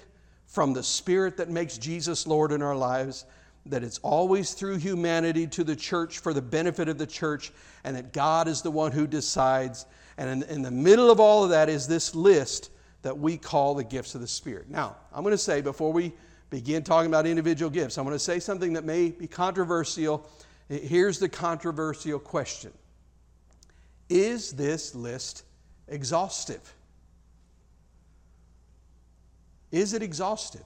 from 0.45 0.73
the 0.73 0.83
Spirit 0.83 1.37
that 1.37 1.49
makes 1.49 1.77
Jesus 1.77 2.27
Lord 2.27 2.51
in 2.51 2.61
our 2.61 2.75
lives, 2.75 3.25
that 3.69 3.83
it's 3.83 3.99
always 3.99 4.53
through 4.53 4.77
humanity 4.77 5.47
to 5.47 5.63
the 5.63 5.75
church 5.75 6.19
for 6.19 6.33
the 6.33 6.41
benefit 6.41 6.89
of 6.89 6.97
the 6.97 7.07
church, 7.07 7.51
and 7.83 7.95
that 7.95 8.13
God 8.13 8.47
is 8.47 8.61
the 8.61 8.71
one 8.71 8.91
who 8.91 9.07
decides. 9.07 9.85
And 10.17 10.43
in, 10.43 10.49
in 10.49 10.61
the 10.61 10.71
middle 10.71 11.09
of 11.11 11.19
all 11.19 11.43
of 11.43 11.51
that 11.51 11.69
is 11.69 11.87
this 11.87 12.13
list 12.13 12.71
that 13.01 13.17
we 13.17 13.37
call 13.37 13.75
the 13.75 13.83
gifts 13.83 14.15
of 14.15 14.21
the 14.21 14.27
Spirit. 14.27 14.69
Now, 14.69 14.97
I'm 15.13 15.23
going 15.23 15.31
to 15.31 15.37
say 15.37 15.61
before 15.61 15.93
we 15.93 16.13
begin 16.49 16.83
talking 16.83 17.09
about 17.09 17.25
individual 17.25 17.69
gifts, 17.69 17.97
I'm 17.97 18.05
going 18.05 18.15
to 18.15 18.19
say 18.19 18.39
something 18.39 18.73
that 18.73 18.83
may 18.83 19.11
be 19.11 19.27
controversial. 19.27 20.29
Here's 20.67 21.19
the 21.19 21.29
controversial 21.29 22.19
question 22.19 22.73
Is 24.09 24.51
this 24.51 24.95
list 24.95 25.43
exhaustive? 25.87 26.73
Is 29.71 29.93
it 29.93 30.01
exhaustive? 30.01 30.65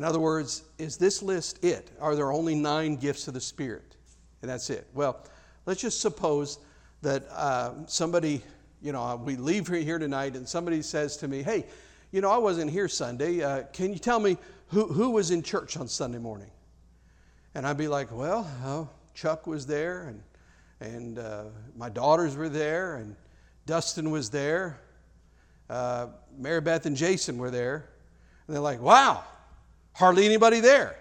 In 0.00 0.04
other 0.04 0.18
words, 0.18 0.62
is 0.78 0.96
this 0.96 1.22
list 1.22 1.62
it? 1.62 1.90
Are 2.00 2.16
there 2.16 2.32
only 2.32 2.54
nine 2.54 2.96
gifts 2.96 3.28
of 3.28 3.34
the 3.34 3.40
Spirit? 3.42 3.96
And 4.40 4.50
that's 4.50 4.70
it. 4.70 4.86
Well, 4.94 5.22
let's 5.66 5.82
just 5.82 6.00
suppose 6.00 6.58
that 7.02 7.24
uh, 7.30 7.72
somebody, 7.84 8.42
you 8.80 8.92
know, 8.92 9.20
we 9.22 9.36
leave 9.36 9.68
here 9.68 9.98
tonight 9.98 10.36
and 10.36 10.48
somebody 10.48 10.80
says 10.80 11.18
to 11.18 11.28
me, 11.28 11.42
hey, 11.42 11.66
you 12.12 12.22
know, 12.22 12.30
I 12.30 12.38
wasn't 12.38 12.70
here 12.70 12.88
Sunday. 12.88 13.42
Uh, 13.42 13.64
can 13.74 13.92
you 13.92 13.98
tell 13.98 14.18
me 14.18 14.38
who, 14.68 14.86
who 14.86 15.10
was 15.10 15.32
in 15.32 15.42
church 15.42 15.76
on 15.76 15.86
Sunday 15.86 16.16
morning? 16.16 16.50
And 17.54 17.66
I'd 17.66 17.76
be 17.76 17.86
like, 17.86 18.10
well, 18.10 18.50
oh, 18.64 18.88
Chuck 19.12 19.46
was 19.46 19.66
there, 19.66 20.04
and, 20.08 20.22
and 20.80 21.18
uh, 21.18 21.44
my 21.76 21.90
daughters 21.90 22.36
were 22.36 22.48
there, 22.48 22.96
and 22.96 23.14
Dustin 23.66 24.10
was 24.10 24.30
there, 24.30 24.80
uh, 25.68 26.06
Mary 26.38 26.62
Beth 26.62 26.86
and 26.86 26.96
Jason 26.96 27.36
were 27.36 27.50
there. 27.50 27.90
And 28.46 28.56
they're 28.56 28.62
like, 28.62 28.80
wow, 28.80 29.24
hardly 29.92 30.24
anybody 30.24 30.60
there. 30.60 30.96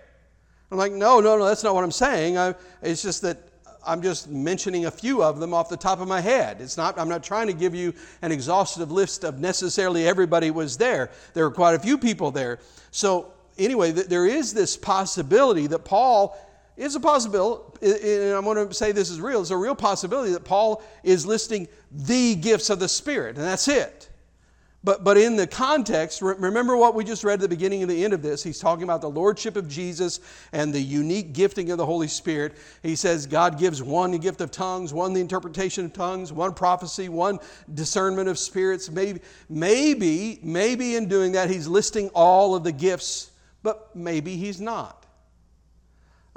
I'm 0.72 0.78
like, 0.78 0.92
no, 0.92 1.20
no, 1.20 1.38
no, 1.38 1.46
that's 1.46 1.64
not 1.64 1.74
what 1.74 1.84
I'm 1.84 1.92
saying. 1.92 2.38
I, 2.38 2.54
it's 2.82 3.02
just 3.02 3.22
that 3.24 3.38
I'm 3.86 4.02
just 4.02 4.30
mentioning 4.30 4.86
a 4.86 4.92
few 4.92 5.24
of 5.24 5.40
them 5.40 5.54
off 5.54 5.70
the 5.70 5.78
top 5.78 6.00
of 6.00 6.08
my 6.08 6.22
head. 6.22 6.62
It's 6.62 6.78
not, 6.78 7.00
I'm 7.00 7.10
not 7.10 7.24
trying 7.24 7.48
to 7.48 7.54
give 7.54 7.74
you 7.74 7.94
an 8.22 8.32
exhaustive 8.32 8.92
list 8.92 9.24
of 9.24 9.40
necessarily 9.40 10.08
everybody 10.08 10.52
was 10.52 10.78
there. 10.78 11.10
There 11.34 11.46
were 11.46 11.52
quite 11.52 11.76
a 11.76 11.80
few 11.80 11.98
people 11.98 12.30
there. 12.30 12.60
So, 12.92 13.34
anyway, 13.58 13.92
there 13.92 14.26
is 14.26 14.54
this 14.54 14.78
possibility 14.78 15.68
that 15.68 15.86
Paul 15.86 16.38
is 16.78 16.96
a 16.96 17.00
possibility, 17.00 17.64
and 17.82 18.34
I'm 18.34 18.44
going 18.44 18.68
to 18.68 18.74
say 18.74 18.92
this 18.92 19.10
is 19.10 19.20
real, 19.20 19.42
it's 19.42 19.50
a 19.50 19.58
real 19.58 19.76
possibility 19.76 20.34
that 20.34 20.46
Paul 20.46 20.84
is 21.04 21.26
listing 21.26 21.68
the 21.92 22.36
gifts 22.36 22.70
of 22.70 22.80
the 22.80 22.88
Spirit, 22.88 23.38
and 23.38 23.46
that's 23.46 23.68
it. 23.68 24.10
But, 24.82 25.04
but 25.04 25.18
in 25.18 25.36
the 25.36 25.46
context, 25.46 26.22
remember 26.22 26.78
what 26.78 26.96
we 26.96 27.04
just 27.04 27.26
read 27.26 27.34
at 27.34 27.40
the 27.42 27.50
beginning 27.50 27.82
and 27.82 27.92
the 27.92 28.06
end 28.06 28.14
of 28.14 28.22
this. 28.22 28.42
He's 28.42 28.60
talking 28.60 28.84
about 28.84 29.02
the 29.02 29.10
Lordship 29.10 29.58
of 29.58 29.68
Jesus 29.68 30.22
and 30.54 30.74
the 30.74 30.80
unique 30.80 31.34
gifting 31.34 31.70
of 31.72 31.78
the 31.78 31.86
Holy 31.86 32.08
Spirit. 32.08 32.56
He 32.82 32.96
says 32.96 33.26
God 33.26 33.60
gives 33.60 33.84
one 33.84 34.12
the 34.12 34.18
gift 34.18 34.40
of 34.40 34.52
tongues, 34.52 34.94
one 34.94 35.12
the 35.12 35.20
interpretation 35.20 35.84
of 35.84 35.92
tongues, 35.92 36.32
one 36.32 36.54
prophecy, 36.54 37.10
one 37.10 37.40
discernment 37.74 38.30
of 38.30 38.40
spirits. 38.40 38.90
Maybe, 38.90 39.20
maybe, 39.50 40.40
maybe 40.44 40.96
in 40.96 41.10
doing 41.10 41.34
that, 41.34 41.50
he's 41.50 41.68
listing 41.68 42.10
all 42.16 42.56
of 42.56 42.64
the 42.64 42.72
gifts, 42.72 43.32
but 43.62 43.94
maybe 43.94 44.38
he's 44.38 44.62
not. 44.62 45.06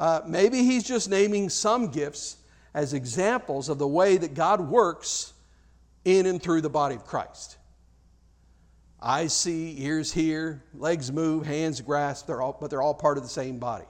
Uh, 0.01 0.21
maybe 0.27 0.65
he's 0.65 0.83
just 0.83 1.09
naming 1.09 1.49
some 1.49 1.93
gifts 1.93 2.39
as 2.75 2.93
examples 2.93 3.69
of 3.69 3.79
the 3.79 3.87
way 3.87 4.17
that 4.17 4.35
God 4.35 4.61
works 4.61 5.33
in 6.05 6.27
and 6.27 6.43
through 6.43 6.63
the 6.63 6.71
body 6.71 6.97
of 6.97 7.07
Christ. 7.07 7.59
Eyes 9.03 9.33
see, 9.33 9.75
ears 9.83 10.13
hear, 10.13 10.63
legs 10.75 11.11
move, 11.11 11.45
hands 11.45 11.81
grasp, 11.81 12.27
they're 12.27 12.41
all, 12.41 12.57
but 12.61 12.71
they're 12.71 12.83
all 12.83 12.95
part 12.95 13.17
of 13.17 13.25
the 13.25 13.29
same 13.29 13.59
body. 13.59 13.87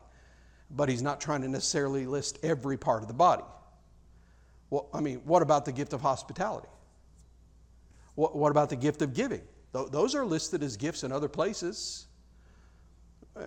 But 0.71 0.89
he's 0.89 1.03
not 1.03 1.21
trying 1.21 1.43
to 1.43 1.49
necessarily 1.49 2.07
list 2.07 2.39
every 2.43 2.79
part 2.79 3.03
of 3.03 3.09
the 3.09 3.15
body. 3.15 3.45
Well, 4.71 4.89
I 4.95 5.01
mean, 5.01 5.19
what 5.25 5.43
about 5.43 5.67
the 5.67 5.73
gift 5.73 5.93
of 5.93 6.01
hospitality? 6.01 6.69
What, 8.15 8.35
what 8.35 8.51
about 8.51 8.71
the 8.71 8.77
gift 8.77 9.03
of 9.03 9.13
giving? 9.13 9.43
Those 9.73 10.15
are 10.15 10.25
listed 10.25 10.63
as 10.63 10.77
gifts 10.77 11.03
in 11.03 11.13
other 11.13 11.29
places. 11.29 12.07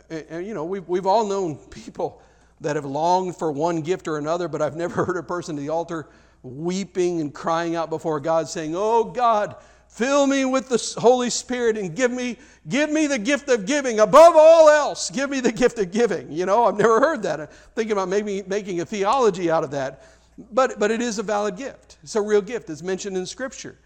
And, 0.10 0.26
and, 0.30 0.48
you 0.48 0.54
know, 0.54 0.66
we've, 0.66 0.88
we've 0.88 1.06
all 1.06 1.26
known 1.26 1.56
people 1.56 2.22
that 2.62 2.76
have 2.76 2.86
longed 2.86 3.38
for 3.38 3.52
one 3.52 3.82
gift 3.82 4.08
or 4.08 4.18
another, 4.18 4.48
but 4.48 4.62
I've 4.62 4.76
never 4.76 5.06
heard 5.06 5.18
a 5.18 5.24
person 5.24 5.58
at 5.58 5.62
the 5.62 5.70
altar 5.70 6.08
weeping 6.42 7.22
and 7.22 7.34
crying 7.34 7.76
out 7.76 7.90
before 7.90 8.20
God 8.20 8.48
saying, 8.48 8.74
Oh 8.76 9.04
God, 9.04 9.56
Fill 9.88 10.28
me 10.28 10.44
with 10.44 10.68
the 10.68 11.00
Holy 11.00 11.30
Spirit 11.30 11.78
and 11.78 11.96
give 11.96 12.12
me, 12.12 12.38
give 12.68 12.92
me 12.92 13.08
the 13.08 13.18
gift 13.18 13.48
of 13.48 13.66
giving. 13.66 14.00
Above 14.02 14.36
all 14.36 14.70
else, 14.70 15.10
give 15.10 15.30
me 15.30 15.40
the 15.40 15.52
gift 15.52 15.80
of 15.80 15.92
giving. 15.92 16.32
You 16.32 16.46
know, 16.46 16.66
I've 16.66 16.76
never 16.76 17.00
heard 17.00 17.24
that. 17.24 17.40
I'm 17.40 17.48
thinking 17.76 17.94
about 17.94 18.10
maybe 18.10 18.44
making 18.46 18.82
a 18.82 18.86
theology 18.86 19.50
out 19.50 19.64
of 19.64 19.72
that. 19.72 20.04
But, 20.52 20.80
but 20.80 20.92
it 20.92 21.02
is 21.02 21.18
a 21.18 21.24
valid 21.24 21.56
gift. 21.56 21.98
It's 22.04 22.16
a 22.16 22.22
real 22.22 22.42
gift. 22.42 22.70
It's 22.70 22.84
mentioned 22.84 23.16
in 23.16 23.26
Scripture. 23.26 23.78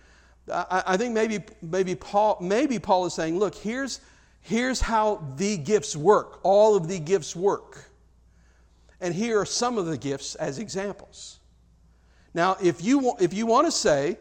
I, 0.51 0.83
I 0.87 0.97
think 0.97 1.13
maybe, 1.13 1.43
maybe, 1.61 1.93
Paul, 1.93 2.39
maybe 2.41 2.79
Paul 2.79 3.05
is 3.05 3.13
saying, 3.13 3.37
look, 3.37 3.53
here's, 3.53 4.01
here's 4.41 4.81
how 4.81 5.23
the 5.35 5.57
gifts 5.57 5.95
work. 5.95 6.39
All 6.41 6.75
of 6.75 6.87
the 6.87 6.97
gifts 6.97 7.35
work. 7.35 7.85
And 8.99 9.13
here 9.13 9.39
are 9.39 9.45
some 9.45 9.77
of 9.77 9.85
the 9.85 9.97
gifts 9.97 10.35
as 10.35 10.57
examples. 10.57 11.39
Now, 12.33 12.57
if 12.61 12.83
you, 12.83 13.13
if 13.19 13.33
you 13.33 13.45
want 13.45 13.67
to 13.67 13.71
say, 13.71 14.17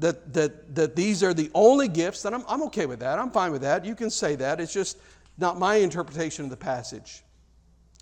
that, 0.00 0.32
that, 0.32 0.74
that 0.74 0.96
these 0.96 1.22
are 1.22 1.34
the 1.34 1.50
only 1.54 1.88
gifts, 1.88 2.22
then 2.22 2.34
I'm, 2.34 2.44
I'm 2.48 2.62
okay 2.64 2.86
with 2.86 3.00
that. 3.00 3.18
I'm 3.18 3.30
fine 3.30 3.52
with 3.52 3.62
that. 3.62 3.84
You 3.84 3.94
can 3.94 4.10
say 4.10 4.34
that. 4.36 4.60
It's 4.60 4.72
just 4.72 4.98
not 5.38 5.58
my 5.58 5.76
interpretation 5.76 6.44
of 6.44 6.50
the 6.50 6.56
passage. 6.56 7.22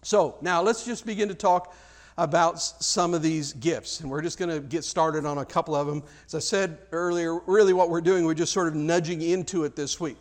So 0.03 0.37
now 0.41 0.63
let's 0.63 0.85
just 0.85 1.05
begin 1.05 1.29
to 1.29 1.35
talk 1.35 1.75
about 2.17 2.61
some 2.61 3.15
of 3.15 3.23
these 3.23 3.53
gifts. 3.53 4.01
And 4.01 4.11
we're 4.11 4.23
just 4.23 4.39
going 4.39 4.51
to 4.51 4.61
get 4.61 4.85
started 4.85 5.25
on 5.25 5.39
a 5.39 5.45
couple 5.45 5.75
of 5.75 5.87
them. 5.87 6.03
As 6.27 6.35
I 6.35 6.41
said 6.41 6.79
earlier, 6.91 7.39
really 7.47 7.73
what 7.73 7.91
we're 7.91 8.01
doing, 8.01 8.25
we're 8.25 8.35
just 8.35 8.53
sort 8.53 8.69
of 8.69 8.75
nudging 8.75 9.23
into 9.23 9.65
it 9.65 9.77
this 9.77 10.01
week. 10.01 10.19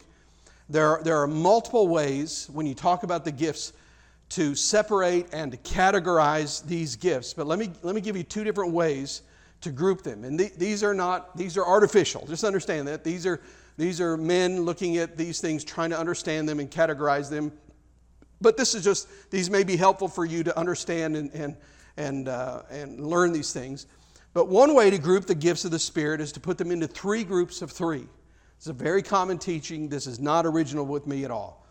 There 0.69 0.87
are, 0.87 1.03
there 1.03 1.17
are 1.17 1.27
multiple 1.27 1.87
ways 1.87 2.49
when 2.51 2.65
you 2.65 2.75
talk 2.75 3.03
about 3.03 3.25
the 3.25 3.31
gifts 3.31 3.73
to 4.29 4.53
separate 4.53 5.27
and 5.33 5.51
to 5.51 5.57
categorize 5.57 6.65
these 6.65 6.95
gifts. 6.95 7.33
But 7.33 7.47
let 7.47 7.57
me, 7.57 7.71
let 7.81 7.95
me 7.95 8.01
give 8.01 8.17
you 8.17 8.23
two 8.23 8.43
different 8.43 8.73
ways 8.73 9.21
to 9.61 9.71
group 9.71 10.03
them. 10.03 10.23
And 10.23 10.37
th- 10.37 10.53
these 10.53 10.83
are 10.83 10.93
not, 10.93 11.35
these 11.35 11.57
are 11.57 11.65
artificial. 11.65 12.25
Just 12.27 12.43
understand 12.43 12.87
that. 12.87 13.03
These 13.03 13.25
are, 13.25 13.41
these 13.77 14.01
are 14.01 14.17
men 14.17 14.61
looking 14.61 14.97
at 14.97 15.17
these 15.17 15.39
things, 15.39 15.63
trying 15.63 15.89
to 15.91 15.99
understand 15.99 16.47
them 16.47 16.59
and 16.59 16.69
categorize 16.69 17.29
them. 17.29 17.51
But 18.39 18.57
this 18.57 18.75
is 18.75 18.83
just, 18.83 19.07
these 19.31 19.49
may 19.49 19.63
be 19.63 19.75
helpful 19.75 20.07
for 20.07 20.25
you 20.25 20.43
to 20.43 20.57
understand 20.57 21.15
and, 21.15 21.31
and, 21.33 21.57
and, 21.97 22.27
uh, 22.27 22.63
and 22.69 22.99
learn 22.99 23.33
these 23.33 23.51
things. 23.51 23.87
But 24.33 24.47
one 24.47 24.75
way 24.75 24.91
to 24.91 24.99
group 24.99 25.25
the 25.25 25.35
gifts 25.35 25.65
of 25.65 25.71
the 25.71 25.79
Spirit 25.79 26.21
is 26.21 26.31
to 26.33 26.39
put 26.39 26.57
them 26.57 26.71
into 26.71 26.87
three 26.87 27.23
groups 27.23 27.61
of 27.63 27.71
three. 27.71 28.07
It's 28.57 28.67
a 28.67 28.73
very 28.73 29.01
common 29.01 29.37
teaching. 29.37 29.89
This 29.89 30.05
is 30.05 30.19
not 30.19 30.45
original 30.45 30.85
with 30.85 31.07
me 31.07 31.25
at 31.25 31.31
all. 31.31 31.65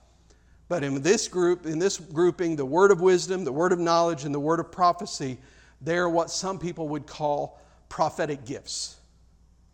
But 0.68 0.82
in 0.82 1.01
this 1.03 1.28
group, 1.28 1.66
in 1.66 1.78
this 1.78 1.99
grouping, 1.99 2.57
the 2.57 2.64
word 2.64 2.91
of 2.91 3.01
wisdom, 3.01 3.45
the 3.45 3.53
word 3.53 3.72
of 3.72 3.78
knowledge, 3.78 4.24
and 4.24 4.34
the 4.34 4.41
word 4.41 4.59
of 4.59 4.72
prophecy, 4.72 5.39
they're 5.80 6.09
what 6.09 6.30
some 6.30 6.59
people 6.59 6.89
would 6.89 7.07
call 7.07 7.61
prophetic 7.89 8.45
gifts. 8.45 8.97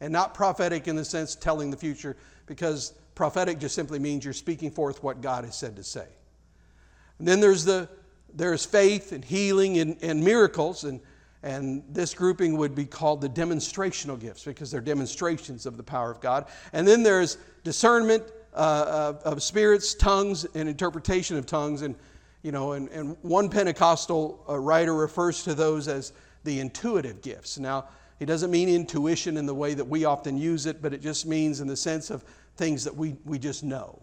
And 0.01 0.13
not 0.13 0.35
prophetic 0.35 0.89
in 0.89 0.97
the 0.97 1.05
sense 1.05 1.35
telling 1.35 1.71
the 1.71 1.77
future, 1.77 2.17
because 2.47 2.93
prophetic 3.15 3.59
just 3.61 3.75
simply 3.75 3.99
means 3.99 4.25
you're 4.25 4.35
speaking 4.35 4.71
forth 4.71 5.03
what 5.03 5.21
God 5.21 5.45
has 5.45 5.57
said 5.57 5.77
to 5.77 5.85
say. 5.85 6.07
And 7.19 7.29
then 7.29 7.41
there's 7.41 7.65
the 7.65 7.89
there's 8.35 8.65
faith 8.65 9.13
and 9.13 9.25
healing 9.25 9.79
and, 9.79 9.97
and 10.03 10.23
miracles, 10.23 10.85
and, 10.85 11.01
and 11.43 11.83
this 11.91 12.15
grouping 12.15 12.57
would 12.57 12.75
be 12.75 12.85
called 12.85 13.21
the 13.21 13.29
demonstrational 13.29 14.19
gifts 14.19 14.45
because 14.45 14.71
they're 14.71 14.81
demonstrations 14.81 15.67
of 15.67 15.77
the 15.77 15.83
power 15.83 16.11
of 16.11 16.21
God. 16.21 16.47
And 16.73 16.87
then 16.87 17.03
there's 17.03 17.39
discernment 17.65 18.25
uh, 18.55 19.13
of, 19.25 19.35
of, 19.35 19.43
spirits, 19.43 19.95
tongues, 19.95 20.45
and 20.55 20.69
interpretation 20.69 21.37
of 21.37 21.47
tongues. 21.47 21.83
And, 21.83 21.95
you 22.43 22.53
know, 22.53 22.73
and, 22.73 22.89
and 22.91 23.17
one 23.23 23.49
Pentecostal 23.49 24.45
uh, 24.49 24.59
writer 24.59 24.95
refers 24.95 25.43
to 25.45 25.55
those 25.55 25.89
as 25.89 26.13
the 26.45 26.61
intuitive 26.61 27.23
gifts. 27.23 27.59
Now, 27.59 27.87
he 28.23 28.27
doesn't 28.27 28.53
mean 28.53 28.69
intuition 28.69 29.37
in 29.37 29.47
the 29.47 29.55
way 29.55 29.75
that 29.75 29.85
we 29.85 30.05
often 30.05 30.39
use 30.39 30.67
it, 30.67 30.81
but 30.81 30.95
it 30.95 31.03
just 31.03 31.27
means 31.27 31.61
in 31.61 31.67
the 31.67 31.77
sense 31.77 32.09
of 32.09 32.23
things 32.57 32.85
that 32.85 32.95
we, 32.95 33.17
we 33.25 33.37
just 33.37 33.65
know. 33.65 34.01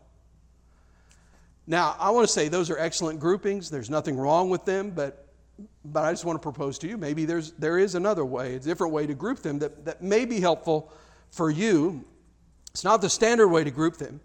Now, 1.68 1.96
I 1.98 2.10
want 2.10 2.28
to 2.28 2.34
say 2.34 2.50
those 2.50 2.70
are 2.70 2.78
excellent 2.78 3.22
groupings. 3.22 3.70
There's 3.70 3.90
nothing 3.90 4.18
wrong 4.18 4.50
with 4.50 4.66
them, 4.66 4.90
but, 4.90 5.26
but 5.86 6.04
I 6.04 6.12
just 6.12 6.26
want 6.26 6.36
to 6.36 6.44
propose 6.44 6.78
to 6.80 6.88
you 6.90 6.98
maybe 6.98 7.24
there's, 7.24 7.54
there 7.54 7.78
is 7.78 7.96
another 7.96 8.26
way, 8.26 8.56
a 8.56 8.60
different 8.60 8.92
way 8.92 9.08
to 9.08 9.14
group 9.14 9.40
them 9.40 9.58
that, 9.60 9.86
that 9.86 10.04
may 10.04 10.26
be 10.26 10.42
helpful 10.42 10.92
for 11.32 11.50
you. 11.50 12.04
It's 12.72 12.84
not 12.84 13.00
the 13.00 13.10
standard 13.10 13.48
way 13.48 13.64
to 13.64 13.72
group 13.72 13.96
them, 13.96 14.20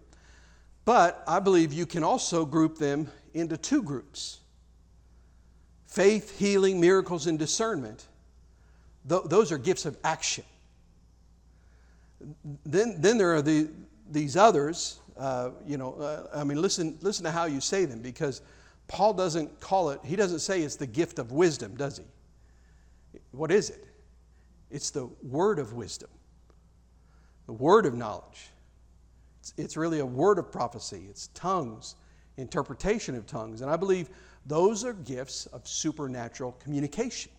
but 0.83 1.23
I 1.25 1.39
believe 1.39 1.71
you 1.71 1.85
can 1.85 2.03
also 2.03 2.43
group 2.43 2.77
them 2.77 3.09
into 3.33 3.55
two 3.55 3.81
groups 3.81 4.41
faith, 5.87 6.37
healing, 6.37 6.81
miracles, 6.81 7.27
and 7.27 7.39
discernment 7.39 8.07
Th- 9.07 9.23
those 9.25 9.51
are 9.51 9.57
gifts 9.57 9.85
of 9.85 9.97
action. 10.03 10.43
Then, 12.65 13.01
then 13.01 13.17
there 13.17 13.35
are 13.35 13.41
the, 13.41 13.69
these 14.09 14.35
others. 14.35 14.99
Uh, 15.17 15.51
you 15.65 15.77
know, 15.77 15.93
uh, 15.93 16.27
I 16.33 16.43
mean, 16.43 16.61
listen, 16.61 16.97
listen 17.01 17.23
to 17.25 17.31
how 17.31 17.45
you 17.45 17.61
say 17.61 17.85
them 17.85 18.01
because 18.01 18.41
Paul 18.87 19.13
doesn't 19.13 19.59
call 19.59 19.89
it, 19.91 19.99
he 20.03 20.15
doesn't 20.15 20.39
say 20.39 20.61
it's 20.61 20.75
the 20.75 20.87
gift 20.87 21.19
of 21.19 21.31
wisdom, 21.31 21.75
does 21.75 21.97
he? 21.97 23.19
What 23.31 23.51
is 23.51 23.69
it? 23.69 23.85
It's 24.69 24.89
the 24.89 25.09
word 25.23 25.59
of 25.59 25.73
wisdom, 25.73 26.09
the 27.45 27.53
word 27.53 27.85
of 27.85 27.93
knowledge. 27.95 28.49
It's, 29.39 29.53
it's 29.57 29.77
really 29.77 29.99
a 29.99 30.05
word 30.05 30.39
of 30.39 30.51
prophecy. 30.51 31.05
It's 31.09 31.27
tongues, 31.27 31.95
interpretation 32.37 33.15
of 33.15 33.25
tongues. 33.25 33.61
And 33.61 33.69
I 33.69 33.75
believe 33.75 34.09
those 34.45 34.83
are 34.83 34.93
gifts 34.93 35.45
of 35.47 35.67
supernatural 35.67 36.53
communication. 36.63 37.31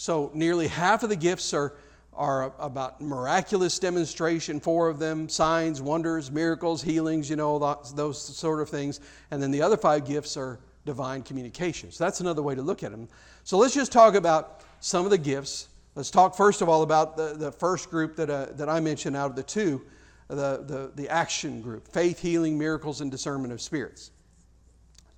So, 0.00 0.30
nearly 0.32 0.66
half 0.66 1.02
of 1.02 1.10
the 1.10 1.14
gifts 1.14 1.52
are, 1.52 1.74
are 2.14 2.54
about 2.58 3.02
miraculous 3.02 3.78
demonstration, 3.78 4.58
four 4.58 4.88
of 4.88 4.98
them 4.98 5.28
signs, 5.28 5.82
wonders, 5.82 6.30
miracles, 6.30 6.80
healings, 6.80 7.28
you 7.28 7.36
know, 7.36 7.58
those 7.94 8.18
sort 8.18 8.62
of 8.62 8.70
things. 8.70 9.00
And 9.30 9.42
then 9.42 9.50
the 9.50 9.60
other 9.60 9.76
five 9.76 10.06
gifts 10.06 10.38
are 10.38 10.58
divine 10.86 11.20
communication. 11.22 11.92
So, 11.92 12.02
that's 12.02 12.20
another 12.20 12.40
way 12.40 12.54
to 12.54 12.62
look 12.62 12.82
at 12.82 12.92
them. 12.92 13.10
So, 13.44 13.58
let's 13.58 13.74
just 13.74 13.92
talk 13.92 14.14
about 14.14 14.62
some 14.80 15.04
of 15.04 15.10
the 15.10 15.18
gifts. 15.18 15.68
Let's 15.94 16.10
talk 16.10 16.34
first 16.34 16.62
of 16.62 16.70
all 16.70 16.80
about 16.80 17.18
the, 17.18 17.34
the 17.34 17.52
first 17.52 17.90
group 17.90 18.16
that, 18.16 18.30
uh, 18.30 18.46
that 18.52 18.70
I 18.70 18.80
mentioned 18.80 19.18
out 19.18 19.28
of 19.28 19.36
the 19.36 19.42
two 19.42 19.82
the, 20.28 20.64
the, 20.66 20.92
the 20.94 21.10
action 21.10 21.60
group 21.60 21.86
faith, 21.86 22.18
healing, 22.18 22.58
miracles, 22.58 23.02
and 23.02 23.10
discernment 23.10 23.52
of 23.52 23.60
spirits. 23.60 24.12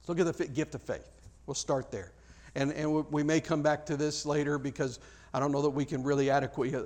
Let's 0.01 0.09
look 0.09 0.26
at 0.26 0.37
the 0.37 0.49
gift 0.49 0.74
of 0.74 0.83
faith. 0.83 1.09
We'll 1.47 1.55
start 1.55 1.93
there. 1.93 2.11
And, 2.55 2.72
and 2.72 3.11
we 3.11 3.22
may 3.22 3.40
come 3.40 3.62
back 3.62 3.86
to 3.86 3.96
this 3.96 4.26
later 4.26 4.59
because 4.59 5.00
I 5.32 5.40
don't 5.40 5.53
know 5.53 5.62
that 5.62 5.70
we 5.70 5.84
can 5.84 6.03
really 6.03 6.30
adequately, 6.30 6.78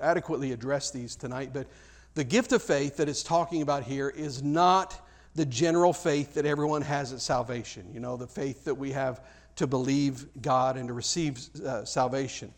adequately 0.00 0.52
address 0.52 0.90
these 0.90 1.14
tonight. 1.14 1.50
But 1.52 1.68
the 2.14 2.24
gift 2.24 2.52
of 2.52 2.62
faith 2.62 2.96
that 2.96 3.08
it's 3.08 3.22
talking 3.22 3.62
about 3.62 3.84
here 3.84 4.08
is 4.08 4.42
not 4.42 5.06
the 5.34 5.46
general 5.46 5.92
faith 5.92 6.34
that 6.34 6.44
everyone 6.44 6.82
has 6.82 7.12
at 7.12 7.20
salvation. 7.20 7.88
You 7.94 8.00
know, 8.00 8.16
the 8.16 8.26
faith 8.26 8.64
that 8.64 8.74
we 8.74 8.90
have 8.92 9.24
to 9.56 9.66
believe 9.66 10.26
God 10.40 10.76
and 10.76 10.88
to 10.88 10.94
receive 10.94 11.38
uh, 11.64 11.84
salvation. 11.84 12.52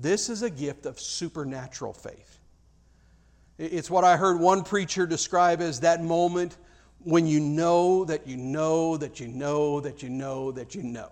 This 0.00 0.28
is 0.28 0.42
a 0.42 0.50
gift 0.50 0.86
of 0.86 1.00
supernatural 1.00 1.92
faith. 1.92 2.38
It's 3.58 3.90
what 3.90 4.04
I 4.04 4.16
heard 4.16 4.40
one 4.40 4.64
preacher 4.64 5.06
describe 5.06 5.60
as 5.60 5.80
that 5.80 6.02
moment 6.02 6.56
when 7.04 7.26
you 7.26 7.40
know 7.40 8.04
that 8.04 8.26
you 8.26 8.36
know 8.36 8.96
that 8.96 9.20
you 9.20 9.28
know 9.28 9.80
that 9.80 10.02
you 10.02 10.08
know 10.08 10.52
that 10.52 10.74
you 10.74 10.82
know. 10.82 11.10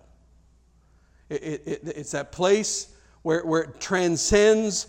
It, 1.31 1.63
it, 1.65 1.81
it's 1.85 2.11
that 2.11 2.33
place 2.33 2.89
where, 3.23 3.47
where 3.47 3.63
it 3.63 3.81
transcends 3.81 4.89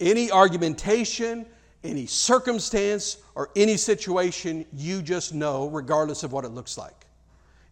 any 0.00 0.30
argumentation, 0.30 1.46
any 1.84 2.06
circumstance, 2.06 3.18
or 3.34 3.50
any 3.56 3.76
situation. 3.76 4.66
You 4.74 5.00
just 5.00 5.32
know, 5.32 5.68
regardless 5.68 6.24
of 6.24 6.32
what 6.32 6.44
it 6.44 6.50
looks 6.50 6.76
like. 6.76 7.06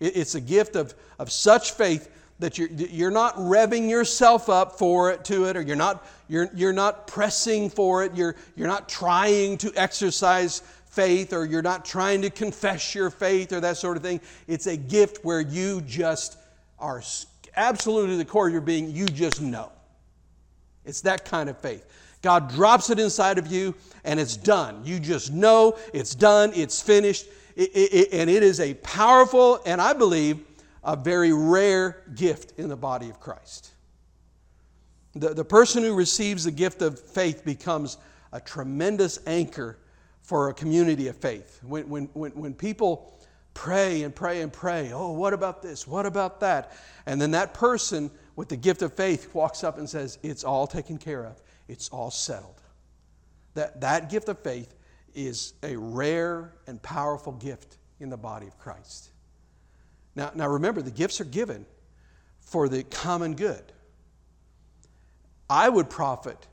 It, 0.01 0.17
it's 0.17 0.37
a 0.37 0.41
gift 0.41 0.77
of, 0.77 0.95
of 1.19 1.31
such 1.33 1.73
faith 1.73 2.11
that 2.39 2.59
you're, 2.59 2.69
you're 2.69 3.11
not 3.11 3.37
revving 3.37 3.89
yourself 3.89 4.49
up 4.49 4.79
for 4.79 5.11
it 5.11 5.25
to 5.25 5.45
it 5.45 5.57
or 5.57 5.62
you're 5.62 5.77
not 5.77 6.07
you're, 6.29 6.51
you're 6.55 6.73
not 6.73 7.07
pressing 7.07 7.71
for 7.71 8.03
it 8.03 8.12
you're, 8.15 8.35
you're 8.57 8.67
not 8.67 8.89
trying 8.89 9.57
to 9.57 9.73
exercise 9.77 10.61
faith 10.87 11.33
or 11.33 11.45
you're 11.45 11.62
not 11.62 11.85
trying 11.85 12.23
to 12.23 12.31
confess 12.31 12.95
your 12.95 13.09
faith 13.09 13.53
or 13.53 13.61
that 13.61 13.77
sort 13.77 13.97
of 13.97 14.03
thing 14.03 14.21
it's 14.49 14.67
a 14.67 14.77
gift 14.77 15.25
where 15.25 15.41
you 15.41 15.81
just 15.83 16.37
are 16.79 17.01
absolutely 17.57 18.17
the 18.17 18.25
core 18.25 18.47
of 18.47 18.53
your 18.53 18.63
being 18.63 18.91
you 18.91 19.07
just 19.07 19.41
know 19.41 19.71
it's 20.85 21.01
that 21.01 21.25
kind 21.25 21.49
of 21.49 21.59
faith 21.59 21.87
god 22.23 22.49
drops 22.51 22.91
it 22.91 22.99
inside 22.99 23.39
of 23.39 23.47
you 23.47 23.75
and 24.05 24.19
it's 24.19 24.37
done 24.37 24.81
you 24.85 24.99
just 24.99 25.33
know 25.33 25.77
it's 25.93 26.15
done 26.15 26.53
it's 26.55 26.81
finished 26.81 27.27
it, 27.57 27.71
it, 27.75 28.09
and 28.13 28.29
it 28.29 28.43
is 28.43 28.61
a 28.61 28.75
powerful 28.75 29.61
and 29.67 29.81
i 29.81 29.93
believe 29.93 30.41
a 30.85 30.97
very 30.97 31.33
rare 31.33 32.03
gift 32.15 32.59
in 32.59 32.69
the 32.69 32.77
body 32.77 33.09
of 33.09 33.19
Christ. 33.19 33.71
The, 35.15 35.33
the 35.33 35.45
person 35.45 35.83
who 35.83 35.95
receives 35.95 36.45
the 36.45 36.51
gift 36.51 36.83
of 36.83 37.01
faith 37.01 37.45
becomes 37.45 37.97
a 38.33 38.41
tremendous 38.41 39.19
anchor 39.27 39.79
for 40.23 40.51
a 40.51 40.55
community 40.55 41.09
of 41.09 41.17
faith. 41.17 41.61
When, 41.63 41.89
when, 41.89 42.05
when, 42.13 42.33
when 42.33 42.55
people 42.55 43.19
pray 43.55 44.03
and 44.03 44.15
pray 44.15 44.43
and 44.43 44.53
pray, 44.53 44.91
oh, 44.93 45.13
what 45.13 45.33
about 45.33 45.63
this? 45.63 45.87
What 45.87 46.07
about 46.07 46.41
that? 46.41 46.73
And 47.07 47.21
then 47.21 47.31
that 47.31 47.55
person 47.55 48.11
with 48.37 48.49
the 48.49 48.57
gift 48.57 48.83
of 48.83 48.93
faith 48.93 49.35
walks 49.35 49.65
up 49.65 49.79
and 49.79 49.89
says, 49.89 50.19
It's 50.23 50.45
all 50.45 50.67
taken 50.67 50.99
care 50.99 51.25
of, 51.25 51.41
it's 51.69 51.89
all 51.89 52.11
settled. 52.11 52.61
That, 53.55 53.81
that 53.81 54.11
gift 54.11 54.29
of 54.29 54.41
faith 54.41 54.75
is 55.15 55.55
a 55.63 55.77
rare 55.77 56.53
and 56.67 56.83
powerful 56.83 57.33
gift 57.33 57.79
in 58.01 58.11
the 58.11 58.17
body 58.17 58.49
of 58.49 58.59
Christ. 58.59 59.11
Now, 60.17 60.33
now 60.35 60.49
remember, 60.49 60.83
the 60.83 60.91
gifts 60.91 61.21
are 61.21 61.25
given 61.25 61.65
for 62.41 62.69
the 62.69 62.83
common 62.83 63.37
good. 63.37 63.63
I 65.49 65.69
would 65.69 65.89
profit 65.89 66.47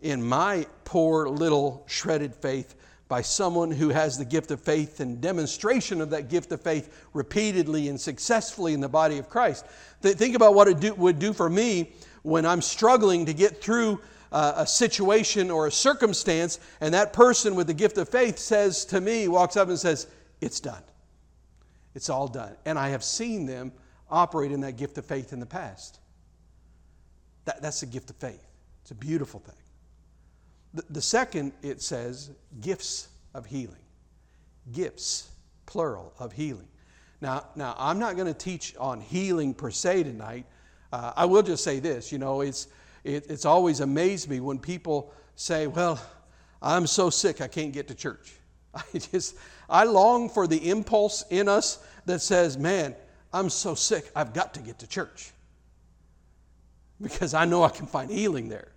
in 0.00 0.22
my 0.22 0.66
poor 0.84 1.28
little 1.28 1.84
shredded 1.86 2.34
faith 2.34 2.74
by 3.10 3.20
someone 3.20 3.72
who 3.72 3.88
has 3.88 4.16
the 4.16 4.24
gift 4.24 4.52
of 4.52 4.60
faith 4.60 5.00
and 5.00 5.20
demonstration 5.20 6.00
of 6.00 6.10
that 6.10 6.28
gift 6.28 6.52
of 6.52 6.62
faith 6.62 7.08
repeatedly 7.12 7.88
and 7.88 8.00
successfully 8.00 8.72
in 8.72 8.80
the 8.80 8.88
body 8.88 9.18
of 9.18 9.28
Christ. 9.28 9.66
Think 10.00 10.36
about 10.36 10.54
what 10.54 10.68
it 10.68 10.78
do, 10.78 10.94
would 10.94 11.18
do 11.18 11.32
for 11.32 11.50
me 11.50 11.90
when 12.22 12.46
I'm 12.46 12.62
struggling 12.62 13.26
to 13.26 13.34
get 13.34 13.60
through 13.60 14.00
uh, 14.30 14.52
a 14.58 14.66
situation 14.66 15.50
or 15.50 15.66
a 15.66 15.72
circumstance, 15.72 16.60
and 16.80 16.94
that 16.94 17.12
person 17.12 17.56
with 17.56 17.66
the 17.66 17.74
gift 17.74 17.98
of 17.98 18.08
faith 18.08 18.38
says 18.38 18.84
to 18.86 19.00
me, 19.00 19.26
walks 19.26 19.56
up 19.56 19.68
and 19.68 19.78
says, 19.78 20.06
It's 20.40 20.60
done. 20.60 20.82
It's 21.96 22.08
all 22.08 22.28
done. 22.28 22.54
And 22.64 22.78
I 22.78 22.90
have 22.90 23.02
seen 23.02 23.44
them 23.44 23.72
operate 24.08 24.52
in 24.52 24.60
that 24.60 24.76
gift 24.76 24.98
of 24.98 25.04
faith 25.04 25.32
in 25.32 25.40
the 25.40 25.46
past. 25.46 25.98
That, 27.44 27.60
that's 27.60 27.80
the 27.80 27.86
gift 27.86 28.10
of 28.10 28.16
faith. 28.16 28.46
It's 28.82 28.92
a 28.92 28.94
beautiful 28.94 29.40
thing. 29.40 29.59
The, 30.72 31.02
second, 31.02 31.52
it 31.62 31.82
says, 31.82 32.30
gifts 32.60 33.08
of 33.34 33.46
healing. 33.46 33.82
Gifts, 34.72 35.30
plural, 35.66 36.12
of 36.18 36.32
healing. 36.32 36.68
Now, 37.20 37.46
now 37.56 37.74
I'm 37.78 37.98
not 37.98 38.14
going 38.16 38.28
to 38.28 38.38
teach 38.38 38.74
on 38.78 39.00
healing 39.00 39.52
per 39.52 39.70
se 39.70 40.04
tonight. 40.04 40.46
Uh, 40.92 41.12
I 41.16 41.24
will 41.24 41.42
just 41.42 41.64
say 41.64 41.80
this 41.80 42.12
you 42.12 42.18
know, 42.18 42.40
it's, 42.40 42.68
it, 43.04 43.26
it's 43.28 43.44
always 43.44 43.80
amazed 43.80 44.28
me 44.28 44.40
when 44.40 44.58
people 44.58 45.12
say, 45.34 45.66
Well, 45.66 46.00
I'm 46.62 46.86
so 46.86 47.10
sick 47.10 47.40
I 47.40 47.48
can't 47.48 47.72
get 47.72 47.88
to 47.88 47.94
church. 47.94 48.32
I 48.74 48.82
just, 48.98 49.36
I 49.68 49.84
long 49.84 50.28
for 50.28 50.46
the 50.46 50.70
impulse 50.70 51.24
in 51.30 51.48
us 51.48 51.78
that 52.06 52.20
says, 52.20 52.58
man, 52.58 52.94
I'm 53.32 53.48
so 53.48 53.74
sick, 53.74 54.10
I've 54.14 54.32
got 54.32 54.54
to 54.54 54.60
get 54.60 54.78
to 54.80 54.86
church. 54.86 55.32
Because 57.00 57.32
I 57.32 57.44
know 57.44 57.62
I 57.62 57.70
can 57.70 57.86
find 57.86 58.10
healing 58.10 58.48
there. 58.48 58.72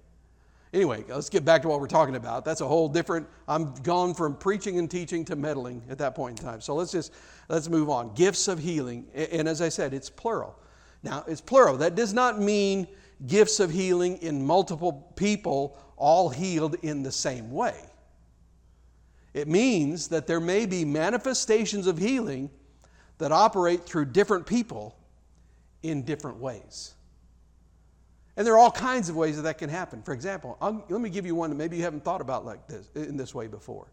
Anyway, 0.74 1.06
let's 1.08 1.30
get 1.30 1.46
back 1.46 1.62
to 1.62 1.68
what 1.68 1.80
we're 1.80 1.88
talking 1.88 2.16
about. 2.16 2.44
That's 2.44 2.62
a 2.62 2.68
whole 2.68 2.90
different, 2.90 3.28
I'm 3.48 3.76
gone 3.76 4.16
from 4.16 4.36
preaching 4.36 4.80
and 4.80 4.90
teaching 4.90 5.24
to 5.26 5.36
meddling 5.36 5.84
at 5.88 6.00
that 6.00 6.16
point 6.16 6.40
in 6.40 6.46
time. 6.46 6.62
So 6.62 6.74
let's 6.74 6.92
just, 6.92 7.14
let's 7.48 7.70
move 7.70 7.92
on. 7.92 8.16
Gifts 8.16 8.48
of 8.48 8.58
healing. 8.58 9.06
And 9.14 9.48
as 9.48 9.62
I 9.62 9.70
said, 9.70 9.94
it's 9.94 10.10
plural. 10.10 10.58
Now, 11.04 11.24
it's 11.28 11.42
plural. 11.42 11.78
That 11.78 11.94
does 11.94 12.12
not 12.12 12.42
mean 12.42 12.88
gifts 13.28 13.60
of 13.60 13.70
healing 13.70 14.18
in 14.18 14.44
multiple 14.44 15.14
people 15.16 15.78
all 15.96 16.30
healed 16.30 16.76
in 16.82 17.04
the 17.04 17.12
same 17.12 17.52
way. 17.52 17.76
It 19.36 19.48
means 19.48 20.08
that 20.08 20.26
there 20.26 20.40
may 20.40 20.66
be 20.66 20.86
manifestations 20.86 21.86
of 21.86 22.00
healing 22.00 22.50
that 23.20 23.32
operate 23.32 23.86
through 23.86 24.06
different 24.06 24.48
people 24.48 24.98
in 25.84 26.02
different 26.02 26.38
ways. 26.38 26.96
And 28.36 28.48
there 28.48 28.56
are 28.56 28.58
all 28.58 28.72
kinds 28.72 29.10
of 29.10 29.16
ways 29.16 29.36
that 29.36 29.44
that 29.44 29.58
can 29.60 29.70
happen. 29.70 30.02
For 30.02 30.14
example, 30.14 30.58
I'll, 30.60 30.84
let 30.90 31.02
me 31.02 31.10
give 31.10 31.26
you 31.26 31.36
one 31.36 31.52
that 31.52 31.56
maybe 31.56 31.78
you 31.78 31.84
haven't 31.84 32.04
thought 32.04 32.22
about 32.22 32.46
like 32.46 32.68
this 32.68 32.90
in 32.96 33.16
this 33.16 33.36
way 33.36 33.48
before. 33.48 33.88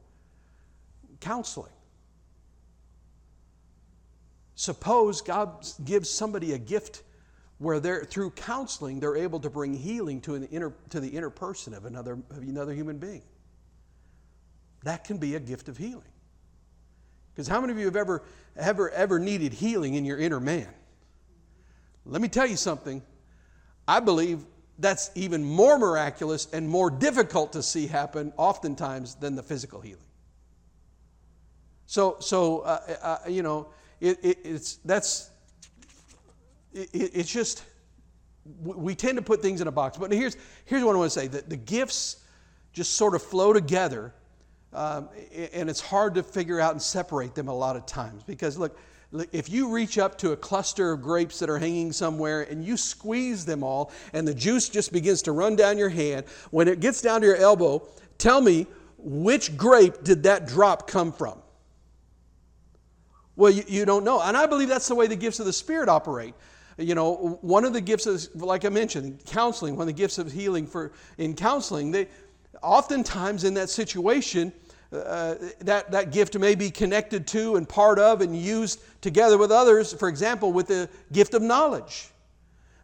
Counseling. 1.20 1.72
Suppose 4.54 5.20
God 5.20 5.66
gives 5.84 6.08
somebody 6.08 6.52
a 6.52 6.58
gift 6.58 7.02
where 7.58 7.78
they're 7.78 8.04
through 8.04 8.30
counseling 8.30 9.00
they're 9.00 9.16
able 9.16 9.40
to 9.40 9.50
bring 9.50 9.74
healing 9.74 10.20
to, 10.22 10.34
an 10.34 10.44
inner, 10.44 10.72
to 10.88 11.00
the 11.00 11.08
inner 11.08 11.28
person 11.28 11.74
of 11.74 11.84
another, 11.84 12.14
of 12.30 12.38
another 12.38 12.72
human 12.72 12.98
being. 12.98 13.22
That 14.84 15.04
can 15.04 15.18
be 15.18 15.34
a 15.34 15.40
gift 15.40 15.68
of 15.68 15.76
healing. 15.76 16.02
Because 17.34 17.48
how 17.48 17.60
many 17.60 17.72
of 17.72 17.78
you 17.78 17.84
have 17.84 17.96
ever, 17.96 18.22
ever, 18.56 18.90
ever 18.90 19.18
needed 19.18 19.52
healing 19.52 19.94
in 19.94 20.06
your 20.06 20.18
inner 20.18 20.40
man? 20.40 20.68
Let 22.06 22.22
me 22.22 22.28
tell 22.28 22.46
you 22.46 22.56
something. 22.56 23.02
I 23.90 23.98
believe 23.98 24.46
that's 24.78 25.10
even 25.16 25.42
more 25.42 25.76
miraculous 25.76 26.46
and 26.52 26.68
more 26.68 26.92
difficult 26.92 27.52
to 27.54 27.62
see 27.62 27.88
happen 27.88 28.32
oftentimes 28.36 29.16
than 29.16 29.34
the 29.34 29.42
physical 29.42 29.80
healing. 29.80 30.04
So, 31.86 32.16
so 32.20 32.60
uh, 32.60 32.96
uh, 33.02 33.18
you 33.28 33.42
know, 33.42 33.66
it, 34.00 34.18
it, 34.22 34.38
it's 34.44 34.76
that's 34.84 35.30
it, 36.72 36.88
it's 36.92 37.32
just 37.32 37.64
we 38.62 38.94
tend 38.94 39.16
to 39.16 39.22
put 39.22 39.42
things 39.42 39.60
in 39.60 39.66
a 39.66 39.72
box. 39.72 39.98
But 39.98 40.12
here's 40.12 40.36
here's 40.66 40.84
what 40.84 40.94
I 40.94 40.98
want 40.98 41.10
to 41.10 41.18
say: 41.18 41.26
that 41.26 41.50
the 41.50 41.56
gifts 41.56 42.22
just 42.72 42.94
sort 42.94 43.16
of 43.16 43.22
flow 43.24 43.52
together 43.52 44.14
um, 44.72 45.08
and 45.52 45.68
it's 45.68 45.80
hard 45.80 46.14
to 46.14 46.22
figure 46.22 46.60
out 46.60 46.72
and 46.72 46.80
separate 46.80 47.34
them 47.34 47.48
a 47.48 47.54
lot 47.54 47.74
of 47.74 47.86
times 47.86 48.22
because, 48.22 48.56
look, 48.56 48.78
if 49.32 49.48
you 49.50 49.70
reach 49.70 49.98
up 49.98 50.18
to 50.18 50.32
a 50.32 50.36
cluster 50.36 50.92
of 50.92 51.02
grapes 51.02 51.40
that 51.40 51.50
are 51.50 51.58
hanging 51.58 51.92
somewhere 51.92 52.42
and 52.42 52.64
you 52.64 52.76
squeeze 52.76 53.44
them 53.44 53.64
all 53.64 53.90
and 54.12 54.26
the 54.26 54.34
juice 54.34 54.68
just 54.68 54.92
begins 54.92 55.22
to 55.22 55.32
run 55.32 55.56
down 55.56 55.78
your 55.78 55.88
hand, 55.88 56.26
when 56.50 56.68
it 56.68 56.80
gets 56.80 57.02
down 57.02 57.20
to 57.22 57.26
your 57.26 57.36
elbow, 57.36 57.86
tell 58.18 58.40
me 58.40 58.66
which 58.98 59.56
grape 59.56 60.04
did 60.04 60.22
that 60.24 60.46
drop 60.46 60.86
come 60.86 61.12
from? 61.12 61.40
Well, 63.34 63.50
you, 63.50 63.64
you 63.66 63.84
don't 63.84 64.04
know. 64.04 64.20
And 64.20 64.36
I 64.36 64.46
believe 64.46 64.68
that's 64.68 64.88
the 64.88 64.94
way 64.94 65.06
the 65.06 65.16
gifts 65.16 65.40
of 65.40 65.46
the 65.46 65.52
Spirit 65.52 65.88
operate. 65.88 66.34
You 66.76 66.94
know, 66.94 67.38
one 67.40 67.64
of 67.64 67.72
the 67.72 67.80
gifts 67.80 68.06
of, 68.06 68.42
like 68.42 68.64
I 68.64 68.68
mentioned, 68.68 69.24
counseling, 69.26 69.76
one 69.76 69.82
of 69.82 69.86
the 69.88 70.00
gifts 70.00 70.18
of 70.18 70.30
healing 70.30 70.66
for 70.66 70.92
in 71.18 71.34
counseling, 71.34 71.90
they 71.90 72.08
oftentimes 72.62 73.44
in 73.44 73.54
that 73.54 73.70
situation, 73.70 74.52
uh, 74.92 75.36
that, 75.60 75.90
that 75.92 76.10
gift 76.10 76.36
may 76.38 76.54
be 76.54 76.70
connected 76.70 77.26
to 77.28 77.56
and 77.56 77.68
part 77.68 77.98
of 77.98 78.20
and 78.20 78.36
used 78.36 78.80
together 79.00 79.38
with 79.38 79.52
others, 79.52 79.92
for 79.92 80.08
example, 80.08 80.52
with 80.52 80.66
the 80.66 80.88
gift 81.12 81.34
of 81.34 81.42
knowledge. 81.42 82.08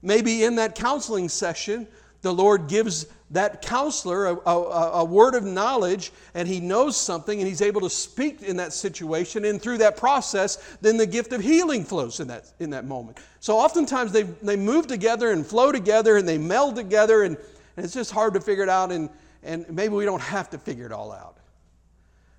Maybe 0.02 0.44
in 0.44 0.56
that 0.56 0.74
counseling 0.76 1.28
session, 1.28 1.88
the 2.22 2.32
Lord 2.32 2.68
gives 2.68 3.06
that 3.30 3.60
counselor 3.62 4.26
a, 4.26 4.36
a, 4.36 4.90
a, 5.00 5.04
word 5.04 5.34
of 5.34 5.42
knowledge 5.42 6.12
and 6.34 6.46
he 6.46 6.60
knows 6.60 6.96
something 6.96 7.40
and 7.40 7.48
he's 7.48 7.60
able 7.60 7.80
to 7.80 7.90
speak 7.90 8.42
in 8.42 8.56
that 8.58 8.72
situation 8.72 9.44
and 9.44 9.60
through 9.60 9.78
that 9.78 9.96
process 9.96 10.76
then 10.80 10.96
the 10.96 11.06
gift 11.06 11.32
of 11.32 11.40
healing 11.40 11.84
flows 11.84 12.20
in 12.20 12.28
that, 12.28 12.44
in 12.60 12.70
that 12.70 12.84
moment 12.84 13.18
so 13.40 13.56
oftentimes 13.56 14.12
they, 14.12 14.22
they 14.22 14.54
move 14.54 14.86
together 14.86 15.32
and 15.32 15.44
flow 15.44 15.72
together 15.72 16.16
and 16.16 16.28
they 16.28 16.38
meld 16.38 16.76
together 16.76 17.24
and, 17.24 17.36
and 17.76 17.84
it's 17.84 17.94
just 17.94 18.12
hard 18.12 18.32
to 18.32 18.40
figure 18.40 18.62
it 18.62 18.68
out 18.68 18.92
and, 18.92 19.10
and 19.42 19.68
maybe 19.68 19.94
we 19.94 20.04
don't 20.04 20.22
have 20.22 20.48
to 20.48 20.56
figure 20.56 20.86
it 20.86 20.92
all 20.92 21.10
out 21.10 21.35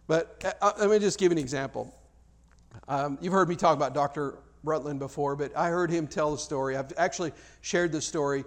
but 0.08 0.41
uh, 0.45 0.66
uh 0.66 0.72
let 0.80 0.89
me 0.89 0.99
just 0.99 1.20
give 1.20 1.32
an 1.32 1.38
example 1.38 1.93
um, 2.88 3.18
you've 3.22 3.34
heard 3.34 3.49
me 3.49 3.55
talk 3.55 3.76
about 3.76 3.93
dr 3.93 4.38
rutland 4.64 4.99
before 4.99 5.36
but 5.36 5.55
i 5.55 5.70
heard 5.70 5.89
him 5.89 6.08
tell 6.08 6.32
the 6.32 6.38
story 6.38 6.76
i've 6.76 6.91
actually 6.97 7.32
shared 7.62 7.91
this 7.91 8.05
story 8.05 8.43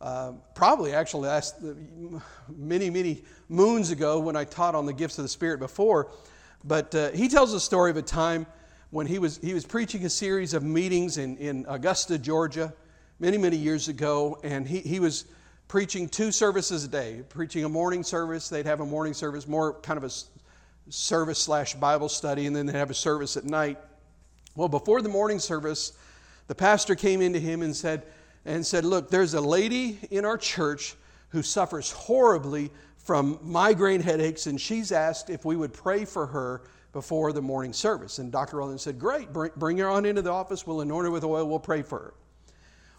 uh, 0.00 0.32
probably 0.54 0.94
actually 0.94 1.28
last 1.28 1.56
many, 2.56 2.88
many 2.88 3.22
moons 3.50 3.90
ago 3.90 4.18
when 4.18 4.34
I 4.34 4.44
taught 4.44 4.74
on 4.74 4.86
the 4.86 4.94
gifts 4.94 5.18
of 5.18 5.24
the 5.24 5.28
Spirit 5.28 5.60
before. 5.60 6.10
But 6.64 6.94
uh, 6.94 7.10
he 7.10 7.28
tells 7.28 7.52
a 7.52 7.60
story 7.60 7.90
of 7.90 7.98
a 7.98 8.02
time 8.02 8.46
when 8.90 9.06
he 9.06 9.18
was, 9.18 9.38
he 9.38 9.52
was 9.52 9.66
preaching 9.66 10.04
a 10.06 10.10
series 10.10 10.54
of 10.54 10.62
meetings 10.62 11.18
in, 11.18 11.36
in 11.36 11.66
Augusta, 11.68 12.18
Georgia, 12.18 12.72
many, 13.18 13.36
many 13.36 13.56
years 13.56 13.88
ago. 13.88 14.40
And 14.42 14.66
he, 14.66 14.80
he 14.80 15.00
was 15.00 15.26
preaching 15.68 16.08
two 16.08 16.32
services 16.32 16.84
a 16.84 16.88
day, 16.88 17.22
preaching 17.28 17.64
a 17.64 17.68
morning 17.68 18.02
service. 18.02 18.48
They'd 18.48 18.66
have 18.66 18.80
a 18.80 18.86
morning 18.86 19.12
service, 19.12 19.46
more 19.46 19.74
kind 19.80 19.98
of 19.98 20.04
a 20.04 20.10
service 20.90 21.38
slash 21.38 21.74
Bible 21.74 22.08
study, 22.08 22.46
and 22.46 22.54
then 22.54 22.66
they'd 22.66 22.74
have 22.74 22.90
a 22.90 22.94
service 22.94 23.36
at 23.36 23.44
night. 23.44 23.78
Well, 24.56 24.68
before 24.68 25.02
the 25.02 25.08
morning 25.08 25.38
service, 25.38 25.92
the 26.48 26.54
pastor 26.54 26.94
came 26.94 27.22
into 27.22 27.38
him 27.38 27.62
and 27.62 27.74
said, 27.74 28.02
and 28.44 28.66
said, 28.66 28.84
Look, 28.84 29.10
there's 29.10 29.34
a 29.34 29.40
lady 29.40 29.98
in 30.10 30.24
our 30.24 30.36
church 30.36 30.96
who 31.28 31.42
suffers 31.42 31.90
horribly 31.90 32.70
from 32.98 33.38
migraine 33.42 34.00
headaches, 34.00 34.46
and 34.46 34.60
she's 34.60 34.92
asked 34.92 35.30
if 35.30 35.44
we 35.44 35.56
would 35.56 35.72
pray 35.72 36.04
for 36.04 36.26
her 36.26 36.62
before 36.92 37.32
the 37.32 37.40
morning 37.40 37.72
service. 37.72 38.18
And 38.18 38.32
Dr. 38.32 38.56
Rutland 38.56 38.80
said, 38.80 38.98
Great, 38.98 39.32
bring, 39.32 39.52
bring 39.56 39.78
her 39.78 39.88
on 39.88 40.04
into 40.04 40.22
the 40.22 40.30
office. 40.30 40.66
We'll 40.66 40.80
anoint 40.80 41.04
her 41.04 41.10
with 41.10 41.24
oil. 41.24 41.48
We'll 41.48 41.60
pray 41.60 41.82
for 41.82 41.98
her. 41.98 42.14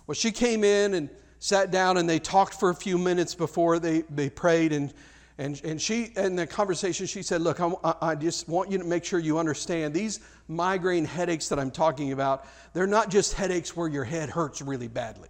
Well, 0.08 0.16
she 0.16 0.32
came 0.32 0.64
in 0.64 0.94
and 0.94 1.10
sat 1.40 1.72
down, 1.72 1.98
and 1.98 2.10
they 2.10 2.20
talked 2.20 2.54
for 2.54 2.70
a 2.70 2.76
few 2.76 2.98
minutes 2.98 3.36
before 3.36 3.80
they, 3.80 4.02
they 4.02 4.30
prayed. 4.30 4.72
And, 4.72 4.94
and, 5.38 5.62
and 5.64 5.82
she, 5.82 6.12
in 6.16 6.36
the 6.36 6.46
conversation, 6.46 7.06
she 7.06 7.22
said, 7.22 7.42
Look, 7.42 7.60
I, 7.60 7.96
I 8.02 8.16
just 8.16 8.48
want 8.48 8.72
you 8.72 8.78
to 8.78 8.84
make 8.84 9.06
sure 9.06 9.20
you 9.20 9.38
understand 9.38 9.94
these 9.94 10.20
migraine 10.48 11.06
headaches 11.06 11.50
that 11.50 11.60
I'm 11.60 11.72
talking 11.72 12.12
about, 12.12 12.46
they're 12.74 12.88
not 12.88 13.10
just 13.10 13.34
headaches 13.34 13.76
where 13.76 13.88
your 13.88 14.04
head 14.04 14.30
hurts 14.30 14.62
really 14.62 14.88
badly. 14.88 15.30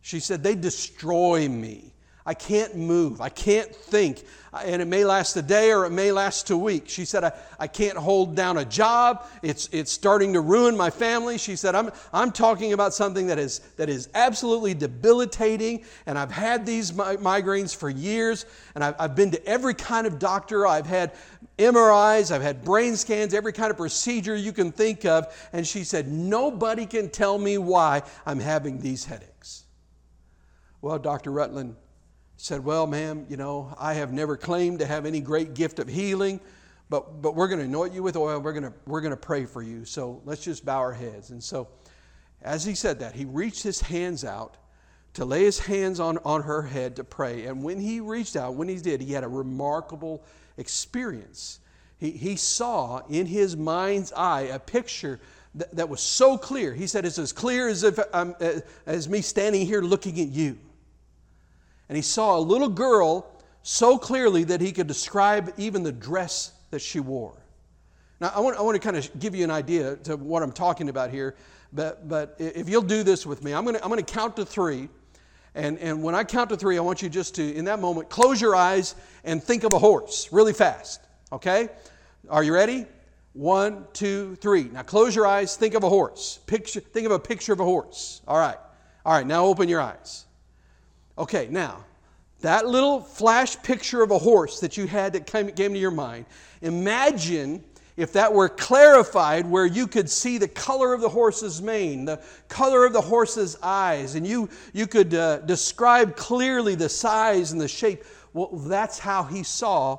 She 0.00 0.18
said, 0.18 0.42
They 0.42 0.54
destroy 0.54 1.48
me. 1.48 1.91
I 2.24 2.34
can't 2.34 2.76
move. 2.76 3.20
I 3.20 3.28
can't 3.28 3.74
think. 3.74 4.22
And 4.52 4.82
it 4.82 4.84
may 4.86 5.04
last 5.04 5.34
a 5.36 5.42
day 5.42 5.72
or 5.72 5.86
it 5.86 5.90
may 5.90 6.12
last 6.12 6.50
a 6.50 6.56
week. 6.56 6.88
She 6.88 7.04
said, 7.04 7.24
I, 7.24 7.32
I 7.58 7.66
can't 7.66 7.96
hold 7.96 8.36
down 8.36 8.58
a 8.58 8.64
job. 8.64 9.26
It's, 9.42 9.68
it's 9.72 9.90
starting 9.90 10.34
to 10.34 10.40
ruin 10.40 10.76
my 10.76 10.90
family. 10.90 11.38
She 11.38 11.56
said, 11.56 11.74
I'm, 11.74 11.90
I'm 12.12 12.30
talking 12.30 12.74
about 12.74 12.92
something 12.92 13.26
that 13.28 13.38
is, 13.38 13.60
that 13.76 13.88
is 13.88 14.08
absolutely 14.14 14.74
debilitating. 14.74 15.84
And 16.06 16.18
I've 16.18 16.30
had 16.30 16.66
these 16.66 16.92
migraines 16.92 17.74
for 17.74 17.88
years. 17.88 18.44
And 18.74 18.84
I've, 18.84 18.94
I've 18.98 19.16
been 19.16 19.30
to 19.30 19.44
every 19.46 19.74
kind 19.74 20.06
of 20.06 20.18
doctor. 20.18 20.66
I've 20.66 20.86
had 20.86 21.12
MRIs, 21.58 22.30
I've 22.30 22.42
had 22.42 22.64
brain 22.64 22.96
scans, 22.96 23.34
every 23.34 23.52
kind 23.52 23.70
of 23.70 23.76
procedure 23.76 24.36
you 24.36 24.52
can 24.52 24.70
think 24.70 25.04
of. 25.04 25.34
And 25.52 25.66
she 25.66 25.82
said, 25.82 26.08
Nobody 26.08 26.86
can 26.86 27.08
tell 27.08 27.38
me 27.38 27.58
why 27.58 28.02
I'm 28.26 28.40
having 28.40 28.80
these 28.80 29.04
headaches. 29.04 29.64
Well, 30.82 30.98
Dr. 30.98 31.30
Rutland 31.30 31.76
said, 32.42 32.64
Well, 32.64 32.88
ma'am, 32.88 33.24
you 33.28 33.36
know, 33.36 33.72
I 33.78 33.94
have 33.94 34.12
never 34.12 34.36
claimed 34.36 34.80
to 34.80 34.86
have 34.86 35.06
any 35.06 35.20
great 35.20 35.54
gift 35.54 35.78
of 35.78 35.86
healing, 35.86 36.40
but, 36.90 37.22
but 37.22 37.36
we're 37.36 37.46
going 37.46 37.60
to 37.60 37.66
anoint 37.66 37.94
you 37.94 38.02
with 38.02 38.16
oil. 38.16 38.40
We're 38.40 38.52
going 38.52 38.64
to, 38.64 38.72
we're 38.84 39.00
to 39.00 39.16
pray 39.16 39.44
for 39.44 39.62
you. 39.62 39.84
So 39.84 40.20
let's 40.24 40.42
just 40.42 40.64
bow 40.64 40.78
our 40.78 40.92
heads. 40.92 41.30
And 41.30 41.42
so, 41.42 41.68
as 42.42 42.64
he 42.64 42.74
said 42.74 42.98
that, 42.98 43.14
he 43.14 43.26
reached 43.26 43.62
his 43.62 43.80
hands 43.80 44.24
out 44.24 44.56
to 45.14 45.24
lay 45.24 45.44
his 45.44 45.60
hands 45.60 46.00
on, 46.00 46.18
on 46.24 46.42
her 46.42 46.62
head 46.62 46.96
to 46.96 47.04
pray. 47.04 47.46
And 47.46 47.62
when 47.62 47.78
he 47.78 48.00
reached 48.00 48.34
out, 48.34 48.56
when 48.56 48.66
he 48.66 48.76
did, 48.76 49.00
he 49.00 49.12
had 49.12 49.22
a 49.22 49.28
remarkable 49.28 50.24
experience. 50.56 51.60
He, 51.98 52.10
he 52.10 52.34
saw 52.34 53.02
in 53.08 53.26
his 53.26 53.56
mind's 53.56 54.12
eye 54.14 54.48
a 54.52 54.58
picture 54.58 55.20
that, 55.54 55.76
that 55.76 55.88
was 55.88 56.00
so 56.00 56.36
clear. 56.36 56.74
He 56.74 56.88
said, 56.88 57.04
It's 57.04 57.20
as 57.20 57.32
clear 57.32 57.68
as, 57.68 57.84
if 57.84 58.00
I'm, 58.12 58.34
uh, 58.40 58.60
as 58.84 59.08
me 59.08 59.20
standing 59.20 59.64
here 59.64 59.80
looking 59.80 60.18
at 60.20 60.26
you 60.26 60.58
and 61.88 61.96
he 61.96 62.02
saw 62.02 62.38
a 62.38 62.40
little 62.40 62.68
girl 62.68 63.26
so 63.62 63.98
clearly 63.98 64.44
that 64.44 64.60
he 64.60 64.72
could 64.72 64.86
describe 64.86 65.52
even 65.56 65.82
the 65.82 65.92
dress 65.92 66.52
that 66.70 66.80
she 66.80 67.00
wore. 67.00 67.36
Now, 68.20 68.32
I 68.34 68.40
want, 68.40 68.56
I 68.56 68.62
want 68.62 68.80
to 68.80 68.80
kind 68.80 68.96
of 68.96 69.18
give 69.18 69.34
you 69.34 69.44
an 69.44 69.50
idea 69.50 69.96
to 69.96 70.16
what 70.16 70.42
I'm 70.42 70.52
talking 70.52 70.88
about 70.88 71.10
here, 71.10 71.34
but, 71.72 72.08
but 72.08 72.36
if 72.38 72.68
you'll 72.68 72.82
do 72.82 73.02
this 73.02 73.26
with 73.26 73.42
me, 73.42 73.52
I'm 73.52 73.64
going 73.64 73.76
to, 73.76 73.82
I'm 73.82 73.90
going 73.90 74.02
to 74.02 74.12
count 74.12 74.36
to 74.36 74.44
three. 74.44 74.88
And, 75.54 75.78
and 75.78 76.02
when 76.02 76.14
I 76.14 76.24
count 76.24 76.50
to 76.50 76.56
three, 76.56 76.78
I 76.78 76.80
want 76.80 77.02
you 77.02 77.08
just 77.08 77.34
to, 77.34 77.54
in 77.54 77.64
that 77.66 77.80
moment, 77.80 78.08
close 78.08 78.40
your 78.40 78.54
eyes 78.56 78.94
and 79.24 79.42
think 79.42 79.64
of 79.64 79.72
a 79.72 79.78
horse 79.78 80.28
really 80.32 80.52
fast. 80.52 81.00
Okay? 81.30 81.68
Are 82.28 82.42
you 82.42 82.54
ready? 82.54 82.86
One, 83.32 83.86
two, 83.92 84.36
three. 84.36 84.64
Now 84.64 84.82
close 84.82 85.16
your 85.16 85.26
eyes, 85.26 85.56
think 85.56 85.74
of 85.74 85.82
a 85.82 85.88
horse. 85.88 86.38
Picture, 86.46 86.80
think 86.80 87.06
of 87.06 87.12
a 87.12 87.18
picture 87.18 87.52
of 87.52 87.60
a 87.60 87.64
horse. 87.64 88.20
All 88.28 88.38
right. 88.38 88.58
All 89.04 89.12
right, 89.12 89.26
now 89.26 89.46
open 89.46 89.68
your 89.68 89.80
eyes. 89.80 90.26
Okay, 91.18 91.48
now, 91.50 91.84
that 92.40 92.66
little 92.66 93.00
flash 93.00 93.60
picture 93.62 94.02
of 94.02 94.10
a 94.10 94.18
horse 94.18 94.60
that 94.60 94.76
you 94.76 94.86
had 94.86 95.12
that 95.12 95.26
came, 95.26 95.50
came 95.50 95.72
to 95.72 95.78
your 95.78 95.90
mind, 95.90 96.26
imagine 96.60 97.62
if 97.96 98.14
that 98.14 98.32
were 98.32 98.48
clarified 98.48 99.46
where 99.46 99.66
you 99.66 99.86
could 99.86 100.08
see 100.08 100.38
the 100.38 100.48
color 100.48 100.94
of 100.94 101.00
the 101.00 101.08
horse's 101.08 101.60
mane, 101.60 102.04
the 102.06 102.22
color 102.48 102.86
of 102.86 102.92
the 102.92 103.00
horse's 103.00 103.56
eyes, 103.62 104.14
and 104.14 104.26
you, 104.26 104.48
you 104.72 104.86
could 104.86 105.14
uh, 105.14 105.38
describe 105.40 106.16
clearly 106.16 106.74
the 106.74 106.88
size 106.88 107.52
and 107.52 107.60
the 107.60 107.68
shape. 107.68 108.04
Well, 108.32 108.48
that's 108.48 108.98
how 108.98 109.24
he 109.24 109.42
saw 109.42 109.98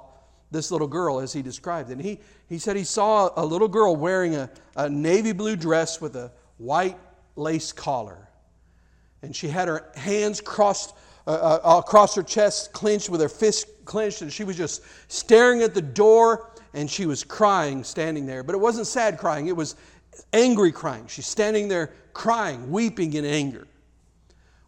this 0.49 0.72
little 0.72 0.88
girl 0.88 1.20
as 1.20 1.32
he 1.34 1.41
described 1.41 1.91
it. 1.91 1.93
And 1.93 2.01
he, 2.01 2.20
he 2.49 2.57
said 2.57 2.76
he 2.76 2.84
saw 2.84 3.30
a 3.36 3.45
little 3.45 3.68
girl 3.68 3.95
wearing 3.95 4.36
a, 4.36 4.49
a 4.76 4.89
navy 4.89 5.32
blue 5.32 5.55
dress 5.55 6.01
with 6.01 6.16
a 6.16 6.32
white 6.57 6.97
lace 7.36 7.72
collar. 7.72 8.28
And 9.22 9.36
she 9.36 9.47
had 9.47 9.68
her 9.68 9.91
hands 9.95 10.41
crossed 10.41 10.95
uh, 11.26 11.60
uh, 11.64 11.80
across 11.80 12.16
her 12.16 12.24
chest, 12.24 12.74
clenched 12.74 13.10
with 13.10 13.22
her 13.22 13.30
fist 13.30 13.68
clenched, 13.86 14.22
and 14.22 14.32
she 14.32 14.44
was 14.44 14.58
just 14.58 14.84
staring 15.08 15.62
at 15.62 15.74
the 15.74 15.82
door 15.82 16.50
and 16.74 16.90
she 16.90 17.06
was 17.06 17.24
crying 17.24 17.84
standing 17.84 18.26
there. 18.26 18.44
But 18.44 18.56
it 18.56 18.60
wasn't 18.60 18.88
sad 18.88 19.18
crying, 19.18 19.48
it 19.48 19.56
was 19.56 19.76
angry 20.32 20.72
crying. 20.72 21.08
She's 21.08 21.28
standing 21.28 21.68
there 21.68 21.94
crying, 22.14 22.72
weeping 22.72 23.14
in 23.14 23.26
anger. 23.26 23.68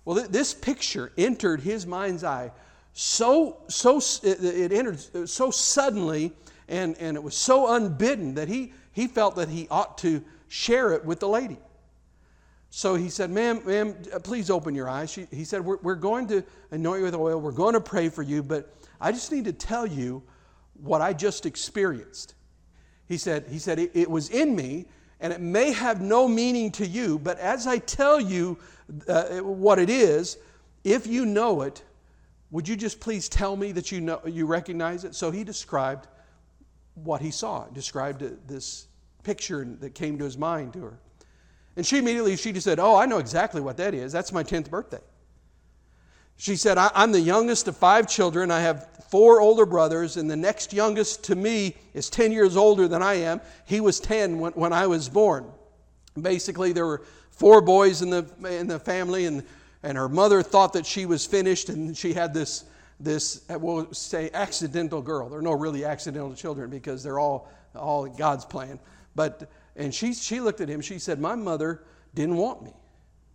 Well, 0.04 0.18
th- 0.18 0.30
this 0.30 0.54
picture 0.54 1.12
entered 1.18 1.62
his 1.62 1.86
mind's 1.88 2.24
eye 2.24 2.52
so, 2.98 3.58
so 3.68 3.98
it, 4.24 4.42
it 4.42 4.72
entered 4.72 5.28
so 5.30 5.52
suddenly 5.52 6.32
and, 6.70 6.96
and 6.98 7.18
it 7.18 7.24
was 7.24 7.36
so 7.36 7.74
unbidden 7.76 8.36
that 8.36 8.48
he, 8.48 8.72
he 8.94 9.08
felt 9.08 9.36
that 9.36 9.50
he 9.50 9.68
ought 9.70 9.98
to 10.00 10.24
share 10.48 10.94
it 10.94 11.04
with 11.04 11.20
the 11.20 11.28
lady. 11.28 11.58
So 12.70 12.96
he 12.96 13.10
said, 13.10 13.30
Ma'am, 13.30 13.62
ma'am, 13.66 13.96
uh, 14.14 14.20
please 14.20 14.50
open 14.50 14.76
your 14.76 14.90
eyes. 14.90 15.12
She, 15.12 15.28
he 15.32 15.46
said, 15.46 15.64
we're, 15.64 15.78
we're 15.78 15.96
going 15.96 16.28
to 16.28 16.44
anoint 16.72 17.00
you 17.00 17.06
with 17.06 17.16
oil. 17.16 17.40
We're 17.40 17.52
going 17.52 17.74
to 17.74 17.82
pray 17.82 18.10
for 18.10 18.22
you, 18.22 18.44
but 18.44 18.74
I 19.00 19.12
just 19.12 19.32
need 19.32 19.46
to 19.46 19.54
tell 19.54 19.88
you 19.88 20.24
what 20.82 21.02
I 21.02 21.14
just 21.14 21.46
experienced. 21.46 22.36
He 23.08 23.18
said, 23.18 23.46
he 23.50 23.60
said 23.60 23.80
it, 23.80 23.92
it 23.94 24.10
was 24.10 24.30
in 24.30 24.56
me, 24.56 24.86
and 25.20 25.32
it 25.32 25.40
may 25.40 25.72
have 25.72 26.02
no 26.02 26.28
meaning 26.28 26.72
to 26.74 26.86
you, 26.86 27.20
but 27.20 27.40
as 27.40 27.68
I 27.68 27.78
tell 27.78 28.20
you 28.20 28.58
uh, 29.08 29.38
what 29.38 29.80
it 29.80 29.90
is, 29.90 30.38
if 30.84 31.08
you 31.08 31.26
know 31.26 31.62
it, 31.62 31.84
would 32.52 32.68
you 32.68 32.76
just 32.76 33.00
please 33.00 33.30
tell 33.30 33.56
me 33.56 33.72
that 33.72 33.92
you 33.92 34.02
know 34.02 34.22
you 34.26 34.46
recognize 34.46 35.04
it? 35.04 35.16
So 35.16 35.32
he 35.32 35.44
described 35.44 36.08
what 36.96 37.22
he 37.22 37.32
saw, 37.32 37.66
described 37.68 38.22
this 38.48 38.88
picture 39.24 39.66
that 39.80 39.96
came 39.96 40.18
to 40.20 40.24
his 40.26 40.38
mind 40.38 40.74
to 40.74 40.82
her. 40.82 41.00
And 41.76 41.86
she 41.86 41.98
immediately, 41.98 42.36
she 42.38 42.52
just 42.52 42.64
said, 42.64 42.80
Oh, 42.80 42.96
I 42.96 43.06
know 43.06 43.18
exactly 43.18 43.62
what 43.62 43.78
that 43.78 43.94
is. 43.94 44.12
That's 44.12 44.32
my 44.32 44.44
10th 44.44 44.70
birthday. 44.70 45.02
She 46.38 46.58
said, 46.58 46.78
I'm 46.78 47.14
the 47.14 47.22
youngest 47.22 47.68
of 47.70 47.78
five 47.78 48.10
children. 48.10 48.52
I 48.52 48.60
have 48.60 48.90
four 49.10 49.40
older 49.40 49.66
brothers, 49.66 50.18
and 50.18 50.30
the 50.30 50.36
next 50.36 50.74
youngest 50.74 51.24
to 51.26 51.36
me 51.36 51.76
is 51.94 52.10
10 52.10 52.34
years 52.34 52.58
older 52.58 52.90
than 52.90 53.02
I 53.02 53.16
am. 53.16 53.40
He 53.66 53.80
was 53.80 54.02
10 54.02 54.40
when, 54.40 54.52
when 54.54 54.74
I 54.74 54.88
was 54.88 55.08
born. 55.08 55.46
Basically, 56.22 56.74
there 56.74 56.86
were 56.86 57.04
four 57.32 57.62
boys 57.62 58.02
in 58.02 58.10
the, 58.10 58.26
in 58.50 58.68
the 58.68 58.80
family, 58.80 59.26
and, 59.26 59.44
and 59.82 59.98
her 59.98 60.10
mother 60.10 60.44
thought 60.44 60.74
that 60.74 60.86
she 60.86 61.06
was 61.06 61.26
finished, 61.26 61.70
and 61.70 61.96
she 61.96 62.12
had 62.12 62.34
this, 62.34 62.66
this, 63.00 63.46
we'll 63.50 63.94
say, 63.94 64.30
accidental 64.34 65.02
girl. 65.02 65.30
There 65.30 65.40
are 65.40 65.44
no 65.44 65.54
really 65.54 65.86
accidental 65.86 66.34
children 66.34 66.70
because 66.70 67.02
they're 67.02 67.20
all, 67.20 67.50
all 67.74 68.08
God's 68.08 68.44
plan. 68.44 68.78
But, 69.16 69.50
and 69.76 69.94
she, 69.94 70.14
she 70.14 70.40
looked 70.40 70.62
at 70.62 70.70
him, 70.70 70.82
she 70.82 71.00
said, 71.00 71.20
My 71.20 71.36
mother 71.36 71.84
didn't 72.14 72.38
want 72.38 72.64
me. 72.64 72.74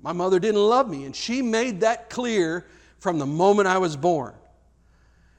My 0.00 0.12
mother 0.12 0.38
didn't 0.38 0.62
love 0.62 0.88
me. 0.88 1.04
And 1.04 1.14
she 1.14 1.42
made 1.42 1.80
that 1.80 2.08
clear 2.08 2.66
from 2.98 3.18
the 3.18 3.26
moment 3.26 3.68
I 3.68 3.78
was 3.78 3.96
born. 3.96 4.34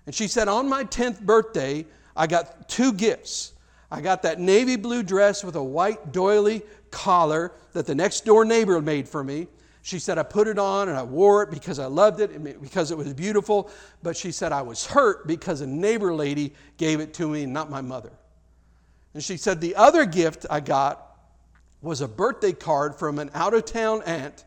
And 0.05 0.13
she 0.13 0.27
said, 0.27 0.47
On 0.47 0.69
my 0.69 0.83
10th 0.83 1.21
birthday, 1.21 1.85
I 2.15 2.27
got 2.27 2.69
two 2.69 2.93
gifts. 2.93 3.53
I 3.89 4.01
got 4.01 4.21
that 4.23 4.39
navy 4.39 4.75
blue 4.75 5.03
dress 5.03 5.43
with 5.43 5.55
a 5.55 5.63
white 5.63 6.11
doily 6.11 6.61
collar 6.91 7.51
that 7.73 7.85
the 7.85 7.95
next 7.95 8.25
door 8.25 8.45
neighbor 8.45 8.79
made 8.81 9.07
for 9.07 9.23
me. 9.23 9.47
She 9.83 9.97
said, 9.97 10.19
I 10.19 10.23
put 10.23 10.47
it 10.47 10.59
on 10.59 10.89
and 10.89 10.97
I 10.97 11.01
wore 11.01 11.41
it 11.41 11.49
because 11.49 11.79
I 11.79 11.87
loved 11.87 12.19
it, 12.19 12.61
because 12.61 12.91
it 12.91 12.97
was 12.97 13.11
beautiful. 13.13 13.69
But 14.03 14.15
she 14.15 14.31
said, 14.31 14.51
I 14.51 14.61
was 14.61 14.85
hurt 14.85 15.25
because 15.25 15.61
a 15.61 15.67
neighbor 15.67 16.13
lady 16.13 16.53
gave 16.77 16.99
it 16.99 17.15
to 17.15 17.27
me, 17.27 17.47
not 17.47 17.71
my 17.71 17.81
mother. 17.81 18.11
And 19.13 19.23
she 19.23 19.37
said, 19.37 19.61
The 19.61 19.75
other 19.75 20.05
gift 20.05 20.45
I 20.49 20.59
got 20.59 21.07
was 21.81 22.01
a 22.01 22.07
birthday 22.07 22.53
card 22.53 22.95
from 22.95 23.19
an 23.19 23.31
out 23.33 23.53
of 23.53 23.65
town 23.65 24.03
aunt, 24.05 24.45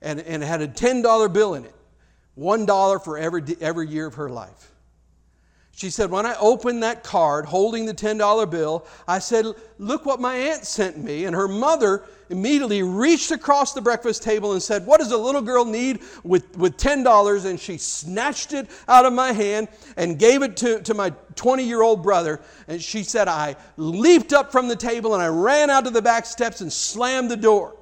and, 0.00 0.20
and 0.20 0.42
it 0.42 0.46
had 0.46 0.62
a 0.62 0.68
$10 0.68 1.32
bill 1.32 1.54
in 1.54 1.64
it, 1.64 1.74
$1 2.38 3.04
for 3.04 3.18
every, 3.18 3.42
every 3.60 3.88
year 3.88 4.06
of 4.06 4.14
her 4.14 4.28
life. 4.28 4.72
She 5.72 5.90
said, 5.90 6.10
When 6.10 6.26
I 6.26 6.36
opened 6.40 6.82
that 6.82 7.04
card 7.04 7.46
holding 7.46 7.86
the 7.86 7.94
$10 7.94 8.50
bill, 8.50 8.86
I 9.06 9.18
said, 9.18 9.46
Look 9.78 10.06
what 10.06 10.20
my 10.20 10.34
aunt 10.34 10.64
sent 10.64 10.98
me. 10.98 11.24
And 11.24 11.36
her 11.36 11.48
mother 11.48 12.04
immediately 12.30 12.82
reached 12.82 13.30
across 13.30 13.72
the 13.72 13.80
breakfast 13.80 14.22
table 14.22 14.52
and 14.52 14.62
said, 14.62 14.86
What 14.86 15.00
does 15.00 15.12
a 15.12 15.16
little 15.16 15.40
girl 15.42 15.64
need 15.64 16.00
with, 16.24 16.56
with 16.56 16.76
$10? 16.76 17.44
And 17.44 17.58
she 17.58 17.78
snatched 17.78 18.52
it 18.52 18.68
out 18.86 19.06
of 19.06 19.12
my 19.12 19.32
hand 19.32 19.68
and 19.96 20.18
gave 20.18 20.42
it 20.42 20.56
to, 20.58 20.82
to 20.82 20.94
my 20.94 21.10
20 21.34 21.64
year 21.64 21.82
old 21.82 22.02
brother. 22.02 22.40
And 22.66 22.82
she 22.82 23.02
said, 23.02 23.28
I 23.28 23.56
leaped 23.76 24.32
up 24.32 24.52
from 24.52 24.68
the 24.68 24.76
table 24.76 25.14
and 25.14 25.22
I 25.22 25.28
ran 25.28 25.70
out 25.70 25.84
to 25.84 25.90
the 25.90 26.02
back 26.02 26.26
steps 26.26 26.60
and 26.60 26.72
slammed 26.72 27.30
the 27.30 27.36
door. 27.36 27.77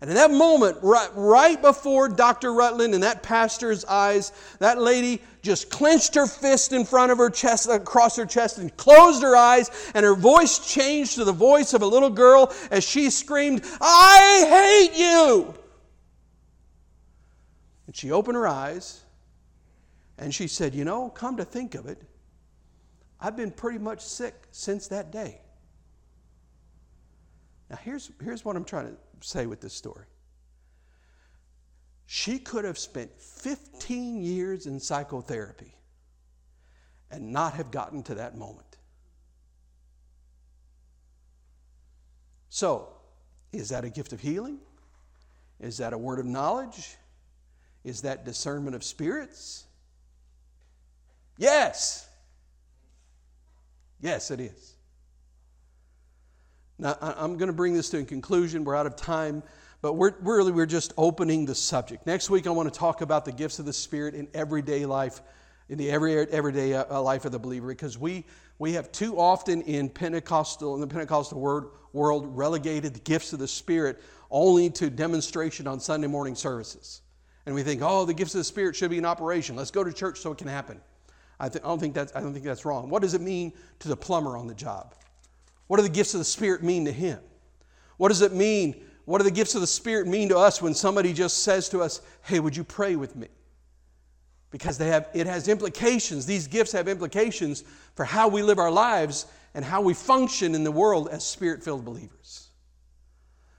And 0.00 0.10
in 0.10 0.16
that 0.16 0.30
moment, 0.30 0.78
right, 0.82 1.08
right 1.14 1.60
before 1.60 2.08
Dr. 2.08 2.52
Rutland 2.52 2.94
and 2.94 3.02
that 3.02 3.22
pastor's 3.22 3.84
eyes, 3.84 4.32
that 4.58 4.78
lady 4.78 5.22
just 5.40 5.70
clenched 5.70 6.14
her 6.16 6.26
fist 6.26 6.72
in 6.72 6.84
front 6.84 7.12
of 7.12 7.18
her 7.18 7.30
chest, 7.30 7.68
across 7.68 8.16
her 8.16 8.26
chest, 8.26 8.58
and 8.58 8.76
closed 8.76 9.22
her 9.22 9.36
eyes, 9.36 9.70
and 9.94 10.04
her 10.04 10.14
voice 10.14 10.58
changed 10.58 11.14
to 11.14 11.24
the 11.24 11.32
voice 11.32 11.74
of 11.74 11.82
a 11.82 11.86
little 11.86 12.10
girl 12.10 12.52
as 12.70 12.84
she 12.84 13.08
screamed, 13.08 13.64
I 13.80 14.88
hate 14.90 14.98
you! 14.98 15.54
And 17.86 17.96
she 17.96 18.10
opened 18.10 18.36
her 18.36 18.48
eyes 18.48 19.00
and 20.18 20.34
she 20.34 20.48
said, 20.48 20.74
You 20.74 20.84
know, 20.84 21.08
come 21.08 21.36
to 21.36 21.44
think 21.44 21.74
of 21.74 21.86
it, 21.86 22.02
I've 23.20 23.36
been 23.36 23.50
pretty 23.50 23.78
much 23.78 24.00
sick 24.00 24.34
since 24.50 24.88
that 24.88 25.10
day. 25.12 25.40
Now, 27.70 27.76
here's, 27.76 28.10
here's 28.22 28.44
what 28.44 28.56
I'm 28.56 28.64
trying 28.64 28.88
to 28.88 28.96
say 29.24 29.46
with 29.46 29.60
this 29.60 29.72
story. 29.72 30.06
She 32.06 32.38
could 32.38 32.64
have 32.64 32.78
spent 32.78 33.10
15 33.18 34.22
years 34.22 34.66
in 34.66 34.78
psychotherapy 34.78 35.74
and 37.10 37.32
not 37.32 37.54
have 37.54 37.70
gotten 37.70 38.02
to 38.04 38.16
that 38.16 38.36
moment. 38.36 38.76
So, 42.50 42.88
is 43.52 43.70
that 43.70 43.84
a 43.84 43.90
gift 43.90 44.12
of 44.12 44.20
healing? 44.20 44.58
Is 45.58 45.78
that 45.78 45.92
a 45.92 45.98
word 45.98 46.18
of 46.18 46.26
knowledge? 46.26 46.96
Is 47.82 48.02
that 48.02 48.24
discernment 48.24 48.76
of 48.76 48.84
spirits? 48.84 49.64
Yes. 51.38 52.08
Yes, 54.00 54.30
it 54.30 54.40
is. 54.40 54.73
Now, 56.78 56.96
I'm 57.00 57.36
going 57.36 57.48
to 57.48 57.54
bring 57.54 57.74
this 57.74 57.88
to 57.90 57.98
a 57.98 58.04
conclusion. 58.04 58.64
We're 58.64 58.74
out 58.74 58.86
of 58.86 58.96
time, 58.96 59.42
but 59.80 59.92
we're, 59.92 60.14
really 60.20 60.50
we're 60.50 60.66
just 60.66 60.92
opening 60.96 61.46
the 61.46 61.54
subject. 61.54 62.04
Next 62.04 62.30
week, 62.30 62.46
I 62.46 62.50
want 62.50 62.72
to 62.72 62.76
talk 62.76 63.00
about 63.00 63.24
the 63.24 63.32
gifts 63.32 63.60
of 63.60 63.64
the 63.64 63.72
Spirit 63.72 64.14
in 64.14 64.26
everyday 64.34 64.84
life, 64.84 65.22
in 65.68 65.78
the 65.78 65.90
every, 65.90 66.16
everyday 66.16 66.74
uh, 66.74 67.00
life 67.00 67.24
of 67.24 67.32
the 67.32 67.38
believer, 67.38 67.68
because 67.68 67.96
we, 67.96 68.24
we 68.58 68.72
have 68.72 68.90
too 68.90 69.18
often 69.18 69.62
in 69.62 69.88
Pentecostal, 69.88 70.74
in 70.74 70.80
the 70.80 70.88
Pentecostal 70.88 71.40
word, 71.40 71.66
world, 71.92 72.36
relegated 72.36 72.92
the 72.92 73.00
gifts 73.00 73.32
of 73.32 73.38
the 73.38 73.48
Spirit 73.48 74.02
only 74.28 74.68
to 74.68 74.90
demonstration 74.90 75.68
on 75.68 75.78
Sunday 75.78 76.08
morning 76.08 76.34
services. 76.34 77.02
And 77.46 77.54
we 77.54 77.62
think, 77.62 77.82
oh, 77.84 78.04
the 78.04 78.14
gifts 78.14 78.34
of 78.34 78.38
the 78.38 78.44
Spirit 78.44 78.74
should 78.74 78.90
be 78.90 78.98
in 78.98 79.04
operation. 79.04 79.54
Let's 79.54 79.70
go 79.70 79.84
to 79.84 79.92
church 79.92 80.18
so 80.18 80.32
it 80.32 80.38
can 80.38 80.48
happen. 80.48 80.80
I, 81.38 81.48
th- 81.48 81.62
I, 81.64 81.68
don't 81.68 81.78
think 81.78 81.94
that's, 81.94 82.14
I 82.16 82.20
don't 82.20 82.32
think 82.32 82.44
that's 82.44 82.64
wrong. 82.64 82.90
What 82.90 83.02
does 83.02 83.14
it 83.14 83.20
mean 83.20 83.52
to 83.80 83.88
the 83.88 83.96
plumber 83.96 84.36
on 84.36 84.48
the 84.48 84.54
job? 84.54 84.94
What 85.66 85.78
do 85.78 85.82
the 85.82 85.88
gifts 85.88 86.14
of 86.14 86.18
the 86.18 86.24
Spirit 86.24 86.62
mean 86.62 86.84
to 86.84 86.92
him? 86.92 87.18
What 87.96 88.08
does 88.08 88.20
it 88.20 88.32
mean? 88.32 88.82
What 89.04 89.18
do 89.18 89.24
the 89.24 89.30
gifts 89.30 89.54
of 89.54 89.60
the 89.60 89.66
Spirit 89.66 90.06
mean 90.06 90.28
to 90.30 90.38
us 90.38 90.60
when 90.60 90.74
somebody 90.74 91.12
just 91.12 91.42
says 91.42 91.68
to 91.70 91.80
us, 91.80 92.00
Hey, 92.22 92.40
would 92.40 92.56
you 92.56 92.64
pray 92.64 92.96
with 92.96 93.16
me? 93.16 93.28
Because 94.50 94.78
they 94.78 94.88
have, 94.88 95.08
it 95.14 95.26
has 95.26 95.48
implications. 95.48 96.26
These 96.26 96.46
gifts 96.46 96.72
have 96.72 96.88
implications 96.88 97.64
for 97.94 98.04
how 98.04 98.28
we 98.28 98.42
live 98.42 98.58
our 98.58 98.70
lives 98.70 99.26
and 99.54 99.64
how 99.64 99.80
we 99.80 99.94
function 99.94 100.54
in 100.54 100.64
the 100.64 100.70
world 100.70 101.08
as 101.10 101.24
spirit 101.24 101.62
filled 101.62 101.84
believers. 101.84 102.48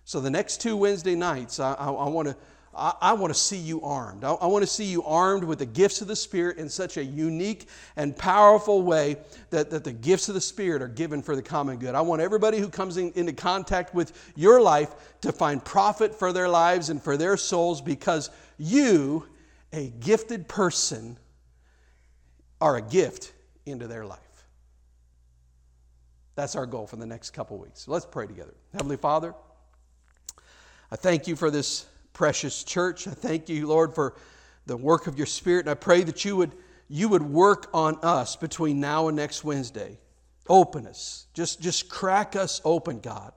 So, 0.06 0.20
the 0.20 0.30
next 0.30 0.62
two 0.62 0.78
Wednesday 0.78 1.16
nights, 1.16 1.60
I, 1.60 1.74
I, 1.74 1.91
I 1.91 2.10
want 2.10 2.28
to 2.28 2.38
I, 2.76 2.94
I 3.02 3.14
want 3.14 3.34
to 3.34 3.40
see 3.40 3.58
you 3.58 3.82
armed. 3.82 4.24
I, 4.24 4.34
I 4.34 4.48
want 4.48 4.64
to 4.64 4.68
see 4.68 4.86
you 4.86 5.04
armed 5.04 5.44
with 5.44 5.60
the 5.60 5.66
gifts 5.66 6.02
of 6.02 6.08
the 6.08 6.16
Spirit 6.16 6.58
in 6.58 6.70
such 6.70 6.98
a 6.98 7.04
unique 7.04 7.68
and 7.96 8.16
powerful 8.16 8.82
way 8.82 9.18
that, 9.50 9.70
that 9.70 9.84
the 9.84 9.94
gifts 9.94 10.28
of 10.30 10.36
the 10.36 10.42
Spirit 10.42 10.82
are 10.82 10.88
given 10.88 11.22
for 11.22 11.36
the 11.36 11.42
common 11.42 11.78
good. 11.78 11.96
I 11.96 12.02
want 12.02 12.22
everybody 12.22 12.60
who 12.60 12.70
comes 12.70 12.98
in, 12.98 13.12
into 13.16 13.34
contact 13.34 13.94
with 13.94 14.34
your 14.36 14.62
life 14.62 14.94
to 15.22 15.32
find 15.32 15.64
profit 15.64 16.14
for 16.14 16.34
their 16.34 16.50
lives 16.50 16.90
and 16.90 17.02
for 17.02 17.18
their 17.18 17.38
souls 17.38 17.82
because 17.82 18.30
you, 18.58 19.26
a 19.72 19.90
gifted 20.02 20.48
person, 20.48 21.18
are 22.60 22.78
a 22.78 22.82
gift 22.82 23.34
into 23.66 23.88
their 23.88 24.06
life. 24.06 24.20
That's 26.36 26.56
our 26.56 26.66
goal 26.66 26.86
for 26.86 26.98
the 26.98 27.06
next 27.06 27.32
couple 27.32 27.58
weeks. 27.58 27.88
Let's 27.88 28.06
pray 28.06 28.28
together. 28.28 28.54
Heavenly 28.74 28.98
Father, 28.98 29.34
I 30.92 30.98
thank 30.98 31.28
you 31.28 31.36
for 31.36 31.50
this 31.50 31.86
precious 32.16 32.63
church. 32.63 33.07
I 33.07 33.11
thank 33.11 33.49
you, 33.49 33.68
Lord, 33.68 33.93
for 33.93 34.16
the 34.66 34.78
work 34.78 35.05
of 35.05 35.18
your 35.18 35.28
Spirit. 35.28 35.66
And 35.66 35.70
I 35.70 35.76
pray 35.76 36.01
that 36.03 36.26
you 36.26 36.38
would, 36.38 36.53
you 36.88 37.09
would 37.09 37.22
work 37.22 37.70
on 37.74 37.99
us 38.01 38.36
between 38.36 38.80
now 38.80 39.09
and 39.09 39.18
next 39.18 39.43
Wednesday. 39.43 39.99
Open 40.47 40.88
us. 40.88 41.28
Just, 41.34 41.61
just 41.61 41.89
crack 41.89 42.36
us 42.36 42.61
open, 42.63 43.01
God. 43.01 43.34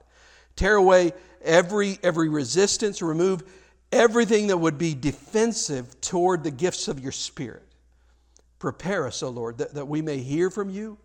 Tear 0.55 0.75
away 0.75 1.11
every, 1.43 1.99
every 2.01 2.29
resistance, 2.29 3.01
remove 3.01 3.43
everything 3.91 4.47
that 4.47 4.57
would 4.57 4.77
be 4.77 4.93
defensive 4.95 5.99
toward 5.99 6.43
the 6.43 6.51
gifts 6.51 6.87
of 6.87 6.99
your 6.99 7.11
Spirit. 7.11 7.63
Prepare 8.59 9.07
us, 9.07 9.21
O 9.21 9.27
oh 9.27 9.31
Lord, 9.31 9.57
that, 9.57 9.73
that 9.73 9.87
we 9.87 10.01
may 10.01 10.17
hear 10.17 10.49
from 10.49 10.69
you, 10.69 10.97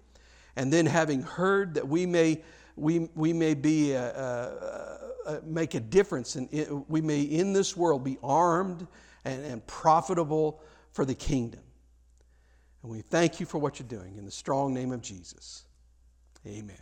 and 0.56 0.72
then 0.72 0.86
having 0.86 1.22
heard, 1.22 1.74
that 1.74 1.88
we 1.88 2.06
may, 2.06 2.40
we, 2.76 3.10
we 3.16 3.32
may 3.32 3.54
be. 3.54 3.96
Uh, 3.96 4.00
uh, 4.00 4.98
uh, 5.26 5.40
make 5.44 5.74
a 5.74 5.80
difference. 5.80 6.36
And 6.36 6.84
we 6.88 7.00
may 7.00 7.22
in 7.22 7.52
this 7.52 7.76
world 7.76 8.04
be 8.04 8.18
armed 8.22 8.86
and, 9.24 9.44
and 9.44 9.66
profitable 9.66 10.60
for 10.92 11.04
the 11.04 11.14
kingdom. 11.14 11.62
And 12.82 12.92
we 12.92 13.00
thank 13.00 13.40
you 13.40 13.46
for 13.46 13.58
what 13.58 13.78
you're 13.78 13.88
doing 13.88 14.16
in 14.16 14.24
the 14.24 14.30
strong 14.30 14.74
name 14.74 14.92
of 14.92 15.02
Jesus. 15.02 15.64
Amen. 16.46 16.76